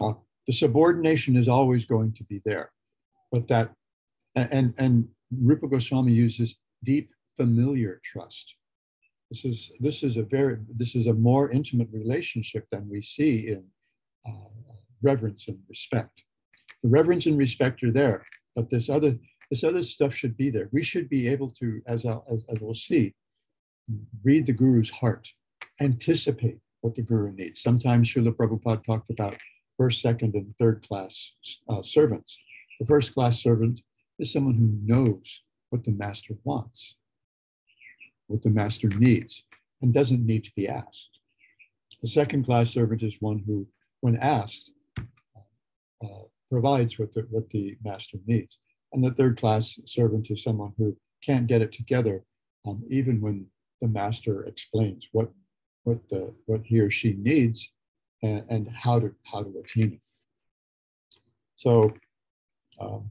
Uh, 0.00 0.14
the 0.48 0.52
subordination 0.52 1.36
is 1.36 1.46
always 1.46 1.84
going 1.84 2.12
to 2.14 2.24
be 2.24 2.42
there, 2.44 2.72
but 3.32 3.48
that, 3.48 3.72
and, 4.34 4.74
and 4.78 5.08
Rupa 5.30 5.68
Goswami 5.68 6.12
uses 6.12 6.56
deep 6.84 7.10
familiar 7.36 8.00
trust. 8.04 8.56
This 9.30 9.44
is 9.44 9.72
this 9.80 10.02
is 10.04 10.16
a 10.16 10.22
very 10.22 10.58
this 10.68 10.94
is 10.94 11.08
a 11.08 11.12
more 11.12 11.50
intimate 11.50 11.88
relationship 11.92 12.66
than 12.70 12.88
we 12.88 13.02
see 13.02 13.48
in 13.48 13.64
uh, 14.28 14.50
reverence 15.02 15.48
and 15.48 15.58
respect. 15.68 16.22
The 16.82 16.88
reverence 16.88 17.26
and 17.26 17.36
respect 17.36 17.82
are 17.82 17.90
there, 17.90 18.24
but 18.54 18.70
this 18.70 18.88
other 18.88 19.14
this 19.50 19.64
other 19.64 19.82
stuff 19.82 20.14
should 20.14 20.36
be 20.36 20.50
there. 20.50 20.68
We 20.72 20.82
should 20.82 21.08
be 21.08 21.28
able 21.28 21.50
to, 21.50 21.80
as, 21.86 22.04
I'll, 22.04 22.24
as, 22.32 22.44
as 22.48 22.60
we'll 22.60 22.74
see, 22.74 23.14
read 24.24 24.46
the 24.46 24.52
Guru's 24.52 24.90
heart, 24.90 25.28
anticipate 25.80 26.58
what 26.80 26.94
the 26.94 27.02
Guru 27.02 27.32
needs. 27.32 27.62
Sometimes 27.62 28.12
Srila 28.12 28.34
Prabhupada 28.36 28.84
talked 28.84 29.10
about 29.10 29.36
first, 29.78 30.00
second, 30.00 30.34
and 30.34 30.54
third 30.58 30.86
class 30.86 31.34
uh, 31.68 31.82
servants. 31.82 32.38
The 32.80 32.86
first 32.86 33.14
class 33.14 33.42
servant 33.42 33.80
is 34.18 34.32
someone 34.32 34.54
who 34.54 34.78
knows 34.82 35.42
what 35.70 35.84
the 35.84 35.92
master 35.92 36.34
wants, 36.44 36.96
what 38.26 38.42
the 38.42 38.50
master 38.50 38.88
needs, 38.88 39.44
and 39.82 39.92
doesn't 39.92 40.24
need 40.24 40.44
to 40.44 40.52
be 40.54 40.68
asked. 40.68 41.20
The 42.02 42.08
second 42.08 42.44
class 42.44 42.70
servant 42.70 43.02
is 43.02 43.16
one 43.20 43.42
who, 43.46 43.66
when 44.00 44.16
asked, 44.16 44.70
uh, 44.98 46.24
provides 46.50 46.98
what 46.98 47.12
the, 47.12 47.26
what 47.30 47.48
the 47.50 47.76
master 47.82 48.18
needs. 48.26 48.58
And 48.92 49.02
the 49.02 49.10
third 49.10 49.38
class 49.38 49.78
servant 49.86 50.30
is 50.30 50.42
someone 50.42 50.72
who 50.76 50.96
can't 51.24 51.46
get 51.46 51.62
it 51.62 51.72
together, 51.72 52.22
um, 52.66 52.84
even 52.88 53.20
when 53.20 53.46
the 53.80 53.88
master 53.88 54.44
explains 54.44 55.08
what, 55.12 55.30
what, 55.84 56.08
the, 56.08 56.34
what 56.46 56.62
he 56.64 56.80
or 56.80 56.90
she 56.90 57.14
needs 57.14 57.72
and, 58.22 58.44
and 58.48 58.70
how, 58.70 59.00
to, 59.00 59.14
how 59.24 59.42
to 59.42 59.58
attain 59.58 59.94
it. 59.94 60.00
So 61.56 61.92
um, 62.80 63.10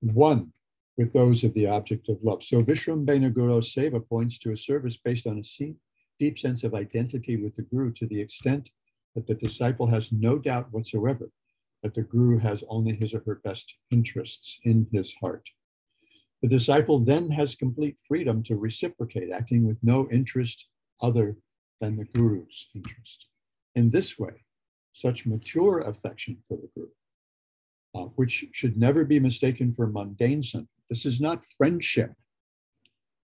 one 0.00 0.52
with 0.96 1.12
those 1.12 1.42
of 1.44 1.54
the 1.54 1.66
object 1.66 2.08
of 2.08 2.18
love. 2.22 2.42
So 2.42 2.62
Vishrambena 2.62 3.32
Guru 3.32 3.60
Seva 3.60 4.06
points 4.06 4.38
to 4.38 4.52
a 4.52 4.56
service 4.56 4.96
based 4.96 5.26
on 5.26 5.38
a 5.38 5.74
deep 6.18 6.38
sense 6.38 6.64
of 6.64 6.74
identity 6.74 7.36
with 7.36 7.54
the 7.54 7.62
Guru 7.62 7.92
to 7.92 8.06
the 8.06 8.20
extent 8.20 8.70
that 9.14 9.26
the 9.26 9.34
disciple 9.34 9.86
has 9.86 10.12
no 10.12 10.38
doubt 10.38 10.68
whatsoever 10.70 11.30
that 11.82 11.94
the 11.94 12.02
Guru 12.02 12.38
has 12.38 12.62
only 12.68 12.94
his 12.94 13.12
or 13.12 13.22
her 13.26 13.40
best 13.42 13.74
interests 13.90 14.60
in 14.64 14.86
his 14.92 15.14
heart. 15.20 15.48
The 16.40 16.48
disciple 16.48 16.98
then 16.98 17.30
has 17.30 17.54
complete 17.54 17.96
freedom 18.06 18.42
to 18.44 18.56
reciprocate, 18.56 19.30
acting 19.32 19.66
with 19.66 19.78
no 19.82 20.08
interest 20.10 20.68
other 21.00 21.36
than 21.80 21.96
the 21.96 22.04
Guru's 22.04 22.68
interest. 22.74 23.26
In 23.74 23.90
this 23.90 24.18
way, 24.18 24.44
such 24.92 25.26
mature 25.26 25.80
affection 25.80 26.38
for 26.46 26.56
the 26.56 26.68
Guru 26.74 26.88
uh, 27.94 28.04
which 28.16 28.46
should 28.52 28.76
never 28.76 29.04
be 29.04 29.20
mistaken 29.20 29.74
for 29.74 29.86
mundane 29.86 30.42
sentiment. 30.42 30.68
This 30.88 31.04
is 31.06 31.20
not 31.20 31.44
friendship. 31.58 32.12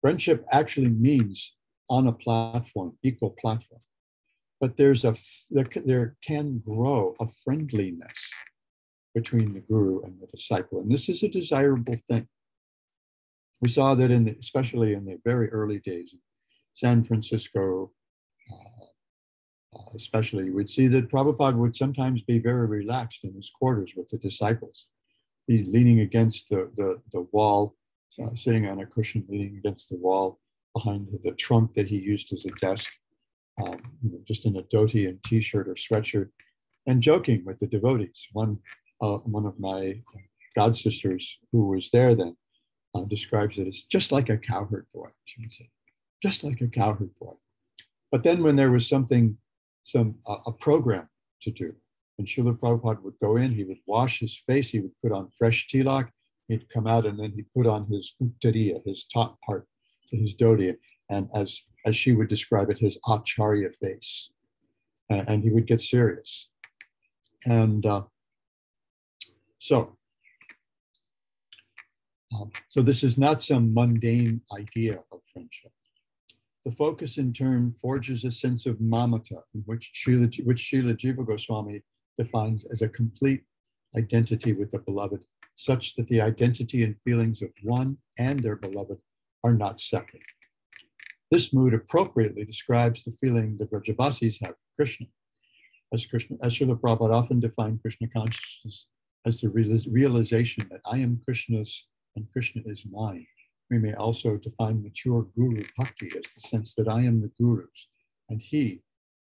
Friendship 0.01 0.45
actually 0.51 0.89
means 0.89 1.55
on 1.89 2.07
a 2.07 2.13
platform, 2.13 2.97
equal 3.03 3.32
platform. 3.32 3.82
But 4.59 4.76
there's 4.78 5.05
a 5.05 5.15
there, 5.49 5.68
there 5.86 6.18
can 6.22 6.59
grow 6.59 7.15
a 7.20 7.28
friendliness 7.43 8.18
between 9.13 9.53
the 9.53 9.61
guru 9.61 10.01
and 10.03 10.20
the 10.20 10.28
disciple, 10.28 10.80
and 10.80 10.91
this 10.91 11.09
is 11.09 11.24
a 11.24 11.28
desirable 11.28 11.95
thing. 12.09 12.28
We 13.61 13.70
saw 13.70 13.95
that 13.95 14.11
in 14.11 14.26
the, 14.26 14.36
especially 14.39 14.93
in 14.93 15.05
the 15.05 15.20
very 15.26 15.49
early 15.49 15.80
days, 15.80 16.13
San 16.74 17.03
Francisco, 17.03 17.91
especially, 19.96 20.50
would 20.50 20.70
see 20.70 20.88
that 20.88 21.10
Prabhupada 21.10 21.56
would 21.56 21.76
sometimes 21.76 22.22
be 22.22 22.40
very 22.40 22.68
relaxed 22.68 23.24
in 23.24 23.34
his 23.34 23.50
quarters 23.50 23.94
with 23.96 24.10
the 24.10 24.18
disciples. 24.18 24.88
Be 25.48 25.64
leaning 25.64 26.02
against 26.02 26.50
the, 26.50 26.72
the, 26.76 27.02
the 27.12 27.28
wall, 27.32 27.76
uh, 28.22 28.34
sitting 28.34 28.68
on 28.68 28.80
a 28.80 28.86
cushion, 28.86 29.26
leaning 29.30 29.58
against 29.58 29.90
the 29.90 29.98
wall 29.98 30.40
behind 30.74 31.08
the 31.24 31.32
trunk 31.34 31.74
that 31.74 31.88
he 31.88 31.98
used 31.98 32.34
as 32.34 32.46
a 32.46 32.52
desk, 32.60 32.90
um, 33.62 33.80
you 34.04 34.12
know, 34.12 34.20
just 34.28 34.46
in 34.46 34.58
a 34.58 34.64
dhoti 34.64 35.08
and 35.08 35.22
t-shirt 35.24 35.68
or 35.68 35.74
sweatshirt, 35.74 36.30
and 36.86 37.02
joking 37.02 37.44
with 37.46 37.60
the 37.60 37.68
devotees. 37.68 38.28
One, 38.34 38.60
uh, 39.02 39.18
one 39.18 39.46
of 39.46 39.60
my 39.60 40.02
god 40.56 40.76
sisters 40.76 41.38
who 41.52 41.68
was 41.68 41.92
there 41.92 42.16
then 42.16 42.36
uh, 42.96 43.04
describes 43.04 43.58
it 43.58 43.68
as 43.68 43.84
just 43.84 44.12
like 44.12 44.30
a 44.30 44.38
cowherd 44.38 44.88
boy, 44.94 45.10
she 45.26 45.42
would 45.42 45.52
say, 45.52 45.70
just 46.22 46.44
like 46.44 46.62
a 46.62 46.68
cowherd 46.68 47.12
boy. 47.20 47.34
But 48.12 48.24
then 48.24 48.42
when 48.42 48.56
there 48.56 48.72
was 48.72 48.88
something 48.88 49.38
some 49.88 50.16
uh, 50.28 50.38
a 50.46 50.52
program 50.52 51.08
to 51.42 51.50
do. 51.50 51.74
And 52.18 52.28
Srila 52.28 52.60
Prabhupada 52.60 53.02
would 53.04 53.18
go 53.22 53.38
in, 53.38 53.54
he 53.54 53.64
would 53.64 53.80
wash 53.88 54.20
his 54.20 54.36
face, 54.48 54.70
he 54.72 54.80
would 54.80 54.92
put 55.02 55.14
on 55.14 55.30
fresh 55.38 55.68
tilak, 55.68 56.10
he'd 56.50 56.70
come 56.70 56.88
out 56.88 57.06
and 57.06 57.18
then 57.18 57.32
he'd 57.32 57.54
put 57.56 57.68
on 57.68 57.86
his 57.86 58.16
uttariya, 58.22 58.82
his 58.86 59.06
top 59.06 59.38
part, 59.46 59.66
his 60.12 60.36
dhoti, 60.36 60.76
and 61.10 61.30
as, 61.34 61.62
as 61.86 61.96
she 61.96 62.12
would 62.12 62.28
describe 62.28 62.70
it, 62.70 62.80
his 62.80 62.98
acharya 63.08 63.70
face. 63.72 64.32
And, 65.10 65.30
and 65.30 65.44
he 65.44 65.52
would 65.52 65.68
get 65.68 65.80
serious. 65.80 66.50
And 67.46 67.86
uh, 67.86 68.04
so, 69.60 69.98
um, 72.36 72.52
so 72.68 72.82
this 72.82 73.04
is 73.04 73.18
not 73.18 73.42
some 73.42 73.74
mundane 73.74 74.42
idea 74.54 75.00
of 75.14 75.22
friendship. 75.32 75.72
The 76.68 76.76
focus 76.76 77.18
in 77.18 77.32
turn 77.32 77.72
forges 77.82 78.26
a 78.26 78.32
sense 78.32 78.65
of 78.65 78.82
mamata, 78.82 79.41
which 79.63 79.89
Srila, 79.95 80.43
which 80.43 80.70
Srila 80.70 80.97
Jiva 80.97 81.26
Goswami 81.26 81.82
defines 82.18 82.65
as 82.65 82.82
a 82.82 82.89
complete 82.89 83.43
identity 83.95 84.51
with 84.51 84.72
the 84.72 84.80
beloved, 84.80 85.24
such 85.55 85.95
that 85.95 86.09
the 86.09 86.20
identity 86.20 86.84
and 86.84 86.97
feelings 87.05 87.41
of 87.41 87.51
one 87.63 87.95
and 88.20 88.43
their 88.43 88.57
beloved 88.57 88.97
are 89.45 89.53
not 89.53 89.80
separate. 89.80 90.24
This 91.32 91.53
mood 91.53 91.74
appropriately 91.74 92.43
describes 92.43 93.05
the 93.05 93.13
feeling 93.13 93.55
the 93.57 93.68
Vrajavasis 93.68 94.41
have 94.41 94.55
for 94.55 94.76
Krishna. 94.76 95.07
As 95.93 96.05
Krishna, 96.05 96.36
as 96.43 96.53
Srila 96.53 96.82
Prabhupada 96.82 97.13
often 97.13 97.39
defined 97.39 97.82
Krishna 97.82 98.09
consciousness 98.09 98.88
as 99.26 99.39
the 99.39 99.47
realization 99.89 100.68
that 100.70 100.82
I 100.86 100.97
am 100.97 101.22
Krishna's 101.24 101.88
and 102.18 102.30
Krishna 102.34 102.61
is 102.65 102.84
mine. 102.91 103.26
We 103.70 103.80
may 103.80 103.93
also 103.93 104.38
define 104.38 104.82
mature 104.82 105.28
guru 105.36 105.63
bhakti 105.78 106.07
as 106.07 106.34
the 106.34 106.39
sense 106.41 106.74
that 106.76 106.88
I 106.88 107.01
am 107.01 107.22
the 107.22 107.32
guru's 107.39 107.88
and 108.30 108.41
he, 108.41 108.82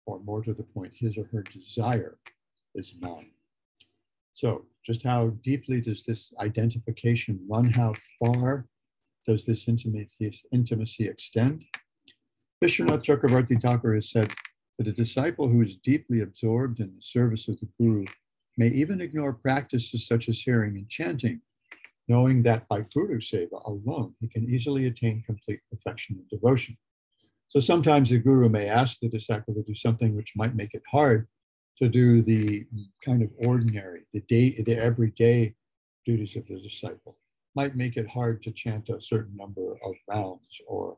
or 0.06 0.20
more 0.20 0.44
to 0.44 0.54
the 0.54 0.64
point, 0.64 0.94
his 0.96 1.18
or 1.18 1.30
her 1.32 1.44
desire 1.44 2.18
is 2.76 2.94
mine. 3.00 3.32
So, 4.34 4.66
just 4.84 5.04
how 5.04 5.30
deeply 5.42 5.82
does 5.82 6.04
this 6.04 6.34
identification 6.40 7.40
run? 7.50 7.70
How 7.70 7.94
far 8.20 8.68
does 9.26 9.46
this 9.46 9.68
intimacy, 9.68 11.08
extend? 11.08 11.66
Vishwanath 12.64 13.04
Chakravarti 13.04 13.62
Thakur 13.62 13.94
has 13.96 14.10
said 14.10 14.34
that 14.78 14.88
a 14.88 14.92
disciple 14.92 15.48
who 15.48 15.62
is 15.62 15.76
deeply 15.78 16.22
absorbed 16.22 16.80
in 16.80 16.88
the 16.96 17.02
service 17.02 17.48
of 17.48 17.60
the 17.60 17.68
Guru 17.80 18.06
may 18.58 18.68
even 18.68 19.02
ignore 19.02 19.34
practices 19.34 20.08
such 20.08 20.28
as 20.28 20.42
hearing 20.42 20.78
and 20.78 20.90
chanting, 20.90 21.42
knowing 22.08 22.44
that 22.44 22.68
by 22.68 22.84
Guru 22.94 23.20
Seva 23.20 23.66
alone, 23.66 24.14
he 24.20 24.28
can 24.28 24.50
easily 24.50 24.88
attain 24.88 25.24
complete 25.26 25.62
perfection 25.72 26.18
and 26.18 26.30
devotion. 26.30 26.78
So 27.48 27.60
sometimes 27.60 28.10
the 28.10 28.18
Guru 28.18 28.50
may 28.50 28.68
ask 28.68 29.00
the 29.00 29.10
disciple 29.10 29.54
to 29.54 29.64
do 29.64 29.76
something 29.76 30.16
which 30.16 30.34
might 30.36 30.56
make 30.56 30.74
it 30.74 30.84
hard 30.92 31.28
to 31.82 31.88
do 31.88 32.22
the 32.22 32.66
kind 33.04 33.22
of 33.22 33.30
ordinary, 33.38 34.02
the 34.14 34.22
day, 34.22 34.62
the 34.66 34.78
everyday 34.78 35.56
duties 36.06 36.36
of 36.36 36.48
the 36.48 36.60
disciple. 36.60 37.18
Might 37.56 37.76
make 37.76 37.98
it 37.98 38.08
hard 38.08 38.42
to 38.44 38.52
chant 38.52 38.90
a 38.90 39.00
certain 39.00 39.36
number 39.38 39.74
of 39.86 39.94
rounds 40.10 40.60
or 40.68 40.98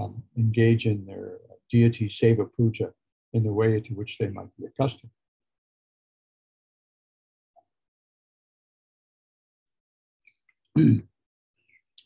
um, 0.00 0.22
engage 0.36 0.86
in 0.86 1.04
their 1.04 1.38
deity 1.70 2.08
seva 2.08 2.48
puja 2.56 2.92
in 3.32 3.42
the 3.42 3.52
way 3.52 3.80
to 3.80 3.94
which 3.94 4.18
they 4.18 4.28
might 4.28 4.54
be 4.56 4.66
accustomed. 4.66 5.10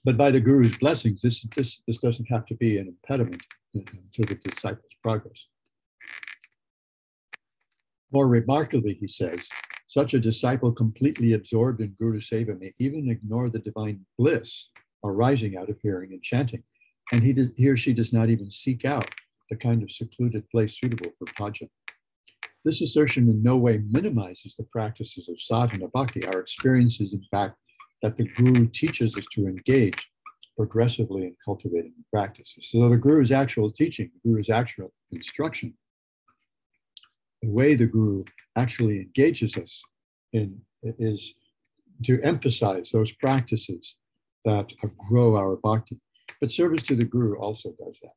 But 0.04 0.16
by 0.16 0.30
the 0.30 0.40
Guru's 0.40 0.76
blessings, 0.76 1.22
this, 1.22 1.42
this, 1.54 1.80
this 1.86 1.98
doesn't 1.98 2.26
have 2.26 2.46
to 2.46 2.54
be 2.54 2.78
an 2.78 2.88
impediment 2.88 3.42
to 3.72 4.22
the 4.22 4.34
disciples' 4.34 4.84
progress. 5.02 5.46
More 8.12 8.28
remarkably, 8.28 8.94
he 8.94 9.08
says, 9.08 9.48
such 9.86 10.14
a 10.14 10.20
disciple 10.20 10.72
completely 10.72 11.34
absorbed 11.34 11.80
in 11.80 11.96
Guru 11.98 12.20
Seva 12.20 12.58
may 12.58 12.72
even 12.78 13.10
ignore 13.10 13.48
the 13.48 13.58
divine 13.58 14.04
bliss 14.18 14.68
arising 15.04 15.56
out 15.56 15.68
of 15.68 15.78
hearing 15.82 16.12
and 16.12 16.22
chanting. 16.22 16.62
And 17.12 17.22
he, 17.22 17.32
does, 17.32 17.50
he 17.56 17.68
or 17.68 17.76
she 17.76 17.92
does 17.92 18.12
not 18.12 18.30
even 18.30 18.50
seek 18.50 18.84
out 18.84 19.10
the 19.50 19.56
kind 19.56 19.82
of 19.82 19.90
secluded 19.90 20.48
place 20.50 20.78
suitable 20.78 21.10
for 21.18 21.26
bhajan. 21.34 21.68
This 22.64 22.80
assertion 22.80 23.28
in 23.28 23.42
no 23.42 23.56
way 23.56 23.82
minimizes 23.90 24.56
the 24.56 24.64
practices 24.64 25.28
of 25.28 25.40
sadhana 25.40 25.88
bhakti. 25.88 26.24
Our 26.26 26.40
experience 26.40 27.00
is, 27.00 27.12
in 27.12 27.24
fact, 27.30 27.56
that 28.02 28.16
the 28.16 28.24
Guru 28.24 28.66
teaches 28.66 29.16
us 29.16 29.26
to 29.32 29.46
engage 29.46 30.08
progressively 30.56 31.24
in 31.24 31.36
cultivating 31.44 31.94
the 31.96 32.04
practices. 32.12 32.68
So 32.70 32.88
the 32.88 32.96
Guru's 32.96 33.30
actual 33.30 33.70
teaching, 33.70 34.10
the 34.22 34.30
Guru's 34.30 34.50
actual 34.50 34.92
instruction, 35.10 35.74
the 37.40 37.50
way 37.50 37.74
the 37.74 37.86
Guru 37.86 38.22
actually 38.56 39.00
engages 39.00 39.56
us 39.56 39.82
in 40.32 40.60
is 40.82 41.34
to 42.04 42.20
emphasize 42.22 42.90
those 42.90 43.12
practices 43.12 43.96
that 44.44 44.72
grow 45.08 45.36
our 45.36 45.56
bhakti. 45.56 46.00
But 46.40 46.50
service 46.50 46.82
to 46.84 46.96
the 46.96 47.04
Guru 47.04 47.38
also 47.38 47.70
does 47.78 47.98
that. 48.02 48.12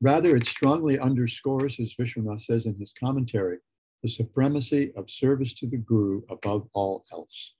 Rather, 0.00 0.36
it 0.36 0.46
strongly 0.46 0.98
underscores, 0.98 1.78
as 1.78 1.94
Vishwanath 1.94 2.40
says 2.40 2.66
in 2.66 2.76
his 2.78 2.92
commentary, 2.92 3.58
the 4.02 4.08
supremacy 4.08 4.92
of 4.96 5.08
service 5.08 5.54
to 5.54 5.66
the 5.66 5.78
Guru 5.78 6.22
above 6.28 6.68
all 6.74 7.04
else. 7.12 7.54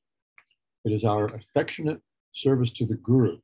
It 0.85 0.93
is 0.93 1.05
our 1.05 1.27
affectionate 1.27 2.01
service 2.33 2.71
to 2.73 2.85
the 2.85 2.97
Guru 2.97 3.39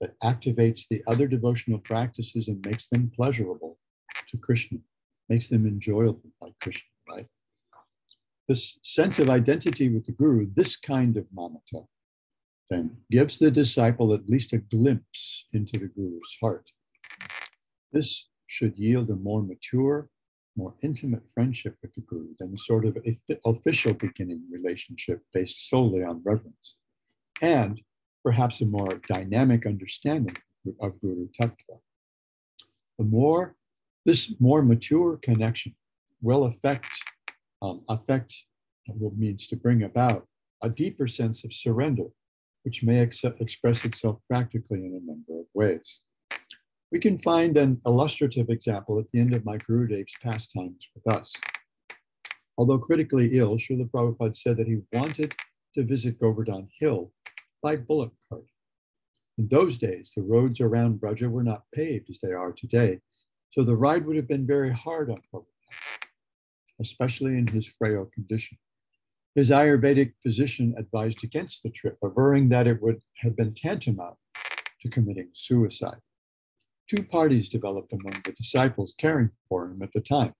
that 0.00 0.18
activates 0.20 0.88
the 0.90 1.02
other 1.06 1.26
devotional 1.26 1.78
practices 1.78 2.48
and 2.48 2.64
makes 2.66 2.88
them 2.88 3.10
pleasurable 3.14 3.78
to 4.28 4.36
Krishna, 4.36 4.78
makes 5.28 5.48
them 5.48 5.66
enjoyable 5.66 6.30
by 6.40 6.48
Krishna, 6.60 6.88
right? 7.08 7.26
This 8.48 8.78
sense 8.82 9.18
of 9.18 9.30
identity 9.30 9.88
with 9.88 10.04
the 10.04 10.12
Guru, 10.12 10.48
this 10.54 10.76
kind 10.76 11.16
of 11.16 11.26
mamata, 11.34 11.86
then 12.68 12.98
gives 13.10 13.38
the 13.38 13.50
disciple 13.50 14.12
at 14.12 14.28
least 14.28 14.52
a 14.52 14.58
glimpse 14.58 15.44
into 15.52 15.78
the 15.78 15.86
Guru's 15.86 16.36
heart. 16.40 16.70
This 17.92 18.28
should 18.46 18.78
yield 18.78 19.08
a 19.10 19.16
more 19.16 19.42
mature, 19.42 20.08
more 20.56 20.74
intimate 20.82 21.22
friendship 21.32 21.76
with 21.80 21.94
the 21.94 22.02
Guru 22.02 22.34
than 22.38 22.52
the 22.52 22.58
sort 22.58 22.84
of 22.84 22.98
official 23.46 23.94
beginning 23.94 24.42
relationship 24.50 25.22
based 25.32 25.70
solely 25.70 26.02
on 26.02 26.22
reverence. 26.24 26.76
And 27.42 27.82
perhaps 28.24 28.60
a 28.60 28.66
more 28.66 29.00
dynamic 29.08 29.66
understanding 29.66 30.36
of 30.80 31.00
Guru 31.00 31.26
Tattva. 31.38 31.80
The 32.98 33.04
more, 33.04 33.56
this 34.06 34.32
more 34.38 34.62
mature 34.62 35.16
connection 35.16 35.74
will 36.20 36.44
affect, 36.44 36.86
um, 37.60 37.82
affect 37.88 38.32
what 38.86 39.16
means 39.16 39.48
to 39.48 39.56
bring 39.56 39.82
about 39.82 40.26
a 40.62 40.70
deeper 40.70 41.08
sense 41.08 41.42
of 41.42 41.52
surrender, 41.52 42.06
which 42.62 42.84
may 42.84 43.00
ex- 43.00 43.24
express 43.24 43.84
itself 43.84 44.20
practically 44.30 44.78
in 44.78 44.94
a 45.02 45.04
number 45.04 45.40
of 45.40 45.46
ways. 45.52 46.00
We 46.92 47.00
can 47.00 47.18
find 47.18 47.56
an 47.56 47.80
illustrative 47.86 48.50
example 48.50 49.00
at 49.00 49.06
the 49.12 49.18
end 49.18 49.34
of 49.34 49.44
my 49.44 49.56
Gurudev's 49.56 50.12
pastimes 50.22 50.88
with 50.94 51.12
us. 51.12 51.32
Although 52.56 52.78
critically 52.78 53.38
ill, 53.38 53.56
Srila 53.56 53.90
Prabhupada 53.90 54.36
said 54.36 54.58
that 54.58 54.68
he 54.68 54.82
wanted 54.92 55.34
to 55.74 55.82
visit 55.82 56.20
Govardhan 56.20 56.68
Hill 56.78 57.10
by 57.62 57.76
bullock 57.76 58.12
cart. 58.28 58.44
In 59.38 59.48
those 59.48 59.78
days, 59.78 60.12
the 60.14 60.22
roads 60.22 60.60
around 60.60 61.00
Braja 61.00 61.28
were 61.28 61.44
not 61.44 61.64
paved 61.74 62.10
as 62.10 62.20
they 62.20 62.32
are 62.32 62.52
today, 62.52 63.00
so 63.50 63.62
the 63.62 63.76
ride 63.76 64.04
would 64.04 64.16
have 64.16 64.28
been 64.28 64.46
very 64.46 64.70
hard 64.70 65.10
on 65.10 65.22
Prabhupada, 65.32 65.46
especially 66.80 67.38
in 67.38 67.46
his 67.46 67.66
frail 67.66 68.10
condition. 68.12 68.58
His 69.34 69.48
Ayurvedic 69.48 70.12
physician 70.22 70.74
advised 70.76 71.24
against 71.24 71.62
the 71.62 71.70
trip, 71.70 71.96
averring 72.02 72.50
that 72.50 72.66
it 72.66 72.82
would 72.82 73.00
have 73.18 73.36
been 73.36 73.54
tantamount 73.54 74.16
to 74.82 74.90
committing 74.90 75.30
suicide. 75.32 76.00
Two 76.88 77.02
parties 77.04 77.48
developed 77.48 77.92
among 77.92 78.20
the 78.24 78.32
disciples 78.32 78.94
caring 78.98 79.30
for 79.48 79.66
him 79.66 79.80
at 79.80 79.92
the 79.94 80.00
time. 80.02 80.34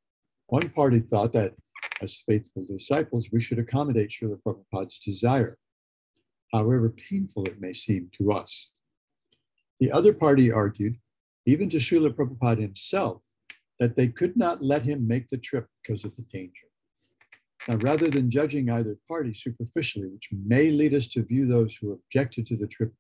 One 0.48 0.68
party 0.68 1.00
thought 1.00 1.32
that, 1.32 1.54
as 2.02 2.22
faithful 2.28 2.66
disciples, 2.66 3.30
we 3.32 3.40
should 3.40 3.58
accommodate 3.58 4.10
Srila 4.10 4.38
Prabhupada's 4.44 4.98
desire 4.98 5.56
however 6.52 6.90
painful 6.90 7.44
it 7.46 7.60
may 7.60 7.72
seem 7.72 8.10
to 8.12 8.30
us. 8.30 8.70
The 9.80 9.90
other 9.90 10.12
party 10.12 10.52
argued, 10.52 10.96
even 11.46 11.68
to 11.70 11.78
Srila 11.78 12.14
Prabhupada 12.14 12.60
himself, 12.60 13.22
that 13.80 13.96
they 13.96 14.08
could 14.08 14.36
not 14.36 14.62
let 14.62 14.82
him 14.82 15.08
make 15.08 15.28
the 15.28 15.38
trip 15.38 15.66
because 15.82 16.04
of 16.04 16.14
the 16.14 16.22
danger. 16.22 16.66
Now, 17.66 17.76
rather 17.76 18.08
than 18.08 18.30
judging 18.30 18.70
either 18.70 18.96
party 19.08 19.34
superficially, 19.34 20.08
which 20.08 20.28
may 20.32 20.70
lead 20.70 20.94
us 20.94 21.08
to 21.08 21.24
view 21.24 21.46
those 21.46 21.74
who 21.74 21.92
objected 21.92 22.46
to 22.46 22.56
the 22.56 22.66
trip 22.66 22.92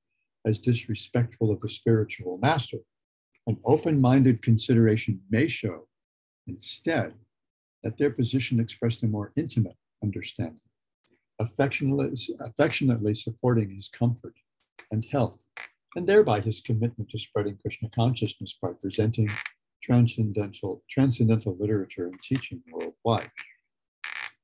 as 0.46 0.58
disrespectful 0.58 1.50
of 1.50 1.60
the 1.60 1.68
spiritual 1.68 2.38
master, 2.38 2.78
an 3.46 3.58
open 3.64 4.00
minded 4.00 4.42
consideration 4.42 5.20
may 5.30 5.48
show 5.48 5.88
instead 6.46 7.14
that 7.82 7.98
their 7.98 8.10
position 8.10 8.60
expressed 8.60 9.02
a 9.02 9.06
more 9.06 9.32
intimate 9.36 9.76
understanding 10.02 10.62
affectionately, 11.42 12.10
affectionately 12.40 13.14
supporting 13.14 13.70
his 13.74 13.88
comfort 13.88 14.34
and 14.90 15.04
health, 15.04 15.44
and 15.96 16.06
thereby 16.06 16.40
his 16.40 16.60
commitment 16.60 17.10
to 17.10 17.18
spreading 17.18 17.58
Krishna 17.60 17.88
consciousness 17.94 18.56
by 18.60 18.70
presenting 18.80 19.30
transcendental, 19.82 20.82
transcendental 20.88 21.56
literature 21.58 22.06
and 22.06 22.20
teaching 22.22 22.62
worldwide. 22.72 23.30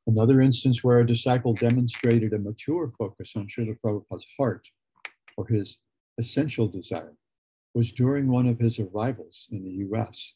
Another 0.07 0.41
instance 0.41 0.83
where 0.83 1.01
a 1.01 1.07
disciple 1.07 1.55
demonstrated 1.55 2.33
a 2.33 2.39
mature 2.39 2.93
focus 2.99 3.33
on 3.37 3.47
Srila 3.47 3.77
Prabhupada's 3.85 4.27
heart 4.39 4.67
or 5.37 5.47
his 5.47 5.79
essential 6.19 6.67
desire 6.67 7.15
was 7.75 7.93
during 7.93 8.29
one 8.29 8.49
of 8.49 8.59
his 8.59 8.79
arrivals 8.79 9.47
in 9.53 9.63
the 9.65 9.87
US. 9.87 10.35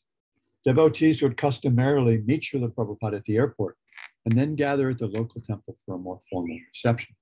Devotees 0.64 1.22
would 1.22 1.36
customarily 1.36 2.22
meet 2.24 2.42
Srila 2.42 2.72
Prabhupada 2.72 3.16
at 3.16 3.24
the 3.24 3.36
airport 3.36 3.76
and 4.24 4.38
then 4.38 4.54
gather 4.54 4.90
at 4.90 4.98
the 4.98 5.08
local 5.08 5.40
temple 5.40 5.76
for 5.84 5.96
a 5.96 5.98
more 5.98 6.20
formal 6.30 6.58
reception. 6.72 7.14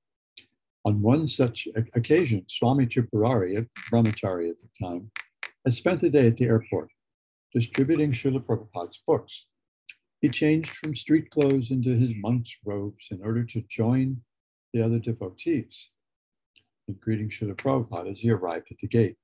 On 0.84 1.02
one 1.02 1.28
such 1.28 1.68
occasion, 1.94 2.44
Swami 2.48 2.86
Tripurari, 2.86 3.58
a 3.58 3.66
brahmachari 3.90 4.50
at 4.50 4.56
the 4.60 4.68
time, 4.82 5.10
had 5.64 5.74
spent 5.74 6.00
the 6.00 6.10
day 6.10 6.26
at 6.26 6.36
the 6.36 6.46
airport 6.46 6.90
distributing 7.52 8.12
Srila 8.12 8.44
Prabhupada's 8.44 9.00
books. 9.06 9.46
He 10.20 10.28
changed 10.28 10.70
from 10.76 10.94
street 10.94 11.30
clothes 11.30 11.70
into 11.70 11.90
his 11.90 12.12
monk's 12.16 12.54
robes 12.64 13.08
in 13.10 13.20
order 13.22 13.44
to 13.44 13.62
join 13.68 14.22
the 14.72 14.82
other 14.82 14.98
devotees 14.98 15.90
in 16.88 16.94
greeting 16.94 17.28
Srila 17.28 17.56
Prabhupada 17.56 18.10
as 18.10 18.20
he 18.20 18.30
arrived 18.30 18.68
at 18.70 18.78
the 18.78 18.88
gate. 18.88 19.16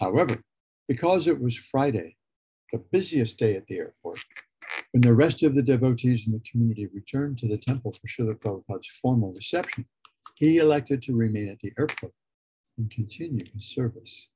However, 0.00 0.42
because 0.88 1.26
it 1.26 1.40
was 1.40 1.56
Friday, 1.56 2.16
the 2.72 2.82
busiest 2.90 3.38
day 3.38 3.56
at 3.56 3.66
the 3.66 3.78
airport, 3.78 4.20
when 4.92 5.00
the 5.00 5.14
rest 5.14 5.42
of 5.42 5.54
the 5.54 5.62
devotees 5.62 6.26
in 6.26 6.32
the 6.32 6.40
community 6.40 6.86
returned 6.92 7.38
to 7.38 7.48
the 7.48 7.58
temple 7.58 7.92
for 7.92 8.06
Srila 8.06 8.34
Prabhupada's 8.36 8.88
formal 9.00 9.32
reception, 9.32 9.86
he 10.36 10.58
elected 10.58 11.02
to 11.02 11.14
remain 11.14 11.48
at 11.48 11.58
the 11.60 11.72
airport 11.78 12.12
and 12.78 12.90
continue 12.90 13.44
his 13.54 13.66
service. 13.66 14.28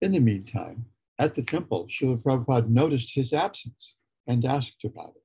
In 0.00 0.12
the 0.12 0.20
meantime, 0.20 0.86
at 1.18 1.34
the 1.34 1.42
temple, 1.42 1.86
Srila 1.88 2.22
Prabhupada 2.22 2.68
noticed 2.68 3.14
his 3.14 3.32
absence 3.32 3.94
and 4.26 4.44
asked 4.44 4.84
about 4.84 5.12
it. 5.16 5.22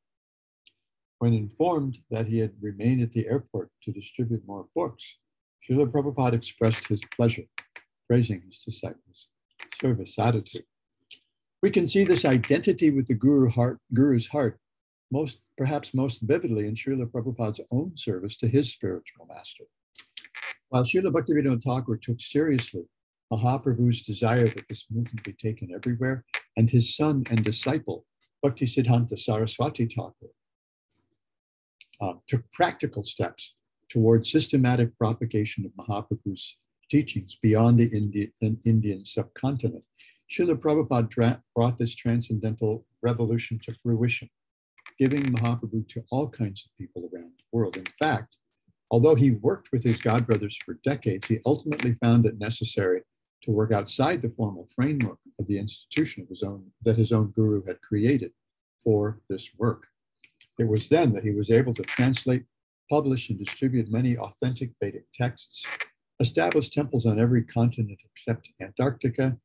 When 1.20 1.34
informed 1.34 1.99
that 2.10 2.28
he 2.28 2.39
had 2.39 2.53
remained 2.62 3.01
at 3.01 3.12
the 3.12 3.28
airport 3.28 3.72
to 3.84 3.91
distribute 3.91 4.47
more 4.47 4.68
books, 4.76 5.18
Srila 5.70 5.91
Prabhupada 5.91 6.34
expressed 6.34 6.88
his 6.88 7.01
pleasure, 7.16 7.45
praising 8.07 8.41
his 8.41 8.60
disciples' 8.60 9.28
service 9.82 10.16
attitude. 10.18 10.66
We 11.62 11.70
can 11.70 11.88
see 11.88 12.05
this 12.05 12.24
identity 12.24 12.89
with 12.89 13.07
the 13.07 13.14
Guru 13.14 13.49
heart, 13.49 13.80
Guru's 13.93 14.28
heart 14.28 14.60
most, 15.12 15.39
perhaps 15.57 15.93
most 15.93 16.20
vividly 16.22 16.68
in 16.68 16.76
Srila 16.76 17.05
Prabhupada's 17.05 17.62
own 17.72 17.97
service 17.97 18.38
to 18.38 18.47
his 18.47 18.72
spiritual 18.72 19.26
master. 19.28 19.66
While 20.70 20.84
Srila 20.84 21.12
Bhaktivinoda 21.12 21.62
Thakur 21.62 21.97
took 21.97 22.22
seriously 22.22 22.84
Mahaprabhu's 23.32 24.01
desire 24.01 24.47
that 24.47 24.68
this 24.70 24.86
movement 24.89 25.24
be 25.24 25.34
taken 25.34 25.72
everywhere, 25.74 26.24
and 26.57 26.70
his 26.70 26.95
son 26.95 27.24
and 27.30 27.43
disciple, 27.43 28.05
Bhakti 28.41 28.66
Siddhanta 28.66 29.20
Saraswati 29.20 29.86
Thakur, 29.86 30.32
uh, 32.01 32.14
took 32.28 32.49
practical 32.51 33.03
steps 33.03 33.55
towards 33.89 34.32
systematic 34.32 34.97
propagation 34.97 35.66
of 35.66 35.72
Mahaprabhu's 35.74 36.55
teachings 36.89 37.38
beyond 37.41 37.78
the 37.78 37.88
Indi- 37.88 38.32
Indian 38.66 39.05
subcontinent. 39.05 39.84
Srila 40.32 40.55
Prabhupada 40.55 41.41
brought 41.55 41.77
this 41.77 41.95
transcendental 41.95 42.86
revolution 43.01 43.59
to 43.63 43.73
fruition, 43.82 44.30
giving 44.99 45.23
Mahaprabhu 45.23 45.88
to 45.89 46.03
all 46.11 46.30
kinds 46.30 46.65
of 46.65 46.77
people 46.77 47.09
around 47.11 47.32
the 47.38 47.43
world. 47.51 47.77
In 47.77 47.86
fact, 47.97 48.36
although 48.91 49.15
he 49.15 49.32
worked 49.32 49.71
with 49.71 49.84
his 49.84 49.99
godbrothers 49.99 50.55
for 50.63 50.80
decades, 50.84 51.25
he 51.25 51.39
ultimately 51.47 51.95
found 51.95 52.27
it 52.27 52.38
necessary 52.38 53.01
to 53.41 53.51
work 53.51 53.71
outside 53.71 54.21
the 54.21 54.30
formal 54.30 54.67
framework 54.75 55.17
of 55.39 55.47
the 55.47 55.57
institution 55.57 56.21
of 56.21 56.30
his 56.30 56.43
own 56.43 56.65
that 56.84 56.97
his 56.97 57.11
own 57.11 57.32
guru 57.32 57.65
had 57.65 57.82
created 57.82 58.32
for 58.84 59.21
this 59.30 59.49
work. 59.57 59.88
It 60.59 60.67
was 60.67 60.89
then 60.89 61.13
that 61.13 61.23
he 61.23 61.32
was 61.32 61.49
able 61.49 61.73
to 61.73 61.84
translate, 61.84 62.43
publish, 62.91 63.30
and 63.30 63.39
distribute 63.39 63.89
many 63.89 64.17
authentic 64.17 64.71
Vedic 64.82 65.05
texts, 65.13 65.65
establish 66.19 66.69
temples 66.69 67.05
on 67.05 67.19
every 67.19 67.43
continent 67.43 68.01
except 68.13 68.49
Antarctica, 68.61 69.38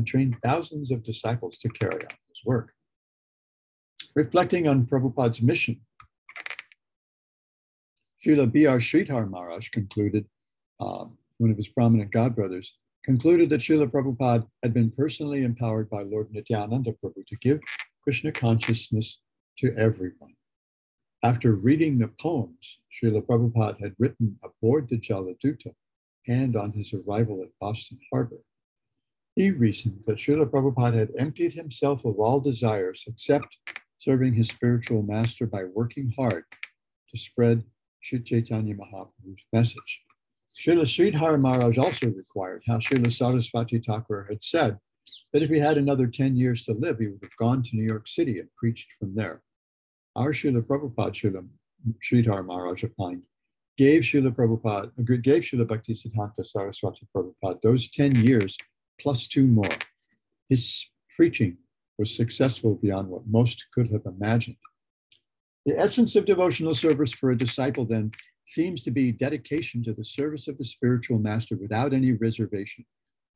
and 0.00 0.06
train 0.06 0.34
thousands 0.42 0.90
of 0.90 1.04
disciples 1.04 1.58
to 1.58 1.68
carry 1.68 2.02
on 2.02 2.16
his 2.30 2.40
work. 2.46 2.72
Reflecting 4.16 4.66
on 4.66 4.86
Prabhupada's 4.86 5.42
mission, 5.42 5.78
Srila 8.24 8.50
B.R. 8.50 8.78
Sridhar 8.78 9.28
Maharaj 9.28 9.68
concluded, 9.68 10.24
um, 10.80 11.18
one 11.36 11.50
of 11.50 11.58
his 11.58 11.68
prominent 11.68 12.10
godbrothers, 12.12 12.68
concluded 13.04 13.50
that 13.50 13.60
Srila 13.60 13.90
Prabhupada 13.90 14.46
had 14.62 14.72
been 14.72 14.90
personally 14.90 15.44
empowered 15.44 15.90
by 15.90 16.02
Lord 16.02 16.28
Nityananda 16.32 16.92
Prabhu 16.92 17.26
to 17.26 17.36
give 17.36 17.60
Krishna 18.02 18.32
consciousness 18.32 19.20
to 19.58 19.74
everyone. 19.76 20.34
After 21.22 21.54
reading 21.54 21.98
the 21.98 22.08
poems 22.08 22.78
Srila 22.90 23.20
Prabhupada 23.26 23.78
had 23.78 23.94
written 23.98 24.38
aboard 24.42 24.88
the 24.88 24.98
Jaladuta 24.98 25.74
and 26.26 26.56
on 26.56 26.72
his 26.72 26.94
arrival 26.94 27.42
at 27.42 27.50
Boston 27.60 27.98
Harbor, 28.10 28.40
he 29.40 29.50
reasoned 29.50 30.04
that 30.06 30.18
Srila 30.18 30.50
Prabhupada 30.50 30.96
had 30.96 31.12
emptied 31.16 31.54
himself 31.54 32.04
of 32.04 32.18
all 32.18 32.40
desires 32.40 33.04
except 33.06 33.56
serving 33.98 34.34
his 34.34 34.48
spiritual 34.48 35.02
master 35.02 35.46
by 35.46 35.64
working 35.64 36.12
hard 36.18 36.44
to 37.10 37.18
spread 37.18 37.64
Sri 38.02 38.20
Chaitanya 38.20 38.74
Mahaprabhu's 38.74 39.42
message. 39.50 40.02
Srila 40.54 40.84
Sridhar 40.84 41.40
Maharaj 41.40 41.78
also 41.78 42.08
required 42.08 42.62
how 42.66 42.76
Srila 42.78 43.10
Saraswati 43.10 43.78
Thakur 43.78 44.26
had 44.28 44.42
said 44.42 44.78
that 45.32 45.42
if 45.42 45.48
he 45.48 45.58
had 45.58 45.78
another 45.78 46.06
10 46.06 46.36
years 46.36 46.66
to 46.66 46.74
live, 46.74 46.98
he 46.98 47.06
would 47.06 47.22
have 47.22 47.36
gone 47.38 47.62
to 47.62 47.76
New 47.76 47.86
York 47.86 48.08
City 48.08 48.40
and 48.40 48.54
preached 48.58 48.88
from 48.98 49.14
there. 49.14 49.40
Our 50.16 50.34
Srila 50.34 50.60
Prabhupada, 50.60 51.12
Srila 51.12 51.46
Sridhar 52.02 52.44
Maharaj 52.44 52.84
opined, 52.84 53.22
gave 53.78 54.02
Srila 54.02 54.32
Prabhupada, 54.32 55.22
gave 55.22 55.44
Srila 55.44 55.66
Bhakti 55.66 55.94
Siddhanta 55.94 56.44
Saraswati 56.44 57.08
Prabhupada 57.16 57.58
those 57.62 57.90
10 57.90 58.16
years 58.16 58.58
plus 59.00 59.26
two 59.26 59.46
more. 59.46 59.68
His 60.48 60.86
preaching 61.16 61.58
was 61.98 62.14
successful 62.14 62.76
beyond 62.76 63.08
what 63.08 63.26
most 63.26 63.66
could 63.74 63.90
have 63.90 64.06
imagined. 64.06 64.56
The 65.66 65.78
essence 65.78 66.16
of 66.16 66.24
devotional 66.24 66.74
service 66.74 67.12
for 67.12 67.30
a 67.30 67.38
disciple 67.38 67.84
then 67.84 68.12
seems 68.46 68.82
to 68.82 68.90
be 68.90 69.12
dedication 69.12 69.82
to 69.84 69.92
the 69.92 70.04
service 70.04 70.48
of 70.48 70.58
the 70.58 70.64
spiritual 70.64 71.18
master 71.18 71.56
without 71.56 71.92
any 71.92 72.12
reservation, 72.12 72.84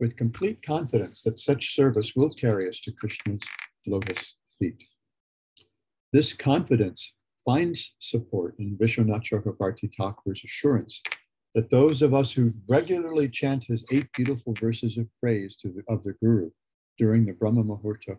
with 0.00 0.16
complete 0.16 0.62
confidence 0.62 1.22
that 1.22 1.38
such 1.38 1.74
service 1.74 2.12
will 2.16 2.30
carry 2.30 2.68
us 2.68 2.80
to 2.80 2.92
Krishna's 2.92 3.42
lotus 3.86 4.36
feet. 4.58 4.82
This 6.12 6.32
confidence 6.32 7.12
finds 7.44 7.94
support 7.98 8.54
in 8.58 8.76
Vishwanath 8.76 9.24
Chakrabarti 9.24 9.94
Thakur's 9.94 10.42
assurance 10.42 11.02
that 11.54 11.70
those 11.70 12.02
of 12.02 12.12
us 12.12 12.32
who 12.32 12.52
regularly 12.68 13.28
chant 13.28 13.64
his 13.64 13.84
eight 13.92 14.10
beautiful 14.12 14.54
verses 14.60 14.98
of 14.98 15.06
praise 15.20 15.56
the, 15.62 15.82
of 15.88 16.02
the 16.02 16.14
Guru 16.14 16.50
during 16.98 17.24
the 17.24 17.32
Brahma 17.32 17.62
Muhurta 17.62 18.16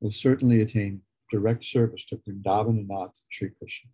will 0.00 0.10
certainly 0.10 0.62
attain 0.62 1.02
direct 1.30 1.64
service 1.64 2.04
to 2.06 2.16
Vrindavana 2.16 3.10
Sri 3.28 3.50
Krishna. 3.58 3.90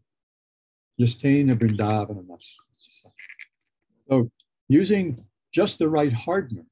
So 4.11 4.31
using 4.69 5.25
just 5.55 5.79
the 5.79 5.89
right 5.89 6.13
hardener 6.13 6.67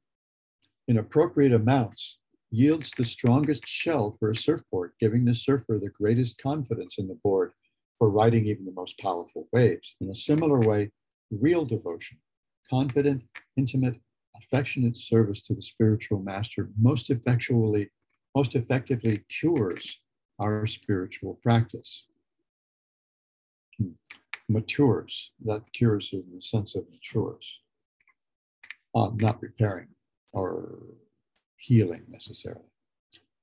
in 0.89 0.99
appropriate 0.99 1.53
amounts 1.53 2.19
yields 2.51 2.91
the 2.91 3.05
strongest 3.05 3.67
shell 3.67 4.17
for 4.19 4.31
a 4.31 4.37
surfboard, 4.37 4.93
giving 5.01 5.25
the 5.25 5.35
surfer 5.35 5.79
the 5.79 5.89
greatest 5.89 6.37
confidence 6.43 6.99
in 6.99 7.09
the 7.09 7.19
board 7.23 7.53
for 7.99 8.11
riding 8.11 8.47
even 8.47 8.65
the 8.65 8.73
most 8.73 8.99
powerful 8.99 9.49
waves. 9.53 9.97
In 10.01 10.11
a 10.11 10.15
similar 10.15 10.61
way, 10.61 10.91
real 11.31 11.65
devotion, 11.65 12.19
confident, 12.69 13.25
intimate, 13.57 14.01
affectionate 14.37 14.97
service 14.97 15.43
to 15.43 15.55
the 15.55 15.63
spiritual 15.63 16.21
master 16.21 16.71
most 16.81 17.11
effectually, 17.11 17.91
most 18.35 18.55
effectively 18.55 19.25
cures 19.29 20.01
our 20.39 20.67
spiritual 20.67 21.39
practice. 21.43 22.07
Hmm. 23.79 23.93
Matures, 24.49 25.33
that 25.45 25.63
cures 25.73 26.11
in 26.13 26.25
the 26.35 26.41
sense 26.41 26.75
of 26.75 26.85
matures, 26.91 27.61
uh, 28.95 29.11
not 29.17 29.41
repairing 29.41 29.89
or 30.33 30.81
healing 31.57 32.03
necessarily. 32.09 32.67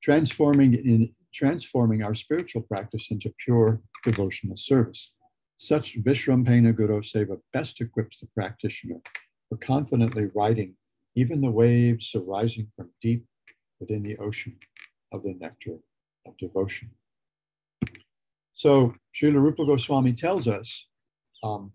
Transforming 0.02 0.74
in 0.74 1.12
transforming 1.34 2.04
our 2.04 2.16
spiritual 2.16 2.62
practice 2.64 3.12
into 3.12 3.34
pure 3.38 3.82
devotional 4.04 4.58
service. 4.58 5.14
Such 5.58 5.98
Vishrambhena 5.98 6.76
Guru 6.76 7.02
Seva 7.02 7.40
best 7.52 7.82
equips 7.82 8.20
the 8.20 8.28
practitioner 8.28 9.02
for 9.50 9.58
confidently 9.58 10.30
riding 10.36 10.76
even 11.18 11.42
the 11.42 11.50
waves 11.50 12.14
arising 12.14 12.72
from 12.76 12.92
deep 13.02 13.26
within 13.80 14.04
the 14.04 14.16
ocean 14.18 14.56
of 15.12 15.24
the 15.24 15.34
nectar 15.34 15.80
of 16.28 16.38
devotion. 16.38 16.92
So 18.54 18.94
Srila 19.16 19.42
Rupa 19.42 19.66
Goswami 19.66 20.14
tells 20.14 20.48
us 20.48 20.88
um, 21.44 21.72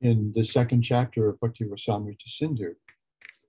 in 0.00 0.32
the 0.36 0.44
second 0.44 0.82
chapter 0.82 1.28
of 1.28 1.40
Bhakti 1.40 1.64
Rasamrita 1.64 2.28
Sindhu 2.28 2.74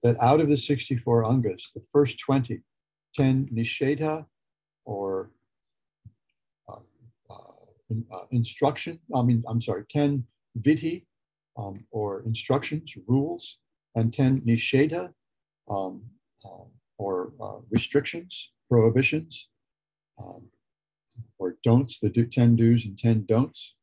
that 0.01 0.15
out 0.19 0.39
of 0.39 0.49
the 0.49 0.57
64 0.57 1.23
angas, 1.23 1.71
the 1.73 1.83
first 1.91 2.19
20, 2.19 2.61
10 3.13 3.49
nisheda 3.53 4.25
or 4.85 5.29
uh, 7.91 8.15
uh, 8.15 8.25
instruction, 8.31 8.99
I 9.13 9.21
mean, 9.21 9.43
I'm 9.47 9.61
sorry, 9.61 9.85
10 9.89 10.23
vidhi 10.61 11.05
um, 11.57 11.85
or 11.91 12.21
instructions, 12.23 12.95
rules, 13.07 13.59
and 13.95 14.13
10 14.13 14.41
nisheda 14.41 15.13
um, 15.69 16.03
um 16.45 16.67
or 16.97 17.33
uh, 17.41 17.57
restrictions, 17.69 18.53
prohibitions, 18.69 19.49
um, 20.17 20.43
or 21.37 21.57
don'ts, 21.63 21.99
the 21.99 22.09
10 22.09 22.55
do's 22.55 22.85
and 22.85 22.97
10 22.97 23.25
don'ts, 23.27 23.75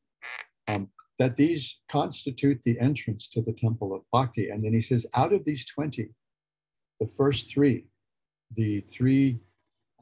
um, 0.69 0.89
that 1.19 1.37
these 1.37 1.81
constitute 1.91 2.63
the 2.63 2.79
entrance 2.81 3.29
to 3.29 3.43
the 3.43 3.53
temple 3.53 3.95
of 3.95 4.03
bhakti. 4.13 4.49
And 4.49 4.65
then 4.65 4.73
he 4.73 4.81
says, 4.81 5.07
out 5.15 5.33
of 5.33 5.45
these 5.45 5.67
20, 5.67 6.09
the 7.01 7.07
first 7.07 7.53
three, 7.53 7.87
the 8.55 8.81
three 8.81 9.41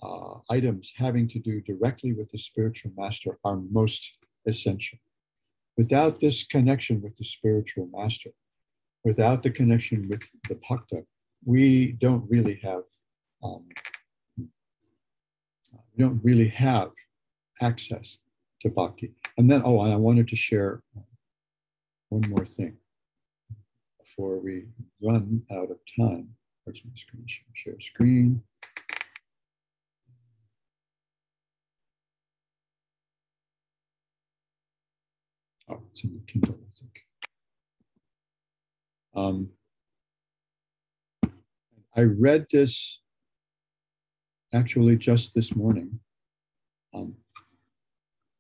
uh, 0.03 0.35
items 0.51 0.93
having 0.97 1.29
to 1.29 1.39
do 1.39 1.61
directly 1.61 2.13
with 2.13 2.29
the 2.31 2.39
spiritual 2.39 2.93
master 2.97 3.39
are 3.45 3.61
most 3.71 4.27
essential. 4.47 4.99
Without 5.77 6.21
this 6.21 6.45
connection 6.45 7.01
with 7.03 7.17
the 7.17 7.25
spiritual 7.25 7.89
master, 7.93 8.31
without 9.05 9.43
the 9.43 9.51
connection 9.51 10.09
with 10.09 10.23
the 10.49 10.57
bhakta, 10.69 11.05
we 11.45 11.93
don't 11.93 12.25
really 12.29 12.61
have 12.63 12.83
um, 13.43 13.67
we 14.37 16.05
don't 16.05 16.21
really 16.23 16.49
have 16.49 16.91
access 17.63 18.19
to 18.61 18.69
bhakti. 18.69 19.13
And 19.39 19.51
then, 19.51 19.63
oh, 19.65 19.81
I 19.81 19.97
wanted 19.97 20.29
to 20.29 20.37
share 20.37 20.83
one 22.11 22.29
more 22.29 22.45
thing. 22.45 22.77
before 23.99 24.39
we 24.39 24.67
run 25.01 25.43
out 25.53 25.71
of 25.71 25.79
time. 25.99 26.29
Where's 26.65 26.83
my 26.85 26.93
screen? 26.95 27.25
Share 27.55 27.81
screen. 27.81 28.43
Oh, 35.71 35.81
it's 35.93 36.03
in 36.03 36.15
the 36.15 36.21
Kindle, 36.27 36.59
I 36.59 36.73
think. 36.79 37.07
Um, 39.15 39.51
I 41.97 42.03
read 42.03 42.47
this 42.53 43.01
actually 44.53 44.97
just 44.97 45.33
this 45.35 45.55
morning 45.55 46.01
um, 46.93 47.15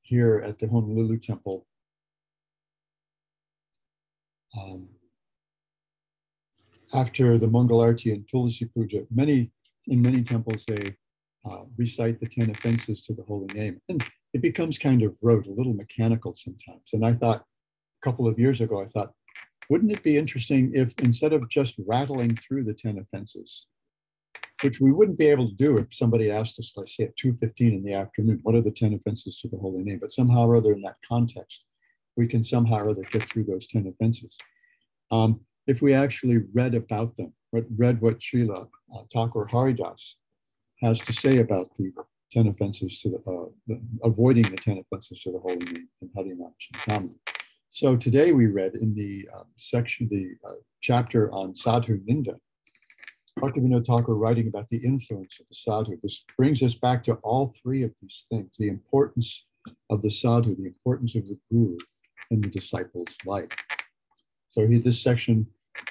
here 0.02 0.42
at 0.44 0.58
the 0.58 0.66
Honolulu 0.66 1.18
Temple. 1.18 1.66
Um, 4.60 4.88
after 6.92 7.38
the 7.38 7.46
Mangalarti 7.46 8.12
and 8.12 8.26
Tulasi 8.26 8.68
Puja, 8.74 9.06
many 9.14 9.52
in 9.86 10.02
many 10.02 10.24
temples 10.24 10.64
they 10.66 10.96
uh, 11.48 11.62
recite 11.76 12.18
the 12.18 12.26
ten 12.26 12.50
offenses 12.50 13.02
to 13.02 13.14
the 13.14 13.22
holy 13.22 13.46
name, 13.54 13.80
and 13.88 14.04
it 14.32 14.42
becomes 14.42 14.78
kind 14.78 15.02
of 15.02 15.14
rote, 15.22 15.46
a 15.46 15.52
little 15.52 15.74
mechanical 15.74 16.34
sometimes. 16.34 16.90
And 16.92 17.04
I 17.04 17.12
thought 17.12 17.40
a 17.40 18.04
couple 18.04 18.26
of 18.26 18.38
years 18.38 18.60
ago, 18.60 18.80
I 18.80 18.86
thought, 18.86 19.12
wouldn't 19.68 19.92
it 19.92 20.02
be 20.02 20.16
interesting 20.16 20.72
if 20.74 20.92
instead 20.98 21.32
of 21.32 21.48
just 21.48 21.74
rattling 21.86 22.34
through 22.36 22.64
the 22.64 22.74
ten 22.74 22.98
offenses, 22.98 23.66
which 24.62 24.80
we 24.80 24.92
wouldn't 24.92 25.18
be 25.18 25.26
able 25.26 25.48
to 25.48 25.54
do 25.54 25.78
if 25.78 25.94
somebody 25.94 26.30
asked 26.30 26.58
us, 26.58 26.72
let's 26.76 26.96
say 26.96 27.04
at 27.04 27.16
2.15 27.16 27.52
in 27.72 27.84
the 27.84 27.94
afternoon, 27.94 28.40
what 28.42 28.54
are 28.54 28.60
the 28.60 28.70
10 28.70 28.94
offenses 28.94 29.40
to 29.40 29.48
the 29.48 29.56
holy 29.56 29.82
name? 29.82 29.98
But 30.00 30.12
somehow 30.12 30.46
or 30.46 30.56
other 30.56 30.72
in 30.72 30.82
that 30.82 30.96
context, 31.06 31.64
we 32.16 32.26
can 32.26 32.44
somehow 32.44 32.78
or 32.78 32.90
other 32.90 33.02
get 33.10 33.22
through 33.22 33.44
those 33.44 33.66
10 33.66 33.86
offenses. 33.86 34.36
Um, 35.10 35.40
if 35.66 35.82
we 35.82 35.94
actually 35.94 36.38
read 36.52 36.74
about 36.74 37.16
them, 37.16 37.32
read 37.52 38.00
what 38.00 38.20
Srila 38.20 38.68
uh, 38.94 39.02
Thakur 39.12 39.46
Haridas 39.46 40.16
has 40.82 40.98
to 41.00 41.12
say 41.12 41.38
about 41.38 41.68
the 41.76 41.92
10 42.32 42.48
offenses 42.48 43.00
to 43.00 43.10
the, 43.10 43.18
uh, 43.18 43.46
the 43.66 43.80
avoiding 44.04 44.44
the 44.44 44.56
10 44.56 44.78
offenses 44.78 45.20
to 45.22 45.32
the 45.32 45.38
holy 45.38 45.56
name 45.56 45.88
and 46.00 46.10
in 46.16 46.36
Harinam 46.36 46.52
Chintamani. 46.60 47.16
So 47.70 47.96
today 47.96 48.32
we 48.32 48.46
read 48.46 48.74
in 48.74 48.94
the 48.94 49.28
um, 49.36 49.46
section, 49.56 50.08
the 50.10 50.32
uh, 50.48 50.54
chapter 50.80 51.32
on 51.32 51.54
Sadhu 51.54 52.00
Ninda, 52.00 52.36
Bhaktivinoda 53.38 53.86
Thakur 53.86 54.16
writing 54.16 54.48
about 54.48 54.68
the 54.68 54.78
influence 54.78 55.38
of 55.40 55.46
the 55.46 55.54
sadhu. 55.54 55.98
This 56.02 56.24
brings 56.36 56.62
us 56.62 56.74
back 56.74 57.04
to 57.04 57.14
all 57.22 57.54
three 57.62 57.82
of 57.82 57.92
these 58.00 58.26
things 58.30 58.50
the 58.58 58.68
importance 58.68 59.46
of 59.88 60.02
the 60.02 60.10
sadhu, 60.10 60.54
the 60.56 60.66
importance 60.66 61.14
of 61.14 61.26
the 61.28 61.38
guru 61.50 61.76
in 62.30 62.40
the 62.40 62.48
disciple's 62.48 63.16
life. 63.24 63.48
So 64.50 64.66
he, 64.66 64.78
this 64.78 65.00
section 65.00 65.46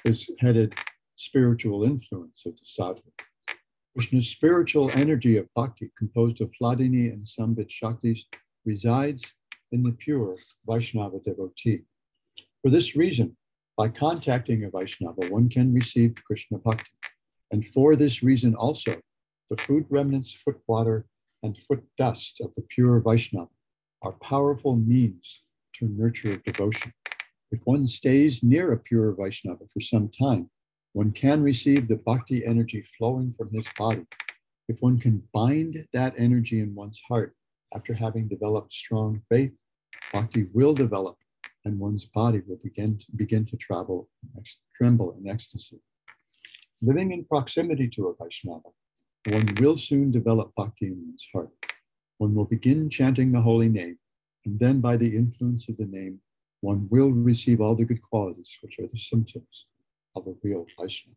is 0.06 0.30
headed 0.40 0.76
Spiritual 1.16 1.84
Influence 1.84 2.44
of 2.46 2.56
the 2.56 2.66
Sadhu. 2.66 3.02
Krishna's 4.00 4.30
spiritual 4.30 4.90
energy 4.92 5.36
of 5.36 5.54
bhakti, 5.54 5.92
composed 5.98 6.40
of 6.40 6.50
Hladini 6.52 7.12
and 7.12 7.28
Sambit 7.28 7.68
Shaktis, 7.68 8.22
resides 8.64 9.34
in 9.74 9.84
the 9.84 9.92
pure 9.92 10.38
Vaishnava 10.66 11.18
devotee. 11.26 11.82
For 12.62 12.70
this 12.70 12.96
reason, 12.96 13.36
by 13.76 13.90
contacting 13.90 14.64
a 14.64 14.70
Vaishnava, 14.70 15.28
one 15.28 15.50
can 15.50 15.74
receive 15.74 16.16
Krishna 16.26 16.60
bhakti. 16.60 16.90
And 17.52 17.68
for 17.68 17.98
this 17.98 18.24
reason 18.24 18.56
also, 18.56 18.96
the 19.50 19.58
food 19.58 19.86
remnants, 19.90 20.32
foot 20.32 20.62
water, 20.66 21.06
and 21.44 21.58
foot 21.58 21.84
dust 21.98 22.40
of 22.40 22.54
the 22.56 22.62
pure 22.70 23.02
Vaishnava 23.06 23.50
are 24.02 24.14
powerful 24.24 24.78
means 24.78 25.44
to 25.74 25.90
nurture 25.90 26.38
devotion. 26.38 26.94
If 27.52 27.60
one 27.66 27.86
stays 27.86 28.44
near 28.44 28.72
a 28.72 28.80
pure 28.80 29.14
Vaishnava 29.14 29.66
for 29.74 29.82
some 29.82 30.08
time, 30.08 30.50
one 30.94 31.12
can 31.12 31.44
receive 31.44 31.88
the 31.88 31.98
bhakti 31.98 32.46
energy 32.46 32.84
flowing 32.98 33.34
from 33.38 33.50
his 33.54 33.68
body. 33.78 34.06
If 34.68 34.82
one 34.82 35.00
can 35.00 35.24
bind 35.34 35.86
that 35.94 36.16
energy 36.18 36.62
in 36.62 36.74
one's 36.74 37.02
heart 37.08 37.36
after 37.76 37.94
having 37.94 38.28
developed 38.28 38.74
strong 38.74 39.22
faith, 39.30 39.54
bhakti 40.12 40.48
will 40.54 40.74
develop 40.74 41.18
and 41.66 41.78
one's 41.78 42.06
body 42.06 42.42
will 42.48 42.60
begin 42.64 42.98
to, 42.98 43.06
begin 43.16 43.46
to 43.46 43.58
travel, 43.58 44.10
tremble 44.76 45.16
in 45.20 45.30
ecstasy. 45.30 45.80
Living 46.82 47.12
in 47.12 47.26
proximity 47.26 47.88
to 47.90 48.08
a 48.08 48.16
Vaishnava, 48.16 48.70
one 49.28 49.46
will 49.60 49.78
soon 49.78 50.12
develop 50.12 50.54
bhakti 50.56 50.88
in 50.88 51.04
one's 51.06 51.28
heart. 51.34 51.50
One 52.18 52.34
will 52.34 52.46
begin 52.46 52.90
chanting 52.90 53.32
the 53.32 53.42
holy 53.42 53.70
name, 53.70 54.00
and 54.46 54.60
then 54.60 54.82
by 54.82 54.98
the 54.98 55.16
influence 55.16 55.70
of 55.70 55.78
the 55.78 55.86
name, 55.86 56.20
one 56.62 56.88
will 56.90 57.12
receive 57.12 57.62
all 57.62 57.76
the 57.76 57.86
good 57.86 58.02
qualities 58.02 58.58
which 58.62 58.80
are 58.80 58.88
the 58.88 58.98
symptoms 58.98 59.66
of 60.16 60.28
a 60.28 60.34
real 60.44 60.66
Vaishnava. 60.80 61.16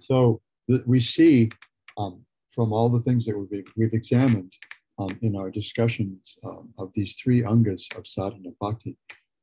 So 0.00 0.40
we 0.86 1.00
see 1.00 1.50
um, 1.96 2.24
from 2.50 2.72
all 2.72 2.88
the 2.88 3.00
things 3.00 3.26
that 3.26 3.38
we've, 3.38 3.64
we've 3.76 3.92
examined 3.92 4.52
um, 4.98 5.18
in 5.22 5.36
our 5.36 5.50
discussions 5.50 6.36
um, 6.44 6.72
of 6.78 6.92
these 6.94 7.16
three 7.16 7.42
angas 7.42 7.88
of 7.96 8.06
sadhana 8.06 8.50
bhakti, 8.60 8.96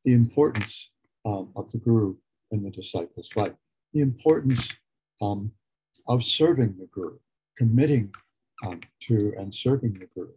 the 0.03 0.13
importance 0.13 0.91
um, 1.25 1.51
of 1.55 1.71
the 1.71 1.77
guru 1.77 2.15
in 2.51 2.63
the 2.63 2.71
disciple's 2.71 3.29
life 3.35 3.53
the 3.93 4.01
importance 4.01 4.75
um, 5.21 5.51
of 6.07 6.23
serving 6.23 6.75
the 6.77 6.87
Guru, 6.91 7.17
committing 7.57 8.13
um, 8.65 8.81
to 9.01 9.33
and 9.37 9.53
serving 9.53 9.93
the 9.93 10.07
Guru 10.15 10.33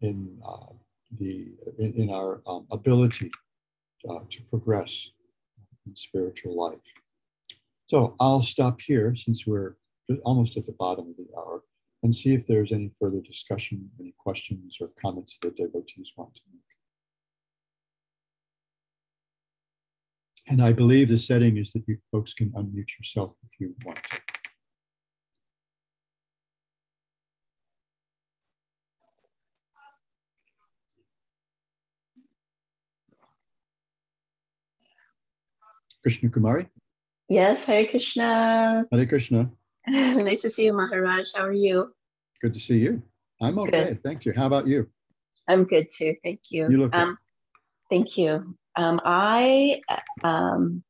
in, 0.00 0.36
uh, 0.44 0.72
the, 1.18 1.48
in, 1.78 1.92
in 1.94 2.10
our 2.10 2.40
ability 2.70 3.30
uh, 4.08 4.20
to 4.30 4.42
progress 4.42 5.10
spiritual 5.94 6.56
life. 6.56 6.78
So 7.86 8.16
I'll 8.20 8.42
stop 8.42 8.80
here 8.80 9.14
since 9.14 9.46
we're 9.46 9.76
almost 10.24 10.56
at 10.56 10.66
the 10.66 10.72
bottom 10.78 11.08
of 11.08 11.16
the 11.16 11.28
hour 11.36 11.62
and 12.02 12.14
see 12.14 12.34
if 12.34 12.46
there's 12.46 12.72
any 12.72 12.90
further 13.00 13.20
discussion, 13.20 13.90
any 14.00 14.14
questions 14.18 14.78
or 14.80 14.88
comments 15.00 15.38
that 15.42 15.56
devotees 15.56 16.12
want 16.16 16.34
to 16.34 16.42
make. 16.52 16.60
And 20.50 20.62
I 20.62 20.72
believe 20.72 21.08
the 21.08 21.18
setting 21.18 21.56
is 21.56 21.72
that 21.72 21.84
you 21.86 21.98
folks 22.10 22.34
can 22.34 22.50
unmute 22.50 22.98
yourself 22.98 23.34
if 23.44 23.60
you 23.60 23.74
want 23.84 24.02
to. 24.04 24.31
Krishna 36.02 36.28
Kumari? 36.28 36.68
Yes, 37.28 37.64
Hare 37.64 37.86
Krishna. 37.86 38.86
Hare 38.90 39.06
Krishna. 39.06 39.50
nice 39.88 40.42
to 40.42 40.50
see 40.50 40.66
you, 40.66 40.72
Maharaj. 40.72 41.28
How 41.34 41.44
are 41.44 41.52
you? 41.52 41.94
Good 42.40 42.54
to 42.54 42.60
see 42.60 42.78
you. 42.78 43.02
I'm 43.40 43.58
okay. 43.60 43.70
Good. 43.70 44.02
Thank 44.02 44.24
you. 44.24 44.32
How 44.32 44.46
about 44.46 44.66
you? 44.66 44.88
I'm 45.48 45.64
good 45.64 45.88
too. 45.90 46.14
Thank 46.22 46.40
you. 46.50 46.68
You 46.70 46.78
look 46.78 46.94
um, 46.94 47.18
Thank 47.90 48.16
you. 48.16 48.56
Um, 48.76 49.00
I, 49.04 49.80
um, 50.24 50.82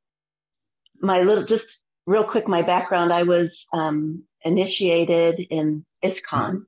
my 1.01 1.23
little, 1.23 1.45
just 1.45 1.81
real 2.07 2.25
quick, 2.25 2.49
my 2.49 2.63
background, 2.63 3.13
I 3.13 3.25
was 3.25 3.67
um, 3.73 4.25
initiated 4.45 5.41
in 5.41 5.85
ISKCON 6.05 6.65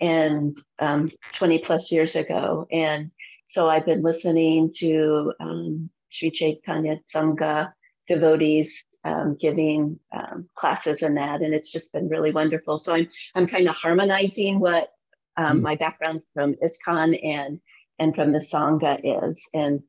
and 0.00 0.60
um, 0.78 1.10
20 1.34 1.58
plus 1.58 1.92
years 1.92 2.16
ago. 2.16 2.66
And 2.70 3.10
so 3.48 3.68
I've 3.68 3.86
been 3.86 4.02
listening 4.02 4.72
to 4.78 5.32
um, 5.40 5.90
Sri 6.14 6.30
Chaitanya 6.30 7.00
Sangha 7.12 7.72
devotees 8.06 8.84
um, 9.04 9.36
giving 9.38 9.98
um, 10.12 10.48
classes 10.54 11.02
and 11.02 11.16
that, 11.16 11.42
and 11.42 11.52
it's 11.52 11.72
just 11.72 11.92
been 11.92 12.08
really 12.08 12.32
wonderful. 12.32 12.78
So 12.78 12.94
I'm 12.94 13.08
I'm 13.34 13.46
kind 13.46 13.68
of 13.68 13.74
harmonizing 13.74 14.60
what 14.60 14.88
um, 15.36 15.58
mm. 15.58 15.62
my 15.62 15.76
background 15.76 16.22
from 16.32 16.54
ISKCON 16.54 17.18
and 17.22 17.60
and 17.98 18.14
from 18.14 18.32
the 18.32 18.38
Sangha 18.38 19.00
is, 19.28 19.48
and 19.52 19.82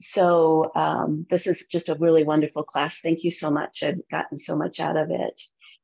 so 0.00 0.70
um, 0.74 1.26
this 1.30 1.46
is 1.46 1.66
just 1.66 1.88
a 1.88 1.94
really 1.94 2.24
wonderful 2.24 2.62
class. 2.62 3.00
Thank 3.00 3.24
you 3.24 3.30
so 3.30 3.50
much. 3.50 3.82
I've 3.82 4.00
gotten 4.10 4.38
so 4.38 4.56
much 4.56 4.80
out 4.80 4.96
of 4.96 5.10
it. 5.10 5.40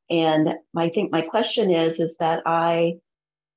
And 0.09 0.55
I 0.75 0.89
think 0.89 1.11
my 1.11 1.21
question 1.21 1.71
is, 1.71 1.99
is 1.99 2.17
that 2.17 2.43
I, 2.45 2.97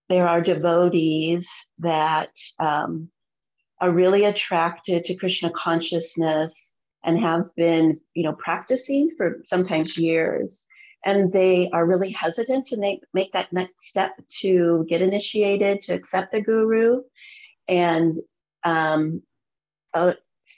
there 0.08 0.28
are 0.28 0.40
devotees 0.40 1.48
that 1.80 2.30
um, 2.58 3.10
are 3.80 3.90
really 3.90 4.24
attracted 4.24 5.04
to 5.04 5.16
Krishna 5.16 5.50
consciousness 5.50 6.76
and 7.04 7.20
have 7.20 7.54
been, 7.56 8.00
you 8.14 8.24
know, 8.24 8.32
practicing 8.32 9.10
for 9.16 9.40
sometimes 9.44 9.96
years. 9.96 10.66
And 11.04 11.32
they 11.32 11.70
are 11.72 11.86
really 11.86 12.10
hesitant 12.10 12.66
to 12.66 12.78
make, 12.78 13.00
make 13.14 13.32
that 13.32 13.52
next 13.52 13.86
step 13.86 14.12
to 14.40 14.84
get 14.88 15.02
initiated, 15.02 15.82
to 15.82 15.94
accept 15.94 16.34
a 16.34 16.40
guru. 16.40 17.02
And 17.68 18.18
um, 18.64 19.22
uh, 19.94 20.14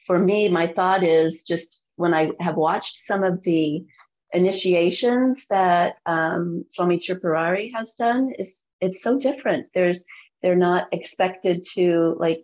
for 0.06 0.18
me, 0.18 0.48
my 0.48 0.68
thought 0.68 1.02
is 1.02 1.42
just 1.42 1.82
when 1.96 2.14
I 2.14 2.30
have 2.40 2.56
watched 2.56 2.98
some 3.04 3.24
of 3.24 3.42
the 3.42 3.84
initiations 4.32 5.46
that 5.48 5.96
um, 6.06 6.64
Swami 6.70 6.98
Tripurari 6.98 7.72
has 7.74 7.94
done, 7.94 8.32
is 8.38 8.64
it's 8.80 9.02
so 9.02 9.18
different. 9.18 9.66
There's 9.74 10.04
they're 10.42 10.56
not 10.56 10.88
expected 10.92 11.66
to 11.74 12.16
like 12.18 12.42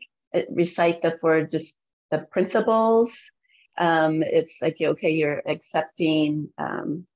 recite 0.51 1.03
the 1.03 1.13
for 1.19 1.43
just 1.45 1.77
the 2.11 2.19
principles, 2.19 3.31
Um, 3.79 4.23
it's 4.23 4.63
like, 4.63 4.79
okay, 4.81 5.11
you're 5.11 5.43
accepting 5.47 6.51
um, 6.59 7.07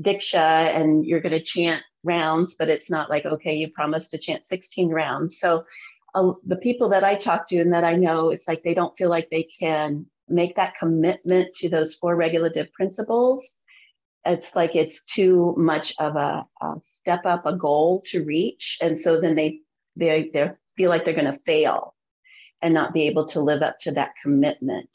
Diksha 0.00 0.38
and 0.76 1.04
you're 1.06 1.20
going 1.20 1.32
to 1.32 1.42
chant 1.42 1.82
rounds, 2.04 2.56
but 2.58 2.70
it's 2.70 2.90
not 2.90 3.10
like, 3.10 3.26
okay, 3.26 3.56
you 3.56 3.70
promised 3.70 4.12
to 4.12 4.18
chant 4.18 4.46
16 4.46 4.90
rounds. 4.90 5.40
So 5.40 5.64
uh, 6.14 6.32
the 6.46 6.56
people 6.56 6.90
that 6.90 7.04
I 7.04 7.16
talk 7.16 7.48
to 7.48 7.58
and 7.60 7.72
that 7.74 7.84
I 7.84 7.96
know, 7.96 8.30
it's 8.30 8.48
like 8.48 8.62
they 8.62 8.74
don't 8.74 8.96
feel 8.96 9.10
like 9.10 9.30
they 9.30 9.44
can 9.44 10.06
make 10.28 10.56
that 10.56 10.76
commitment 10.78 11.54
to 11.56 11.68
those 11.68 11.96
four 11.96 12.16
regulative 12.16 12.72
principles. 12.72 13.56
It's 14.24 14.54
like 14.56 14.76
it's 14.76 15.04
too 15.04 15.54
much 15.58 15.94
of 15.98 16.16
a, 16.16 16.46
a 16.62 16.74
step 16.80 17.26
up, 17.26 17.46
a 17.46 17.56
goal 17.56 18.02
to 18.12 18.24
reach. 18.24 18.78
And 18.80 19.00
so 19.00 19.20
then 19.20 19.34
they, 19.36 19.60
they, 19.96 20.30
they 20.32 20.52
feel 20.76 20.90
like 20.90 21.04
they're 21.04 21.14
going 21.14 21.32
to 21.32 21.40
fail 21.40 21.95
and 22.66 22.74
not 22.74 22.92
be 22.92 23.06
able 23.06 23.24
to 23.24 23.40
live 23.40 23.62
up 23.62 23.78
to 23.78 23.92
that 23.92 24.16
commitment. 24.20 24.90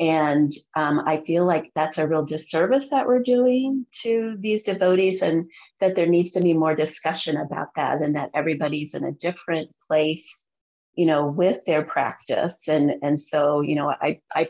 And 0.00 0.52
um, 0.74 1.00
I 1.06 1.18
feel 1.18 1.46
like 1.46 1.70
that's 1.72 1.96
a 1.96 2.08
real 2.08 2.26
disservice 2.26 2.90
that 2.90 3.06
we're 3.06 3.22
doing 3.22 3.86
to 4.02 4.36
these 4.40 4.64
devotees, 4.64 5.22
and 5.22 5.48
that 5.80 5.94
there 5.94 6.08
needs 6.08 6.32
to 6.32 6.40
be 6.40 6.54
more 6.54 6.74
discussion 6.74 7.36
about 7.36 7.68
that, 7.76 8.02
and 8.02 8.16
that 8.16 8.30
everybody's 8.34 8.96
in 8.96 9.04
a 9.04 9.12
different 9.12 9.70
place, 9.86 10.48
you 10.96 11.06
know, 11.06 11.28
with 11.28 11.64
their 11.66 11.84
practice. 11.84 12.66
And 12.66 12.90
and 13.00 13.20
so, 13.20 13.60
you 13.60 13.76
know, 13.76 13.88
I 13.88 14.20
I 14.34 14.48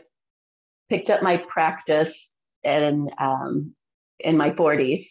picked 0.89 1.11
up 1.11 1.21
my 1.21 1.37
practice 1.37 2.31
in 2.63 3.11
um, 3.19 3.75
in 4.19 4.37
my 4.37 4.49
40s, 4.49 5.03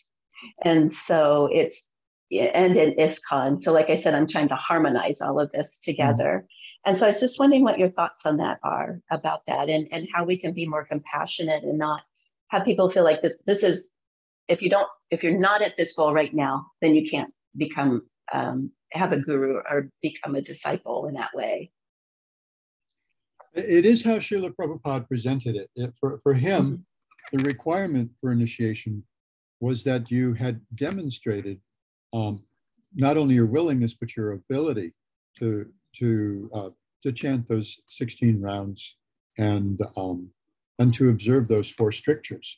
and 0.61 0.93
so 0.93 1.49
it's 1.53 1.89
and 2.33 2.77
in 2.77 2.97
ISKCON. 2.97 3.61
So, 3.61 3.73
like 3.73 3.91
I 3.91 3.95
said, 3.95 4.17
I'm 4.17 4.27
trying 4.27 4.49
to 4.49 4.57
harmonize 4.57 5.21
all 5.21 5.39
of 5.39 5.53
this 5.53 5.79
together. 5.79 6.47
Mm-hmm. 6.47 6.47
And 6.87 6.97
so 6.97 7.07
I 7.07 7.09
was 7.11 7.21
just 7.21 7.39
wondering 7.39 7.63
what 7.63 7.79
your 7.79 7.89
thoughts 7.89 8.27
on 8.27 8.37
that 8.39 8.59
are 8.63 9.01
about 9.11 9.41
that 9.47 9.69
and, 9.69 9.89
and 9.91 10.07
how 10.13 10.25
we 10.25 10.37
can 10.37 10.53
be 10.53 10.67
more 10.67 10.85
compassionate 10.85 11.63
and 11.63 11.79
not 11.79 12.03
have 12.49 12.65
people 12.65 12.91
feel 12.91 13.05
like 13.05 13.23
this 13.23 13.39
this 13.47 13.63
is 13.63 13.89
if 14.49 14.61
you 14.61 14.69
don't 14.69 14.89
if 15.11 15.23
you're 15.23 15.39
not 15.39 15.63
at 15.63 15.77
this 15.77 15.95
goal 15.95 16.13
right 16.13 16.35
now, 16.35 16.67
then 16.81 16.95
you 16.95 17.09
can't 17.09 17.33
become 17.57 18.03
um, 18.33 18.71
have 18.93 19.13
a 19.13 19.21
guru 19.21 19.57
or 19.71 19.91
become 20.03 20.35
a 20.35 20.43
disciple 20.43 21.07
in 21.07 21.15
that 21.15 21.31
way. 21.35 21.71
It 23.55 23.87
is 23.87 24.03
how 24.03 24.17
Srila 24.17 24.53
Prabhupada 24.55 25.07
presented 25.07 25.57
it. 25.57 25.71
it 25.77 25.93
for, 25.99 26.21
for 26.23 26.35
him, 26.35 26.85
mm-hmm. 27.33 27.37
the 27.37 27.45
requirement 27.45 28.11
for 28.21 28.33
initiation 28.33 29.05
was 29.61 29.85
that 29.85 30.11
you 30.11 30.35
had 30.35 30.61
demonstrated 30.75 31.61
um, 32.13 32.43
not 32.95 33.17
only 33.17 33.37
your 33.37 33.47
willingness, 33.47 33.95
but 33.95 34.17
your 34.17 34.33
ability 34.33 34.93
to 35.39 35.67
to 35.99 36.51
uh, 36.55 36.71
to 37.03 37.13
chant 37.13 37.47
those 37.49 37.79
16 37.87 38.41
rounds 38.41 38.97
and 39.39 39.81
um, 39.97 40.31
and 40.79 40.93
to 40.95 41.09
observe 41.09 41.47
those 41.49 41.71
four 41.71 41.93
strictures, 41.93 42.57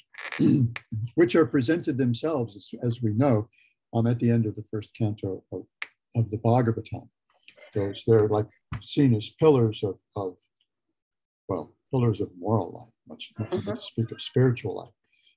which 1.16 1.34
are 1.34 1.46
presented 1.46 1.98
themselves, 1.98 2.56
as, 2.56 2.70
as 2.82 3.02
we 3.02 3.12
know, 3.12 3.48
um, 3.94 4.06
at 4.06 4.18
the 4.18 4.30
end 4.30 4.46
of 4.46 4.54
the 4.54 4.64
first 4.70 4.90
canto 4.96 5.44
of, 5.52 5.62
of 6.14 6.30
the 6.30 6.38
Bhagavatam. 6.38 7.08
Those 7.74 8.04
they're 8.06 8.28
like 8.28 8.46
seen 8.82 9.14
as 9.14 9.28
pillars 9.28 9.82
of, 9.82 9.98
of 10.14 10.36
well, 11.48 11.74
pillars 11.90 12.20
of 12.20 12.30
moral 12.38 12.72
life, 12.72 12.94
much 13.08 13.32
mm-hmm. 13.38 13.70
to 13.70 13.76
speak 13.82 14.10
of 14.12 14.22
spiritual 14.22 14.76
life, 14.76 14.94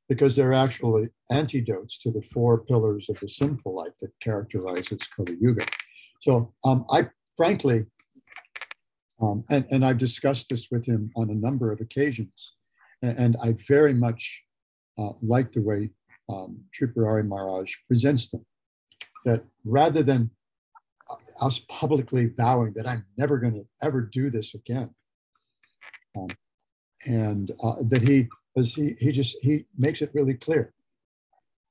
because 0.08 0.36
they're 0.36 0.54
actually 0.54 1.10
antidotes 1.32 1.98
to 2.00 2.12
the 2.12 2.22
four 2.22 2.64
pillars 2.64 3.08
of 3.10 3.20
the 3.20 3.28
sinful 3.28 3.76
life 3.76 3.94
that 4.00 4.12
characterizes 4.22 5.00
Kali 5.16 5.38
Yuga. 5.42 5.66
So 6.22 6.54
um, 6.64 6.86
I 6.92 7.10
frankly, 7.40 7.86
um, 9.22 9.46
and, 9.50 9.66
and 9.72 9.86
I've 9.86 9.98
discussed 9.98 10.50
this 10.50 10.68
with 10.70 10.86
him 10.86 11.10
on 11.16 11.30
a 11.30 11.34
number 11.34 11.72
of 11.72 11.80
occasions, 11.80 12.52
and, 13.02 13.18
and 13.18 13.38
I 13.42 13.56
very 13.66 13.94
much 13.94 14.44
uh, 14.98 15.14
like 15.22 15.54
the 15.54 15.62
way 15.62 15.92
um, 16.28 16.60
Tripurari 16.76 17.26
Maharaj 17.26 17.74
presents 17.88 18.28
them. 18.28 18.46
That 19.24 19.46
rather 19.64 20.04
than 20.04 20.32
uh, 21.10 21.46
us 21.46 21.62
publicly 21.70 22.26
vowing 22.38 22.74
that 22.74 22.86
I'm 22.86 23.06
never 23.16 23.38
going 23.38 23.54
to 23.54 23.66
ever 23.82 24.02
do 24.02 24.30
this 24.30 24.54
again, 24.54 24.90
um, 26.18 26.28
and 27.06 27.54
uh, 27.64 27.76
that 27.84 28.02
he, 28.02 28.28
as 28.58 28.74
he, 28.74 28.98
he 29.00 29.14
just 29.14 29.38
he 29.42 29.64
makes 29.78 30.02
it 30.02 30.12
really 30.14 30.34
clear. 30.34 30.74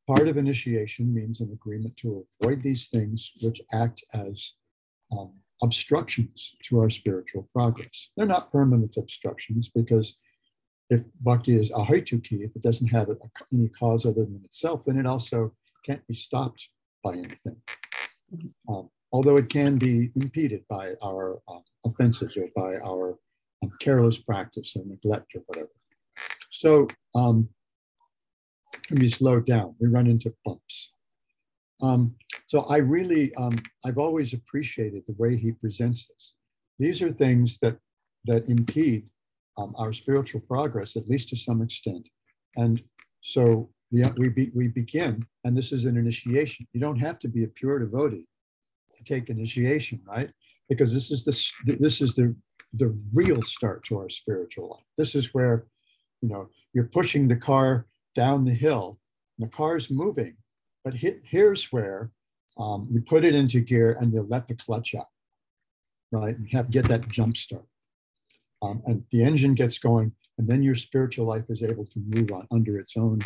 Part 0.06 0.28
of 0.28 0.38
initiation 0.38 1.12
means 1.12 1.42
an 1.42 1.50
agreement 1.52 1.94
to 1.98 2.26
avoid 2.40 2.62
these 2.62 2.88
things 2.88 3.32
which 3.42 3.60
act 3.74 4.02
as 4.14 4.54
um, 5.12 5.32
obstructions 5.62 6.54
to 6.64 6.80
our 6.80 6.90
spiritual 6.90 7.48
progress. 7.54 8.10
They're 8.16 8.26
not 8.26 8.52
permanent 8.52 8.96
obstructions 8.96 9.70
because 9.74 10.14
if 10.90 11.02
bhakti 11.20 11.56
is 11.56 11.70
ahaituki, 11.70 12.44
if 12.44 12.54
it 12.56 12.62
doesn't 12.62 12.88
have 12.88 13.08
any 13.52 13.68
cause 13.68 14.06
other 14.06 14.24
than 14.24 14.40
itself, 14.44 14.84
then 14.84 14.98
it 14.98 15.06
also 15.06 15.52
can't 15.84 16.06
be 16.06 16.14
stopped 16.14 16.68
by 17.02 17.14
anything. 17.14 17.56
Um, 18.68 18.90
although 19.12 19.36
it 19.36 19.48
can 19.48 19.76
be 19.76 20.10
impeded 20.14 20.64
by 20.68 20.94
our 21.02 21.40
uh, 21.48 21.60
offenses 21.84 22.36
or 22.36 22.48
by 22.54 22.76
our 22.78 23.18
um, 23.62 23.72
careless 23.80 24.18
practice 24.18 24.74
or 24.76 24.84
neglect 24.86 25.34
or 25.34 25.42
whatever. 25.46 25.70
So 26.50 26.88
um, 27.14 27.48
let 28.90 29.00
me 29.00 29.08
slow 29.08 29.40
down, 29.40 29.74
we 29.78 29.88
run 29.88 30.06
into 30.06 30.34
bumps. 30.44 30.92
Um, 31.80 32.14
so 32.46 32.62
I 32.68 32.78
really, 32.78 33.34
um, 33.36 33.56
I've 33.84 33.98
always 33.98 34.32
appreciated 34.34 35.04
the 35.06 35.14
way 35.18 35.36
he 35.36 35.52
presents 35.52 36.08
this. 36.08 36.34
These 36.78 37.02
are 37.02 37.10
things 37.10 37.58
that 37.60 37.78
that 38.24 38.48
impede 38.48 39.08
um, 39.56 39.74
our 39.78 39.92
spiritual 39.92 40.40
progress, 40.40 40.96
at 40.96 41.08
least 41.08 41.28
to 41.30 41.36
some 41.36 41.62
extent. 41.62 42.08
And 42.56 42.82
so 43.20 43.70
the, 43.90 44.12
we, 44.16 44.28
be, 44.28 44.50
we 44.54 44.68
begin, 44.68 45.26
and 45.44 45.56
this 45.56 45.72
is 45.72 45.84
an 45.84 45.96
initiation. 45.96 46.66
You 46.72 46.80
don't 46.80 46.98
have 46.98 47.18
to 47.20 47.28
be 47.28 47.44
a 47.44 47.48
pure 47.48 47.78
devotee 47.78 48.26
to 48.96 49.04
take 49.04 49.30
initiation, 49.30 50.00
right? 50.06 50.30
Because 50.68 50.92
this 50.92 51.10
is 51.10 51.24
the 51.24 51.76
this 51.76 52.00
is 52.00 52.14
the 52.14 52.34
the 52.74 52.96
real 53.14 53.42
start 53.42 53.84
to 53.84 53.96
our 53.98 54.10
spiritual 54.10 54.70
life. 54.70 54.84
This 54.96 55.14
is 55.14 55.32
where, 55.32 55.66
you 56.20 56.28
know, 56.28 56.50
you're 56.74 56.84
pushing 56.84 57.26
the 57.26 57.36
car 57.36 57.86
down 58.14 58.44
the 58.44 58.52
hill. 58.52 58.98
And 59.38 59.46
the 59.48 59.56
car's 59.56 59.90
moving, 59.90 60.36
but 60.88 60.96
he, 60.96 61.16
here's 61.22 61.70
where 61.70 62.10
um, 62.56 62.88
you 62.90 63.02
put 63.02 63.22
it 63.22 63.34
into 63.34 63.60
gear 63.60 63.98
and 64.00 64.10
you 64.10 64.22
let 64.22 64.46
the 64.46 64.54
clutch 64.54 64.94
out, 64.94 65.08
right? 66.12 66.34
And 66.34 66.48
have 66.50 66.70
get 66.70 66.88
that 66.88 67.06
jump 67.10 67.36
start. 67.36 67.66
Um, 68.62 68.80
and 68.86 69.04
the 69.12 69.22
engine 69.22 69.54
gets 69.54 69.78
going, 69.78 70.12
and 70.38 70.48
then 70.48 70.62
your 70.62 70.74
spiritual 70.74 71.26
life 71.26 71.44
is 71.50 71.62
able 71.62 71.84
to 71.84 72.00
move 72.08 72.32
on 72.32 72.48
under 72.50 72.78
its 72.78 72.96
own 72.96 73.20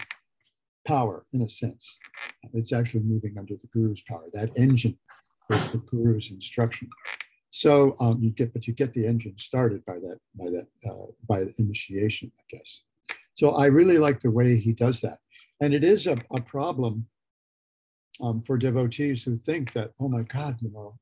power, 0.84 1.24
in 1.32 1.42
a 1.42 1.48
sense. 1.48 1.98
It's 2.52 2.72
actually 2.72 3.04
moving 3.04 3.38
under 3.38 3.54
the 3.54 3.68
guru's 3.68 4.02
power. 4.08 4.26
That 4.32 4.50
engine 4.56 4.98
is 5.50 5.70
the 5.70 5.78
guru's 5.78 6.32
instruction. 6.32 6.90
So 7.50 7.94
um, 8.00 8.20
you 8.20 8.30
get, 8.30 8.52
but 8.52 8.66
you 8.66 8.74
get 8.74 8.92
the 8.92 9.06
engine 9.06 9.38
started 9.38 9.84
by 9.84 10.00
that, 10.00 10.18
by 10.36 10.50
that, 10.50 10.66
uh, 10.84 11.12
by 11.28 11.44
initiation, 11.58 12.32
I 12.40 12.56
guess. 12.56 12.82
So 13.34 13.50
I 13.50 13.66
really 13.66 13.98
like 13.98 14.18
the 14.18 14.32
way 14.32 14.58
he 14.58 14.72
does 14.72 15.00
that, 15.02 15.18
and 15.60 15.72
it 15.72 15.84
is 15.84 16.08
a, 16.08 16.16
a 16.34 16.40
problem 16.42 17.06
um, 18.20 18.42
for 18.42 18.58
devotees 18.58 19.22
who 19.24 19.36
think 19.36 19.72
that, 19.72 19.92
oh 20.00 20.08
my 20.08 20.22
God, 20.22 20.56
you 20.60 20.70
know, 20.72 20.94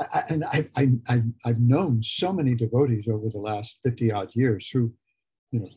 I, 0.00 0.22
and 0.30 0.44
I, 0.44 0.68
I, 0.76 0.88
I, 1.08 1.22
I've 1.44 1.60
known 1.60 2.02
so 2.02 2.32
many 2.32 2.54
devotees 2.54 3.08
over 3.08 3.28
the 3.28 3.38
last 3.38 3.78
50 3.84 4.12
odd 4.12 4.30
years 4.34 4.68
who, 4.70 4.92
you 5.50 5.60
know, 5.60 5.68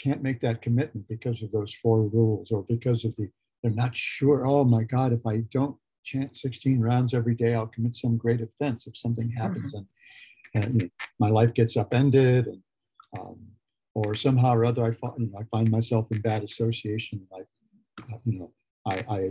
can't 0.00 0.22
make 0.22 0.40
that 0.40 0.62
commitment 0.62 1.06
because 1.08 1.42
of 1.42 1.52
those 1.52 1.72
four 1.74 2.02
rules 2.02 2.50
or 2.50 2.64
because 2.68 3.04
of 3.04 3.14
the, 3.16 3.28
they're 3.62 3.72
not 3.72 3.94
sure, 3.94 4.46
oh 4.46 4.64
my 4.64 4.82
God, 4.82 5.12
if 5.12 5.24
I 5.26 5.44
don't 5.52 5.76
chant 6.04 6.36
16 6.36 6.80
rounds 6.80 7.14
every 7.14 7.36
day, 7.36 7.54
I'll 7.54 7.68
commit 7.68 7.94
some 7.94 8.16
great 8.16 8.40
offense 8.40 8.88
if 8.88 8.96
something 8.96 9.30
happens 9.30 9.74
mm-hmm. 9.74 9.84
and, 10.54 10.64
and 10.64 10.74
you 10.80 10.86
know, 10.86 10.90
my 11.20 11.28
life 11.28 11.54
gets 11.54 11.76
upended 11.76 12.46
and, 12.46 12.62
um, 13.18 13.38
or 13.94 14.14
somehow 14.14 14.54
or 14.54 14.64
other 14.64 14.84
I 14.84 14.92
find, 14.92 15.14
you 15.18 15.30
know, 15.30 15.38
I 15.38 15.44
find 15.56 15.70
myself 15.70 16.06
in 16.10 16.20
bad 16.20 16.42
association. 16.42 17.26
I, 17.32 17.40
uh, 18.12 18.18
you 18.24 18.38
know, 18.38 18.52
I, 18.86 19.04
I 19.08 19.30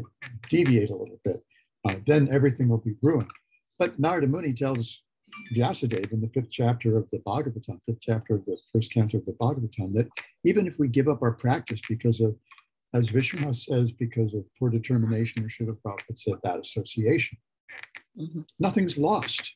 deviate 0.49 0.89
a 0.89 0.95
little 0.95 1.19
bit, 1.23 1.43
uh, 1.87 1.95
then 2.05 2.29
everything 2.31 2.67
will 2.69 2.77
be 2.77 2.95
ruined. 3.01 3.31
But 3.79 3.99
Narada 3.99 4.27
Muni 4.27 4.53
tells 4.53 5.03
Vyasadeva 5.55 6.11
in 6.11 6.21
the 6.21 6.29
fifth 6.29 6.51
chapter 6.51 6.97
of 6.97 7.09
the 7.09 7.19
Bhagavatam, 7.19 7.79
fifth 7.85 8.01
chapter 8.01 8.35
of 8.35 8.45
the 8.45 8.57
first 8.71 8.93
canto 8.93 9.17
of 9.17 9.25
the 9.25 9.33
Bhagavatam, 9.33 9.93
that 9.93 10.07
even 10.43 10.67
if 10.67 10.77
we 10.77 10.87
give 10.87 11.07
up 11.07 11.21
our 11.21 11.33
practice 11.33 11.81
because 11.87 12.21
of, 12.21 12.35
as 12.93 13.09
Vishnu 13.09 13.51
says, 13.53 13.91
because 13.91 14.33
of 14.33 14.43
poor 14.59 14.69
determination, 14.69 15.43
or 15.43 15.47
Srila 15.47 15.77
Prabhupada 15.85 16.17
said, 16.17 16.41
bad 16.43 16.59
association, 16.59 17.37
mm-hmm. 18.19 18.41
nothing's 18.59 18.97
lost. 18.97 19.55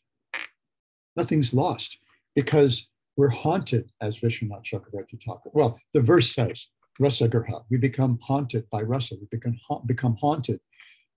Nothing's 1.15 1.53
lost 1.53 1.97
because 2.35 2.89
we're 3.17 3.29
haunted, 3.29 3.91
as 4.01 4.19
Vishwanath 4.19 4.63
Chakravarti 4.63 5.23
talked 5.23 5.45
about. 5.45 5.55
Well, 5.55 5.79
the 5.93 6.01
verse 6.01 6.33
says, 6.33 6.67
rasagraha. 7.01 7.65
We 7.69 7.77
become 7.77 8.19
haunted 8.21 8.69
by 8.69 8.81
rasa. 8.81 9.15
We 9.19 9.27
become, 9.31 9.57
ha- 9.67 9.79
become 9.79 10.15
haunted 10.19 10.59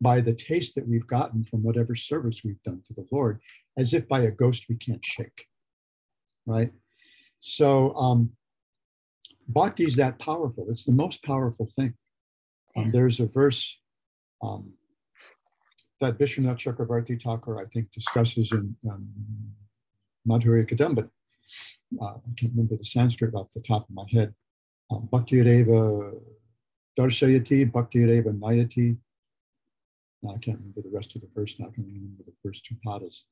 by 0.01 0.21
the 0.21 0.35
taste 0.35 0.75
that 0.75 0.89
we've 0.89 1.07
gotten 1.07 1.45
from 1.45 1.63
whatever 1.63 1.95
service 1.95 2.43
we've 2.45 2.63
done 2.63 2.83
to 2.87 2.95
the 2.95 3.07
Lord, 3.11 3.41
as 3.77 3.95
if 3.95 4.07
by 4.09 4.21
a 4.21 4.31
ghost 4.31 4.67
we 4.69 4.77
can't 4.77 5.05
shake. 5.05 5.47
Right? 6.47 6.73
So, 7.41 7.95
um, 7.95 8.31
bhakti 9.49 9.85
is 9.85 9.97
that 9.97 10.19
powerful. 10.19 10.67
It's 10.71 10.85
the 10.85 10.93
most 10.93 11.23
powerful 11.23 11.67
thing. 11.67 11.95
Um, 12.77 12.91
there's 12.91 13.19
a 13.21 13.27
verse 13.27 13.79
um, 14.43 14.73
that 16.01 16.19
Vishwanath 16.19 16.59
Chakravarti 16.59 17.21
Thakur, 17.21 17.61
I 17.61 17.65
think, 17.67 17.91
discusses 17.91 18.53
in 18.53 18.77
um, 18.89 19.09
Madhurya 20.29 20.69
Kadambini. 20.69 21.11
Uh, 22.01 22.05
I 22.05 22.33
can't 22.37 22.53
remember 22.53 22.77
the 22.77 22.85
Sanskrit 22.85 23.35
off 23.35 23.53
the 23.55 23.63
top 23.63 23.89
of 23.89 23.95
my 23.95 24.05
head. 24.13 24.35
Bhakti 24.91 25.41
Reva 25.41 26.13
Darshayati, 26.99 27.71
Bhakti 27.71 28.05
Reva 28.05 28.31
Nayati. 28.31 28.97
Now, 30.23 30.31
I 30.35 30.39
can't 30.39 30.59
remember 30.59 30.83
the 30.83 30.91
rest 30.91 31.15
of 31.15 31.23
the 31.23 31.29
verse 31.35 31.55
now. 31.59 31.69
I 31.69 31.71
can 31.71 31.85
remember 31.85 32.25
the 32.25 32.33
first 32.43 32.65
two 32.65 32.75
padas. 32.85 33.23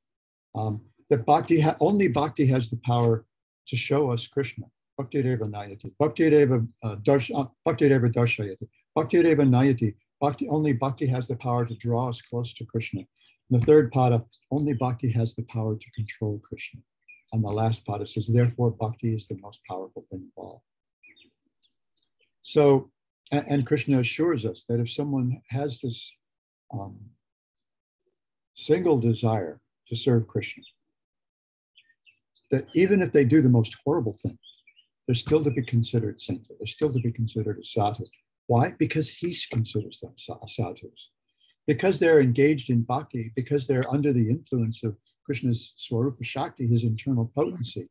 Um, 0.55 0.83
that 1.11 1.25
Bhakti, 1.25 1.61
ha- 1.61 1.77
only 1.81 2.09
Bhakti 2.09 2.47
has 2.47 2.71
the 2.71 2.81
power 2.85 3.25
to 3.69 3.77
show 3.77 4.13
us 4.13 4.27
Krishna. 4.27 4.67
Bhakti 4.97 5.21
Reva 5.21 5.45
Nayati, 5.47 5.93
Bhakti 5.99 6.31
Reva 6.31 6.65
uh, 6.83 6.97
Darsh, 6.97 7.31
uh, 7.35 7.47
Bhakti 7.65 7.89
Reva 7.89 8.09
Darshayati, 8.09 8.67
Bhakti 8.95 9.23
Reva 9.23 9.43
Nayati, 9.43 9.95
Bhakti, 10.21 10.49
only 10.49 10.73
Bhakti 10.73 11.07
has 11.07 11.29
the 11.29 11.37
power 11.37 11.67
to 11.67 11.75
draw 11.75 12.09
us 12.09 12.23
close 12.23 12.55
to 12.55 12.65
Krishna. 12.65 13.01
And 13.51 13.61
the 13.61 13.67
third 13.67 13.93
pada, 13.93 14.25
only 14.51 14.73
Bhakti 14.73 15.11
has 15.11 15.35
the 15.35 15.43
power 15.45 15.77
to 15.77 15.91
control 15.91 16.41
Krishna. 16.49 16.81
And 17.33 17.45
the 17.45 17.51
last 17.51 17.85
pada 17.85 18.09
says, 18.09 18.29
therefore, 18.29 18.71
Bhakti 18.71 19.15
is 19.15 19.29
the 19.29 19.39
most 19.43 19.61
powerful 19.69 20.07
thing 20.11 20.31
of 20.37 20.43
all. 20.43 20.63
So, 22.49 22.93
and, 23.33 23.67
Krishna 23.67 23.99
assures 23.99 24.47
us 24.47 24.67
that 24.69 24.79
if 24.79 24.89
someone 24.89 25.43
has 25.51 25.81
this 25.81 26.13
um, 26.73 26.97
single 28.55 29.01
desire 29.01 29.61
to 29.89 29.97
serve 29.97 30.29
Krishna, 30.29 30.63
that 32.53 32.67
even 32.73 33.03
if 33.03 33.11
they 33.11 33.25
do 33.25 33.43
the 33.43 33.49
most 33.49 33.77
horrible 33.85 34.17
thing, 34.23 34.39
they're 35.07 35.17
still 35.17 35.43
to 35.43 35.51
be 35.51 35.65
considered 35.65 36.23
saintly. 36.23 36.55
They're 36.57 36.69
still 36.69 36.93
to 36.93 37.01
be 37.01 37.11
considered 37.11 37.59
a 37.59 37.65
sadhu. 37.65 38.05
Why? 38.47 38.75
Because 38.79 39.09
he 39.09 39.37
considers 39.51 39.99
them 39.99 40.15
sadhus. 40.17 41.11
Because 41.67 41.99
they're 41.99 42.21
engaged 42.21 42.71
in 42.71 42.83
bhakti, 42.83 43.33
because 43.35 43.67
they're 43.67 43.93
under 43.93 44.13
the 44.13 44.31
influence 44.31 44.85
of 44.85 44.97
Krishna's 45.25 45.75
Swarupa 45.77 46.23
Shakti, 46.23 46.69
his 46.69 46.85
internal 46.85 47.33
potency, 47.35 47.89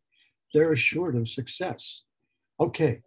they're 0.54 0.72
assured 0.72 1.16
of 1.16 1.28
success. 1.28 2.04
Okay, 2.62 3.02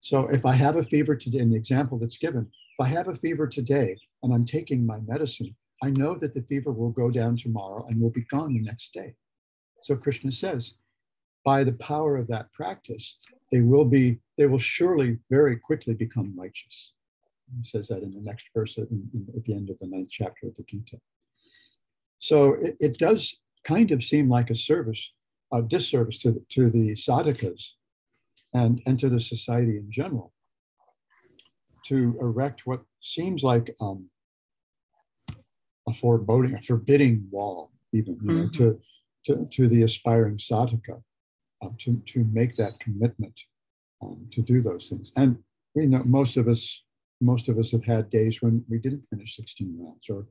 so 0.00 0.28
if 0.28 0.46
I 0.46 0.52
have 0.52 0.76
a 0.76 0.82
fever 0.82 1.14
today, 1.14 1.40
in 1.40 1.50
the 1.50 1.56
example 1.56 1.98
that's 1.98 2.16
given, 2.16 2.50
if 2.78 2.84
I 2.84 2.88
have 2.88 3.08
a 3.08 3.14
fever 3.14 3.46
today 3.46 3.96
and 4.22 4.32
I'm 4.32 4.46
taking 4.46 4.86
my 4.86 4.98
medicine, 5.06 5.54
I 5.82 5.90
know 5.90 6.14
that 6.16 6.32
the 6.32 6.42
fever 6.42 6.72
will 6.72 6.90
go 6.90 7.10
down 7.10 7.36
tomorrow 7.36 7.86
and 7.88 8.00
will 8.00 8.10
be 8.10 8.24
gone 8.30 8.54
the 8.54 8.62
next 8.62 8.92
day. 8.94 9.14
So 9.82 9.96
Krishna 9.96 10.32
says, 10.32 10.74
by 11.44 11.64
the 11.64 11.72
power 11.72 12.16
of 12.16 12.26
that 12.28 12.52
practice, 12.52 13.16
they 13.50 13.60
will 13.60 13.84
be, 13.84 14.18
they 14.36 14.46
will 14.46 14.58
surely 14.58 15.18
very 15.30 15.56
quickly 15.56 15.94
become 15.94 16.34
righteous. 16.38 16.92
He 17.56 17.64
says 17.64 17.88
that 17.88 18.02
in 18.02 18.10
the 18.10 18.20
next 18.20 18.46
verse 18.54 18.78
at, 18.78 18.90
in, 18.90 19.26
at 19.36 19.44
the 19.44 19.54
end 19.54 19.70
of 19.70 19.78
the 19.80 19.88
ninth 19.88 20.10
chapter 20.10 20.46
of 20.46 20.54
the 20.54 20.62
Gita. 20.64 20.98
So 22.18 22.54
it, 22.54 22.76
it 22.78 22.98
does 22.98 23.38
kind 23.64 23.90
of 23.90 24.04
seem 24.04 24.28
like 24.28 24.50
a 24.50 24.54
service, 24.54 25.12
a 25.52 25.62
disservice 25.62 26.18
to 26.18 26.32
the, 26.32 26.44
to 26.50 26.70
the 26.70 26.92
sadhakas 26.92 27.72
and, 28.52 28.80
and 28.86 28.98
to 29.00 29.08
the 29.08 29.20
society 29.20 29.76
in 29.76 29.90
general 29.90 30.32
to 31.86 32.16
erect 32.20 32.66
what 32.66 32.82
seems 33.00 33.42
like 33.42 33.74
um, 33.80 34.08
a 35.88 35.94
foreboding, 35.94 36.54
a 36.54 36.60
forbidding 36.60 37.26
wall, 37.30 37.72
even 37.92 38.18
you 38.22 38.32
know, 38.32 38.42
mm-hmm. 38.44 38.52
to, 38.52 38.80
to, 39.26 39.48
to 39.50 39.68
the 39.68 39.82
aspiring 39.82 40.36
sadhaka 40.36 41.02
um, 41.62 41.76
to, 41.78 42.02
to 42.06 42.24
make 42.32 42.56
that 42.56 42.78
commitment 42.80 43.38
um, 44.02 44.26
to 44.30 44.42
do 44.42 44.60
those 44.60 44.88
things. 44.88 45.12
And 45.16 45.38
we 45.74 45.86
know 45.86 46.02
most 46.04 46.36
of 46.36 46.48
us, 46.48 46.84
most 47.20 47.48
of 47.48 47.58
us 47.58 47.72
have 47.72 47.84
had 47.84 48.10
days 48.10 48.40
when 48.40 48.64
we 48.68 48.78
didn't 48.78 49.04
finish 49.10 49.36
16 49.36 49.76
rounds, 49.78 50.08
or 50.08 50.26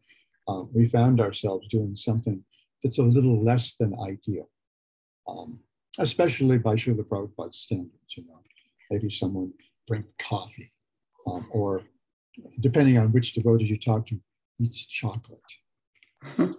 uh, 0.48 0.64
we 0.74 0.88
found 0.88 1.22
ourselves 1.22 1.68
doing 1.68 1.96
something 1.96 2.44
that's 2.84 3.00
a 3.00 3.04
little 3.04 3.44
less 3.44 3.76
than 3.76 3.94
ideal, 4.00 4.50
um, 5.28 5.60
especially 6.00 6.58
by 6.58 6.76
Srila 6.76 7.04
Prabhupada's 7.04 7.58
standards. 7.58 8.18
You 8.18 8.26
know, 8.28 8.42
maybe 8.90 9.10
someone 9.10 9.54
drink 9.88 10.06
coffee, 10.20 10.70
um, 11.28 11.48
or 11.52 11.84
depending 12.60 12.98
on 12.98 13.12
which 13.12 13.34
devotees 13.34 13.70
you 13.70 13.78
talk 13.78 14.06
to, 14.08 14.20
eats 14.60 14.86
chocolate, 14.86 15.42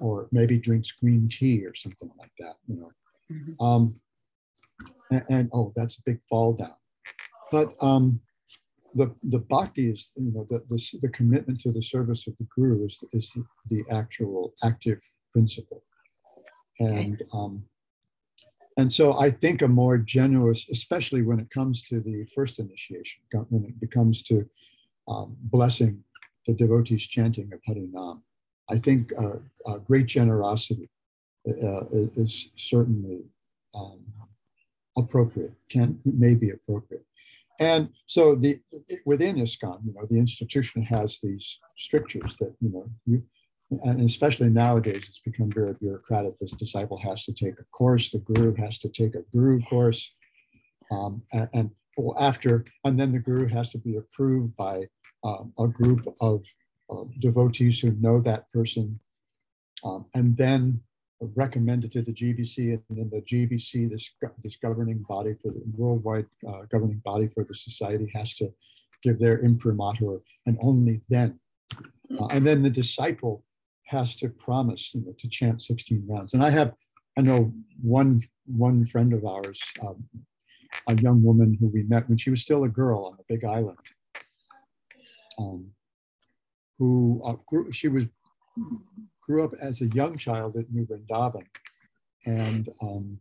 or 0.01 0.29
maybe 0.33 0.59
drinks 0.59 0.93
green 0.93 1.29
tea 1.29 1.67
or 1.67 1.75
something 1.75 2.11
like 2.19 2.33
that. 2.39 2.57
You 2.67 2.77
know. 2.77 2.93
Mm-hmm. 3.33 3.65
Um, 3.65 3.95
and, 5.11 5.25
and, 5.29 5.51
oh, 5.53 5.73
that's 5.77 5.99
a 5.99 6.03
big 6.05 6.21
fall 6.29 6.55
down. 6.55 6.75
But 7.53 7.75
um, 7.83 8.21
the 8.95 9.15
the 9.23 9.39
bhakti 9.39 9.91
is 9.91 10.13
you 10.17 10.33
know 10.33 10.47
the, 10.49 10.63
the, 10.69 10.99
the 11.03 11.09
commitment 11.11 11.61
to 11.61 11.73
the 11.73 11.83
service 11.83 12.27
of 12.27 12.37
the 12.37 12.47
guru 12.55 12.87
is 12.87 13.03
is 13.13 13.33
the, 13.33 13.45
the 13.69 13.95
actual 13.95 14.53
active 14.65 15.01
principle, 15.33 15.83
and 16.79 17.23
um, 17.33 17.65
and 18.77 18.93
so 18.93 19.19
I 19.19 19.31
think 19.31 19.63
a 19.63 19.69
more 19.69 19.99
generous, 19.99 20.67
especially 20.71 21.23
when 21.23 21.41
it 21.41 21.51
comes 21.51 21.83
to 21.85 22.01
the 22.01 22.27
first 22.35 22.59
initiation, 22.59 23.23
when 23.49 23.65
it 23.65 23.81
becomes 23.81 24.23
to 24.25 24.47
um, 25.09 25.37
blessing 25.41 26.05
the 26.47 26.55
devotees 26.55 27.07
chanting 27.07 27.53
of 27.53 27.61
Harinam, 27.69 28.23
I 28.71 28.79
think 28.79 29.13
uh, 29.19 29.39
uh, 29.67 29.79
great 29.79 30.07
generosity 30.07 30.89
uh, 31.49 31.85
is 32.17 32.51
certainly 32.57 33.25
um, 33.75 34.01
appropriate, 34.97 35.53
can 35.69 35.99
may 36.05 36.35
be 36.35 36.51
appropriate. 36.51 37.05
And 37.59 37.91
so 38.07 38.35
the 38.35 38.59
within 39.05 39.37
ISKCON, 39.37 39.85
you 39.85 39.93
know, 39.93 40.07
the 40.09 40.19
institution 40.19 40.83
has 40.83 41.21
these 41.21 41.59
strictures 41.77 42.37
that, 42.39 42.55
you 42.61 42.71
know, 42.71 42.91
you, 43.05 43.23
and 43.85 44.01
especially 44.01 44.49
nowadays, 44.49 45.05
it's 45.07 45.21
become 45.21 45.51
very 45.51 45.75
bureaucratic. 45.75 46.39
This 46.39 46.53
disciple 46.53 46.99
has 46.99 47.25
to 47.25 47.33
take 47.33 47.55
a 47.61 47.65
course, 47.73 48.11
the 48.11 48.19
guru 48.19 48.55
has 48.57 48.79
to 48.79 48.89
take 48.89 49.15
a 49.15 49.23
guru 49.33 49.61
course, 49.63 50.13
um, 50.91 51.23
and, 51.33 51.49
and 51.55 51.71
after, 52.19 52.65
and 52.85 52.99
then 52.99 53.13
the 53.13 53.19
guru 53.19 53.47
has 53.47 53.71
to 53.71 53.79
be 53.79 53.97
approved 53.97 54.57
by 54.57 54.85
um, 55.23 55.53
a 55.59 55.69
group 55.69 56.07
of 56.21 56.43
uh, 56.91 57.05
devotees 57.21 57.79
who 57.81 57.93
know 58.01 58.21
that 58.21 58.51
person, 58.51 58.99
um, 59.85 60.07
and 60.15 60.37
then 60.37 60.81
recommended 61.37 61.93
to 61.93 62.03
the 62.03 62.13
GBC, 62.13 62.73
and 62.73 62.99
then 62.99 63.11
the 63.13 63.21
GBC, 63.21 63.91
this, 63.91 64.11
this 64.43 64.57
governing 64.57 65.05
body 65.09 65.35
for 65.43 65.53
the 65.53 65.63
worldwide 65.77 66.27
uh, 66.49 66.63
governing 66.71 67.03
body 67.05 67.29
for 67.35 67.45
the 67.45 67.55
society, 67.55 68.11
has 68.15 68.35
to 68.35 68.53
give 69.03 69.19
their 69.19 69.39
imprimatur, 69.39 70.19
and 70.47 70.59
only 70.61 71.03
then. 71.09 71.39
Uh, 72.19 72.27
and 72.33 72.45
then 72.45 72.63
the 72.63 72.71
disciple 72.71 73.45
has 73.91 74.15
to 74.17 74.29
promise 74.29 74.95
you 74.95 75.03
know, 75.05 75.13
to 75.19 75.29
chant 75.29 75.61
16 75.61 76.07
rounds. 76.09 76.35
And 76.35 76.45
I 76.45 76.51
have, 76.51 76.73
I 77.19 77.23
know 77.23 77.53
one 77.83 78.21
one 78.47 78.87
friend 78.87 79.13
of 79.13 79.25
ours, 79.25 79.61
um, 79.83 80.05
a 80.89 80.95
young 80.95 81.23
woman 81.23 81.57
who 81.59 81.69
we 81.69 81.83
met 81.85 82.09
when 82.09 82.19
she 82.19 82.31
was 82.31 82.43
still 82.43 82.65
a 82.65 82.69
girl 82.69 83.05
on 83.05 83.17
the 83.17 83.25
Big 83.29 83.45
Island, 83.45 83.79
um, 85.39 85.67
who 86.79 87.21
uh, 87.25 87.35
grew, 87.47 87.71
she 87.73 87.89
was 87.89 88.05
grew 89.21 89.45
up 89.45 89.55
as 89.61 89.81
a 89.81 89.87
young 89.89 90.17
child 90.17 90.57
at 90.57 90.71
New 90.71 90.87
Vrindavan. 90.87 91.47
And 92.27 92.69
um, 92.83 93.21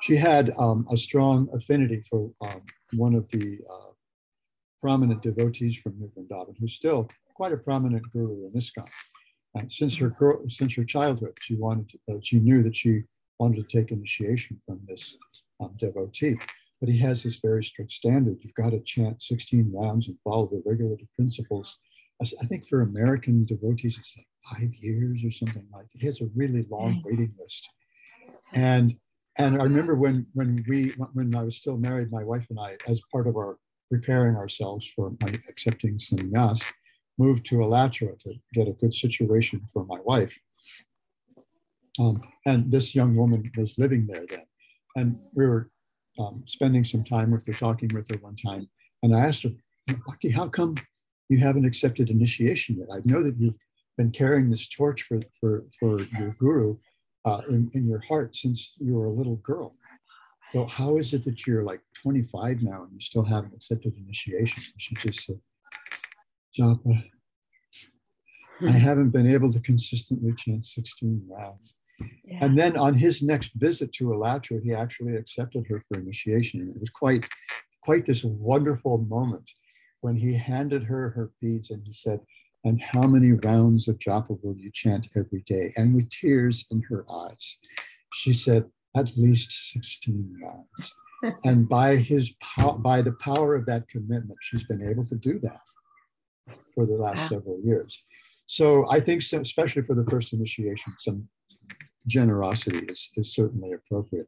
she 0.00 0.16
had 0.16 0.56
um, 0.56 0.86
a 0.90 0.96
strong 0.96 1.48
affinity 1.52 2.02
for 2.08 2.30
um, 2.40 2.62
one 2.94 3.14
of 3.14 3.28
the 3.30 3.58
uh, 3.68 3.92
prominent 4.80 5.22
devotees 5.22 5.76
from 5.76 5.98
New 5.98 6.10
Vrindavan, 6.16 6.54
who's 6.58 6.74
still 6.74 7.08
quite 7.34 7.52
a 7.52 7.56
prominent 7.56 8.04
guru 8.12 8.46
in 8.46 8.52
this 8.52 8.70
ISKCON. 8.70 8.88
And 9.58 9.70
since 9.70 9.96
her 9.98 10.10
girl, 10.10 10.42
since 10.48 10.74
her 10.76 10.84
childhood, 10.84 11.36
she 11.40 11.56
wanted 11.56 11.88
to, 11.90 11.98
uh, 12.10 12.18
she 12.22 12.38
knew 12.38 12.62
that 12.62 12.76
she 12.76 13.02
wanted 13.38 13.68
to 13.68 13.76
take 13.76 13.90
initiation 13.90 14.60
from 14.66 14.80
this 14.86 15.16
um, 15.60 15.74
devotee. 15.78 16.36
But 16.80 16.88
he 16.88 16.98
has 16.98 17.22
this 17.22 17.36
very 17.36 17.64
strict 17.64 17.90
standard. 17.90 18.38
You've 18.40 18.54
got 18.54 18.70
to 18.70 18.80
chant 18.80 19.20
16 19.20 19.72
rounds 19.74 20.06
and 20.06 20.16
follow 20.22 20.46
the 20.46 20.62
regulative 20.64 21.08
principles. 21.16 21.76
I 22.20 22.46
think 22.46 22.66
for 22.68 22.82
American 22.82 23.44
devotees, 23.44 23.96
it's 23.98 24.16
like 24.16 24.26
five 24.52 24.74
years 24.74 25.22
or 25.24 25.30
something 25.30 25.66
like 25.72 25.88
that. 25.88 25.98
He 26.00 26.06
has 26.06 26.20
a 26.20 26.28
really 26.34 26.66
long 26.68 27.02
waiting 27.04 27.32
list. 27.38 27.68
And 28.54 28.96
and 29.38 29.60
I 29.60 29.64
remember 29.64 29.94
when 29.94 30.26
when 30.34 30.64
we 30.68 30.94
when 31.12 31.34
I 31.34 31.44
was 31.44 31.56
still 31.56 31.76
married, 31.76 32.10
my 32.10 32.24
wife 32.24 32.46
and 32.50 32.58
I, 32.58 32.76
as 32.88 33.00
part 33.12 33.28
of 33.28 33.36
our 33.36 33.56
preparing 33.88 34.34
ourselves 34.34 34.84
for 34.96 35.12
my 35.20 35.32
accepting 35.48 35.96
sannyas, 35.98 36.64
moved 37.18 37.44
to 37.46 37.62
Alachua 37.62 38.12
to 38.20 38.34
get 38.54 38.68
a 38.68 38.72
good 38.72 38.94
situation 38.94 39.62
for 39.72 39.84
my 39.84 39.98
wife. 40.04 40.38
Um, 41.98 42.22
and 42.46 42.70
this 42.70 42.94
young 42.94 43.16
woman 43.16 43.50
was 43.56 43.78
living 43.78 44.06
there 44.06 44.24
then. 44.28 44.46
And 44.96 45.18
we 45.34 45.46
were 45.46 45.70
um, 46.18 46.44
spending 46.46 46.84
some 46.84 47.04
time 47.04 47.30
with 47.30 47.46
her, 47.46 47.52
talking 47.52 47.90
with 47.92 48.08
her 48.10 48.18
one 48.20 48.36
time. 48.36 48.68
And 49.02 49.14
I 49.14 49.20
asked 49.20 49.42
her, 49.42 49.50
Lucky, 50.06 50.30
how 50.30 50.48
come 50.48 50.76
you 51.28 51.38
haven't 51.38 51.64
accepted 51.64 52.10
initiation 52.10 52.78
yet? 52.78 52.88
I 52.92 53.00
know 53.04 53.22
that 53.22 53.38
you've 53.38 53.54
been 53.96 54.10
carrying 54.10 54.50
this 54.50 54.68
torch 54.68 55.02
for, 55.02 55.20
for, 55.40 55.64
for 55.78 56.00
your 56.18 56.36
guru 56.38 56.76
uh, 57.24 57.42
in, 57.48 57.70
in 57.74 57.86
your 57.88 58.00
heart 58.00 58.36
since 58.36 58.74
you 58.78 58.94
were 58.94 59.06
a 59.06 59.12
little 59.12 59.36
girl. 59.36 59.74
so 60.52 60.66
how 60.66 60.98
is 60.98 61.12
it 61.12 61.24
that 61.24 61.46
you're 61.46 61.64
like 61.64 61.80
25 62.00 62.62
now 62.62 62.84
and 62.84 62.92
you 62.92 63.00
still 63.00 63.24
haven't 63.24 63.54
accepted 63.54 63.94
initiation? 63.96 64.62
She 64.78 64.94
just 64.96 65.26
said, 65.26 65.40
Japa, 66.56 67.04
I 68.60 68.64
hmm. 68.64 68.68
haven't 68.68 69.10
been 69.10 69.30
able 69.30 69.52
to 69.52 69.60
consistently 69.60 70.32
chant 70.36 70.64
16 70.64 71.22
rounds. 71.28 71.76
Yeah. 72.24 72.38
And 72.40 72.58
then 72.58 72.76
on 72.76 72.94
his 72.94 73.22
next 73.22 73.52
visit 73.54 73.92
to 73.94 74.12
Alachua, 74.12 74.60
he 74.62 74.72
actually 74.72 75.16
accepted 75.16 75.66
her 75.68 75.82
for 75.88 75.98
initiation. 75.98 76.60
And 76.60 76.74
it 76.74 76.80
was 76.80 76.90
quite, 76.90 77.28
quite 77.82 78.06
this 78.06 78.24
wonderful 78.24 78.98
moment 78.98 79.50
when 80.00 80.16
he 80.16 80.34
handed 80.34 80.84
her 80.84 81.10
her 81.10 81.30
beads 81.40 81.70
and 81.70 81.82
he 81.84 81.92
said, 81.92 82.20
and 82.64 82.80
how 82.80 83.06
many 83.06 83.32
rounds 83.32 83.86
of 83.88 83.98
japa 83.98 84.38
will 84.42 84.56
you 84.56 84.70
chant 84.72 85.08
every 85.16 85.42
day? 85.46 85.72
And 85.76 85.94
with 85.94 86.08
tears 86.10 86.66
in 86.70 86.82
her 86.88 87.04
eyes, 87.10 87.58
she 88.14 88.32
said, 88.32 88.64
at 88.96 89.16
least 89.16 89.72
16 89.72 90.40
rounds. 90.42 90.94
and 91.44 91.68
by 91.68 91.96
his 91.96 92.32
pow- 92.40 92.76
by 92.76 93.02
the 93.02 93.12
power 93.12 93.54
of 93.54 93.66
that 93.66 93.88
commitment, 93.88 94.38
she's 94.40 94.64
been 94.64 94.86
able 94.88 95.04
to 95.04 95.16
do 95.16 95.38
that 95.40 95.60
for 96.74 96.86
the 96.86 96.94
last 96.94 97.18
wow. 97.18 97.28
several 97.28 97.60
years. 97.64 98.02
So 98.46 98.88
I 98.90 99.00
think, 99.00 99.22
so, 99.22 99.40
especially 99.40 99.82
for 99.82 99.94
the 99.94 100.06
first 100.06 100.32
initiation, 100.32 100.94
some 100.98 101.28
generosity 102.06 102.86
is, 102.86 103.10
is 103.16 103.34
certainly 103.34 103.72
appropriate. 103.72 104.26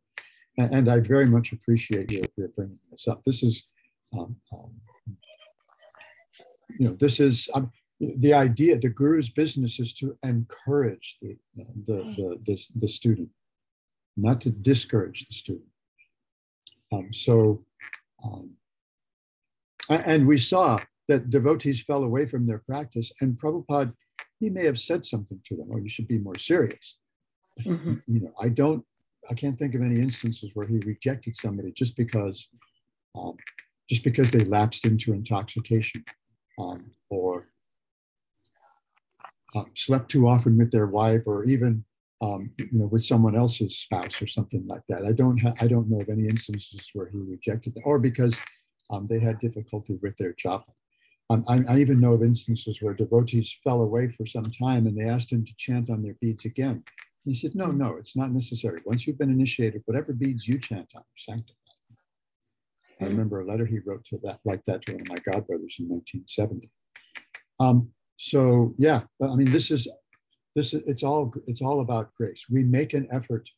And, 0.58 0.74
and 0.74 0.88
I 0.88 1.00
very 1.00 1.26
much 1.26 1.52
appreciate 1.52 2.12
you 2.12 2.22
for 2.34 2.48
bringing 2.48 2.78
this 2.90 3.08
up. 3.08 3.22
This 3.22 3.42
is, 3.42 3.64
um, 4.12 4.36
um, 4.52 4.72
you 6.78 6.86
know, 6.86 6.94
this 6.94 7.20
is 7.20 7.48
um, 7.54 7.72
the 8.00 8.34
idea. 8.34 8.78
The 8.78 8.90
guru's 8.90 9.30
business 9.30 9.80
is 9.80 9.92
to 9.94 10.16
encourage 10.22 11.18
the 11.20 11.36
the 11.56 11.96
the, 12.16 12.40
the, 12.46 12.66
the 12.76 12.88
student, 12.88 13.28
not 14.16 14.40
to 14.42 14.50
discourage 14.50 15.26
the 15.26 15.34
student. 15.34 15.68
Um, 16.92 17.12
so, 17.12 17.64
um, 18.24 18.52
and 19.88 20.26
we 20.26 20.38
saw 20.38 20.78
that 21.10 21.28
devotees 21.28 21.82
fell 21.82 22.04
away 22.04 22.24
from 22.24 22.46
their 22.46 22.60
practice, 22.60 23.10
and 23.20 23.36
Prabhupada 23.36 23.92
he 24.38 24.48
may 24.48 24.64
have 24.64 24.78
said 24.78 25.04
something 25.04 25.40
to 25.46 25.56
them, 25.56 25.66
or 25.70 25.78
oh, 25.78 25.82
you 25.82 25.88
should 25.88 26.08
be 26.08 26.18
more 26.18 26.38
serious. 26.38 26.98
Mm-hmm. 27.60 27.94
You 28.06 28.20
know, 28.20 28.32
I 28.40 28.48
don't, 28.48 28.84
I 29.28 29.34
can't 29.34 29.58
think 29.58 29.74
of 29.74 29.82
any 29.82 30.00
instances 30.00 30.50
where 30.54 30.66
he 30.66 30.78
rejected 30.86 31.36
somebody 31.36 31.72
just 31.72 31.96
because, 31.96 32.48
um, 33.18 33.36
just 33.88 34.04
because 34.04 34.30
they 34.30 34.44
lapsed 34.44 34.86
into 34.86 35.12
intoxication, 35.12 36.04
um, 36.58 36.92
or 37.10 37.48
uh, 39.54 39.64
slept 39.74 40.10
too 40.10 40.28
often 40.28 40.56
with 40.56 40.70
their 40.70 40.86
wife, 40.86 41.24
or 41.26 41.44
even 41.44 41.84
um, 42.22 42.50
you 42.56 42.68
know 42.72 42.86
with 42.86 43.02
someone 43.02 43.36
else's 43.36 43.78
spouse 43.78 44.22
or 44.22 44.28
something 44.28 44.64
like 44.68 44.82
that. 44.88 45.04
I 45.04 45.12
don't 45.12 45.38
ha- 45.38 45.54
I 45.60 45.66
don't 45.66 45.90
know 45.90 46.00
of 46.00 46.08
any 46.08 46.28
instances 46.28 46.88
where 46.94 47.10
he 47.10 47.18
rejected 47.18 47.74
them, 47.74 47.82
or 47.84 47.98
because 47.98 48.38
um, 48.90 49.06
they 49.06 49.18
had 49.18 49.40
difficulty 49.40 49.98
with 50.00 50.16
their 50.16 50.34
japa. 50.34 50.72
Um, 51.30 51.44
I, 51.48 51.62
I, 51.68 51.78
even 51.78 52.00
know 52.00 52.14
of 52.14 52.24
instances 52.24 52.82
where 52.82 52.92
devotees 52.92 53.56
fell 53.62 53.82
away 53.82 54.08
for 54.08 54.26
some 54.26 54.46
time 54.46 54.88
and 54.88 54.98
they 54.98 55.08
asked 55.08 55.30
him 55.30 55.44
to 55.44 55.54
chant 55.56 55.88
on 55.88 56.02
their 56.02 56.16
beads 56.20 56.44
again. 56.44 56.82
He 57.24 57.34
said, 57.34 57.54
No, 57.54 57.66
no, 57.66 57.96
it's 57.96 58.16
not 58.16 58.32
necessary. 58.32 58.80
Once 58.84 59.06
you've 59.06 59.18
been 59.18 59.30
initiated, 59.30 59.82
whatever 59.84 60.12
beads 60.12 60.48
you 60.48 60.58
chant 60.58 60.90
on 60.96 61.02
are 61.02 61.16
sanctified. 61.16 61.56
I 63.00 63.04
remember 63.04 63.40
a 63.40 63.46
letter 63.46 63.64
he 63.64 63.78
wrote 63.78 64.04
to 64.06 64.18
that, 64.24 64.40
like 64.44 64.64
that, 64.66 64.82
to 64.82 64.92
one 64.92 65.02
of 65.02 65.08
my 65.08 65.14
godbrothers 65.16 65.78
in 65.78 65.88
1970. 65.88 66.68
Um, 67.60 67.90
so 68.16 68.74
yeah, 68.76 69.02
I 69.22 69.36
mean, 69.36 69.52
this 69.52 69.70
is 69.70 69.86
this 70.56 70.74
is 70.74 70.82
it's 70.86 71.04
all 71.04 71.32
it's 71.46 71.62
all 71.62 71.80
about 71.80 72.12
grace. 72.14 72.46
We 72.50 72.64
make 72.64 72.92
an 72.92 73.06
effort 73.12 73.48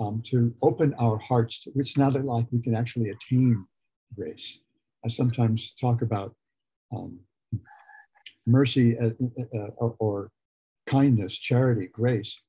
um, 0.00 0.22
to 0.26 0.54
open 0.62 0.94
our 0.98 1.18
hearts. 1.18 1.64
To, 1.64 1.72
it's 1.76 1.98
not 1.98 2.14
like 2.24 2.46
we 2.50 2.62
can 2.62 2.74
actually 2.74 3.10
attain 3.10 3.66
grace. 4.16 4.60
I 5.04 5.08
sometimes 5.08 5.74
talk 5.74 6.00
about 6.02 6.34
um, 6.92 7.20
mercy 8.46 8.98
uh, 8.98 9.10
uh, 9.38 9.58
uh, 9.58 9.70
or, 9.76 9.96
or, 9.98 10.30
kindness, 10.86 11.38
charity, 11.38 11.88
grace, 11.92 12.40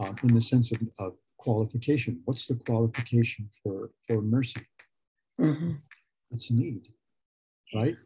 um, 0.00 0.14
in 0.22 0.34
the 0.34 0.40
sense 0.40 0.70
of, 0.72 0.80
of, 0.98 1.12
qualification. 1.38 2.20
What's 2.24 2.46
the 2.46 2.56
qualification 2.56 3.48
for, 3.62 3.90
for 4.06 4.20
mercy? 4.20 4.60
Mm-hmm. 5.40 5.72
It's 6.32 6.50
need, 6.50 6.88
right? 7.74 7.96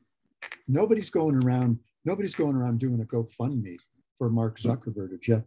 Nobody's 0.68 1.10
going 1.10 1.42
around. 1.42 1.78
Nobody's 2.04 2.34
going 2.34 2.54
around 2.54 2.80
doing 2.80 3.00
a 3.00 3.04
GoFundMe 3.04 3.76
for 4.18 4.28
Mark 4.28 4.60
Zuckerberg 4.60 5.12
or 5.12 5.18
Jeff 5.22 5.42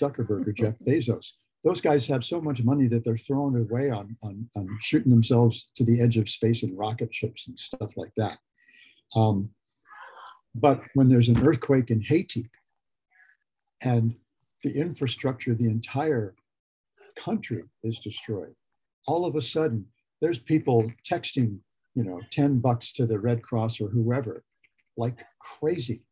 Zuckerberg 0.00 0.48
or 0.48 0.52
Jeff 0.56 0.74
Bezos. 0.86 1.32
Those 1.62 1.80
guys 1.80 2.06
have 2.06 2.24
so 2.24 2.40
much 2.40 2.62
money 2.62 2.86
that 2.86 3.04
they're 3.04 3.18
throwing 3.18 3.56
it 3.56 3.70
away 3.70 3.90
on, 3.90 4.16
on, 4.22 4.48
on 4.56 4.78
shooting 4.80 5.10
themselves 5.10 5.70
to 5.76 5.84
the 5.84 6.00
edge 6.00 6.16
of 6.16 6.28
space 6.28 6.62
in 6.62 6.74
rocket 6.74 7.14
ships 7.14 7.48
and 7.48 7.58
stuff 7.58 7.92
like 7.96 8.12
that. 8.16 8.38
Um, 9.14 9.50
but 10.60 10.80
when 10.94 11.08
there's 11.08 11.28
an 11.28 11.42
earthquake 11.46 11.90
in 11.90 12.00
Haiti 12.00 12.48
and 13.82 14.14
the 14.64 14.74
infrastructure 14.74 15.54
the 15.54 15.66
entire 15.66 16.34
country 17.14 17.62
is 17.84 17.98
destroyed, 17.98 18.54
all 19.06 19.26
of 19.26 19.36
a 19.36 19.42
sudden 19.42 19.86
there's 20.22 20.38
people 20.38 20.90
texting, 21.08 21.58
you 21.94 22.04
know, 22.04 22.20
10 22.32 22.60
bucks 22.60 22.92
to 22.94 23.06
the 23.06 23.18
Red 23.18 23.42
Cross 23.42 23.80
or 23.80 23.88
whoever, 23.88 24.44
like 24.96 25.24
crazy 25.40 26.02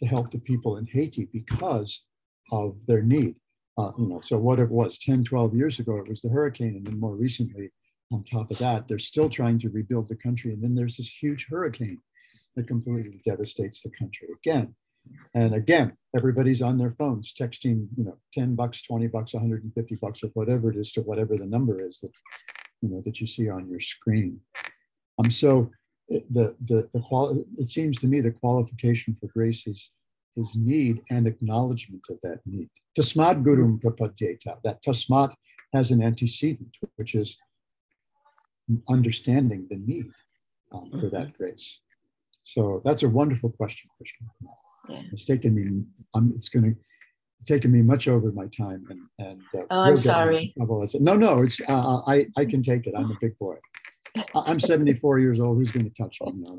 to 0.00 0.06
help 0.06 0.30
the 0.30 0.38
people 0.38 0.76
in 0.76 0.86
Haiti 0.86 1.28
because 1.32 2.04
of 2.52 2.84
their 2.86 3.02
need. 3.02 3.36
Uh, 3.78 3.90
you 3.98 4.06
know, 4.06 4.20
so 4.20 4.36
what 4.36 4.58
it 4.58 4.70
was 4.70 4.98
10, 4.98 5.24
12 5.24 5.54
years 5.54 5.78
ago, 5.78 5.96
it 5.96 6.08
was 6.08 6.20
the 6.20 6.28
hurricane. 6.28 6.76
And 6.76 6.86
then 6.86 7.00
more 7.00 7.16
recently, 7.16 7.70
on 8.12 8.22
top 8.22 8.50
of 8.50 8.58
that, 8.58 8.86
they're 8.86 8.98
still 8.98 9.30
trying 9.30 9.58
to 9.60 9.70
rebuild 9.70 10.08
the 10.08 10.16
country. 10.16 10.52
And 10.52 10.62
then 10.62 10.74
there's 10.74 10.98
this 10.98 11.10
huge 11.10 11.46
hurricane 11.48 12.00
that 12.56 12.68
completely 12.68 13.20
devastates 13.24 13.82
the 13.82 13.90
country 13.90 14.28
again. 14.36 14.74
And 15.34 15.54
again, 15.54 15.96
everybody's 16.16 16.62
on 16.62 16.78
their 16.78 16.92
phones 16.92 17.32
texting, 17.32 17.88
you 17.96 18.04
know, 18.04 18.16
10 18.32 18.54
bucks, 18.54 18.82
20 18.82 19.08
bucks, 19.08 19.34
150 19.34 19.96
bucks, 19.96 20.22
or 20.22 20.28
whatever 20.34 20.70
it 20.70 20.76
is 20.76 20.92
to 20.92 21.02
whatever 21.02 21.36
the 21.36 21.46
number 21.46 21.80
is 21.80 22.00
that, 22.00 22.12
you 22.80 22.88
know, 22.88 23.02
that 23.04 23.20
you 23.20 23.26
see 23.26 23.50
on 23.50 23.68
your 23.68 23.80
screen. 23.80 24.40
Um, 25.18 25.30
so 25.30 25.70
the, 26.08 26.56
the, 26.64 26.88
the 26.92 27.00
quali- 27.00 27.44
it 27.58 27.68
seems 27.68 27.98
to 27.98 28.06
me 28.06 28.20
the 28.20 28.30
qualification 28.30 29.16
for 29.20 29.26
grace 29.28 29.66
is, 29.66 29.90
is 30.36 30.54
need 30.56 31.02
and 31.10 31.26
acknowledgement 31.26 32.02
of 32.10 32.18
that 32.22 32.40
need. 32.46 32.68
Tasmat 32.98 33.42
gurum 33.42 33.80
prapadyeta, 33.80 34.56
that 34.64 34.82
tasmat 34.82 35.34
has 35.74 35.90
an 35.90 36.02
antecedent, 36.02 36.76
which 36.96 37.14
is 37.14 37.36
understanding 38.88 39.66
the 39.68 39.76
need 39.76 40.06
um, 40.72 40.90
for 41.00 41.10
that 41.10 41.28
mm-hmm. 41.28 41.42
grace. 41.42 41.80
So 42.44 42.80
that's 42.84 43.02
a 43.02 43.08
wonderful 43.08 43.50
question, 43.52 43.90
Krishna. 43.96 44.26
Yeah. 44.88 45.02
It's 45.12 45.24
taken 45.24 45.54
me, 45.54 45.82
I'm, 46.14 46.32
it's 46.36 46.48
going 46.48 46.64
to 46.64 46.76
taken 47.44 47.70
me 47.70 47.82
much 47.82 48.08
over 48.08 48.32
my 48.32 48.46
time 48.46 48.86
and 48.88 49.00
and 49.18 49.42
uh, 49.54 49.66
oh, 49.70 49.80
I'm 49.82 49.98
sorry. 49.98 50.54
No, 50.56 51.14
no, 51.14 51.42
it's 51.42 51.60
uh, 51.68 52.00
I 52.06 52.26
I 52.36 52.44
can 52.44 52.62
take 52.62 52.86
it. 52.86 52.94
I'm 52.96 53.10
a 53.10 53.16
big 53.20 53.36
boy. 53.38 53.56
I'm 54.34 54.60
74 54.60 55.18
years 55.18 55.40
old. 55.40 55.58
Who's 55.58 55.70
going 55.70 55.90
to 55.90 56.02
touch 56.02 56.18
me 56.22 56.32
now? 56.36 56.56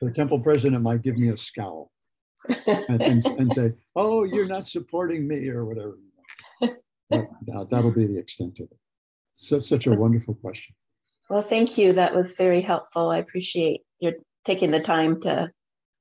The 0.00 0.10
temple 0.10 0.40
president 0.40 0.82
might 0.82 1.02
give 1.02 1.16
me 1.16 1.30
a 1.30 1.36
scowl 1.36 1.90
and, 2.66 3.02
and, 3.02 3.24
and 3.24 3.52
say, 3.52 3.72
"Oh, 3.94 4.24
you're 4.24 4.48
not 4.48 4.66
supporting 4.66 5.26
me" 5.26 5.48
or 5.48 5.64
whatever. 5.64 5.96
That, 7.10 7.68
that'll 7.70 7.92
be 7.92 8.06
the 8.06 8.18
extent 8.18 8.58
of 8.58 8.64
it. 8.70 8.78
So, 9.34 9.60
such 9.60 9.86
a 9.86 9.92
wonderful 9.92 10.34
question. 10.34 10.74
Well, 11.30 11.42
thank 11.42 11.78
you. 11.78 11.92
That 11.92 12.14
was 12.14 12.32
very 12.32 12.60
helpful. 12.60 13.10
I 13.10 13.18
appreciate 13.18 13.82
your 14.00 14.14
taking 14.44 14.70
the 14.70 14.80
time 14.80 15.20
to 15.22 15.50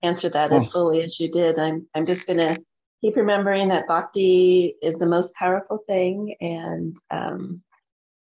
answer 0.04 0.30
that 0.30 0.52
oh. 0.52 0.58
as 0.58 0.72
fully 0.72 1.04
as 1.04 1.20
you 1.20 1.32
did. 1.32 1.60
I'm 1.60 1.88
I'm 1.94 2.06
just 2.06 2.28
gonna 2.28 2.58
keep 3.02 3.16
remembering 3.16 3.70
that 3.70 3.88
bhakti 3.88 4.76
is 4.82 4.96
the 4.96 5.06
most 5.06 5.34
powerful 5.36 5.80
thing, 5.88 6.36
and 6.40 6.98
um, 7.10 7.62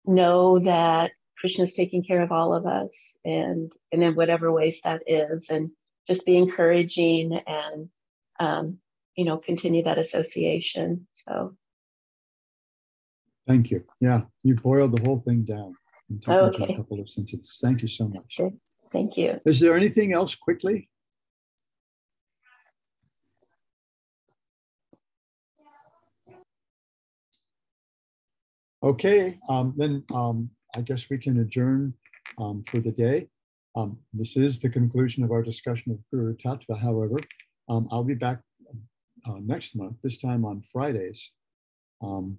know 0.04 0.58
that 0.60 1.12
Krishna 1.38 1.64
is 1.64 1.74
taking 1.74 2.02
care 2.02 2.22
of 2.22 2.32
all 2.32 2.54
of 2.54 2.66
us, 2.66 3.16
and 3.24 3.72
and 3.92 4.02
in 4.02 4.14
whatever 4.14 4.52
ways 4.52 4.80
that 4.84 5.02
is, 5.06 5.50
and 5.50 5.70
just 6.06 6.24
be 6.26 6.36
encouraging 6.36 7.40
and 7.46 7.88
um, 8.40 8.78
you 9.16 9.24
know 9.24 9.38
continue 9.38 9.84
that 9.84 9.98
association. 9.98 11.06
So. 11.12 11.56
Thank 13.46 13.70
you. 13.70 13.82
Yeah, 13.98 14.24
you 14.42 14.56
boiled 14.56 14.94
the 14.94 15.02
whole 15.02 15.20
thing 15.20 15.42
down 15.42 15.74
okay. 16.26 16.72
a 16.72 16.76
couple 16.76 17.00
of 17.00 17.08
sentences. 17.08 17.58
Thank 17.62 17.82
you 17.82 17.88
so 17.88 18.08
much. 18.08 18.36
Okay. 18.38 18.54
Thank 18.92 19.16
you. 19.16 19.40
Is 19.44 19.60
there 19.60 19.76
anything 19.76 20.12
else 20.12 20.34
quickly? 20.34 20.88
Okay, 28.82 29.38
um, 29.48 29.74
then 29.76 30.04
um, 30.14 30.50
I 30.74 30.82
guess 30.82 31.06
we 31.10 31.18
can 31.18 31.40
adjourn 31.40 31.92
um, 32.38 32.64
for 32.70 32.78
the 32.78 32.92
day. 32.92 33.26
Um, 33.76 33.98
this 34.12 34.36
is 34.36 34.60
the 34.60 34.68
conclusion 34.70 35.24
of 35.24 35.32
our 35.32 35.42
discussion 35.42 35.92
of 35.92 35.98
Guru 36.10 36.36
Tattva. 36.36 36.80
However, 36.80 37.18
um, 37.68 37.88
I'll 37.90 38.04
be 38.04 38.14
back 38.14 38.40
uh, 39.26 39.34
next 39.40 39.74
month, 39.76 39.96
this 40.02 40.18
time 40.18 40.44
on 40.44 40.62
Fridays, 40.72 41.30
um, 42.02 42.38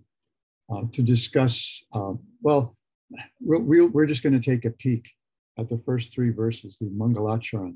uh, 0.74 0.84
to 0.94 1.02
discuss, 1.02 1.84
uh, 1.94 2.14
well, 2.42 2.76
we'll, 3.42 3.88
we're 3.88 4.06
just 4.06 4.24
going 4.24 4.40
to 4.40 4.52
take 4.52 4.66
a 4.66 4.72
peek 4.72 5.12
at 5.60 5.68
the 5.68 5.78
first 5.86 6.14
three 6.14 6.32
verses, 6.32 6.78
the 6.80 6.88
Mangalacharan 6.88 7.76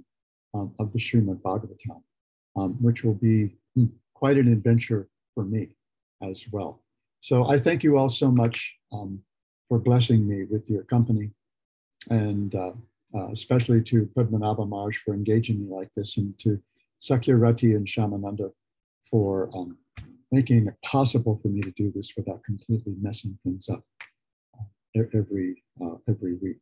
um, 0.53 0.73
of 0.79 0.93
the 0.93 0.99
Srimad 0.99 1.41
Bhagavatam, 1.41 2.01
um, 2.55 2.71
which 2.81 3.03
will 3.03 3.15
be 3.15 3.55
hmm, 3.75 3.85
quite 4.13 4.37
an 4.37 4.51
adventure 4.51 5.09
for 5.35 5.43
me 5.43 5.75
as 6.21 6.45
well. 6.51 6.81
So 7.19 7.47
I 7.47 7.59
thank 7.59 7.83
you 7.83 7.97
all 7.97 8.09
so 8.09 8.31
much 8.31 8.73
um, 8.91 9.19
for 9.67 9.79
blessing 9.79 10.27
me 10.27 10.45
with 10.49 10.69
your 10.69 10.83
company, 10.83 11.31
and 12.09 12.53
uh, 12.55 12.73
uh, 13.15 13.31
especially 13.31 13.81
to 13.83 14.09
Padmanabha 14.15 14.67
Maharaj 14.67 14.97
for 14.97 15.13
engaging 15.13 15.61
me 15.61 15.67
like 15.69 15.89
this, 15.95 16.17
and 16.17 16.37
to 16.39 16.59
Sakyarati 17.01 17.75
and 17.75 17.87
Shamananda 17.87 18.51
for 19.09 19.49
um, 19.53 19.77
making 20.31 20.67
it 20.67 20.75
possible 20.85 21.39
for 21.41 21.49
me 21.49 21.61
to 21.61 21.71
do 21.71 21.91
this 21.95 22.13
without 22.15 22.43
completely 22.43 22.95
messing 23.01 23.37
things 23.43 23.67
up 23.69 23.83
uh, 24.57 25.03
every 25.13 25.63
uh, 25.81 25.95
every 26.07 26.35
week. 26.35 26.61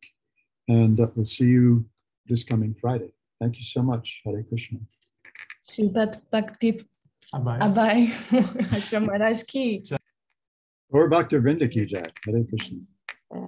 And 0.68 1.00
uh, 1.00 1.08
we'll 1.14 1.26
see 1.26 1.44
you 1.44 1.84
this 2.26 2.44
coming 2.44 2.74
Friday. 2.80 3.12
Thank 3.40 3.58
you 3.58 3.64
so 3.64 3.82
much. 3.82 4.22
Hare 4.24 4.42
Krishna. 4.44 4.78
Srimad 5.68 6.20
Bhakti 6.30 6.84
Abai. 7.34 7.58
Abai 7.60 8.06
Ashram 8.76 9.06
Maharaj 9.06 9.42
ki 9.44 9.84
Or 10.90 11.08
Bhakta 11.08 11.36
Vrinda 11.36 11.70
ki. 11.70 11.86
Hare 11.90 12.44
Krishna. 12.44 12.78
Uh, 13.34 13.46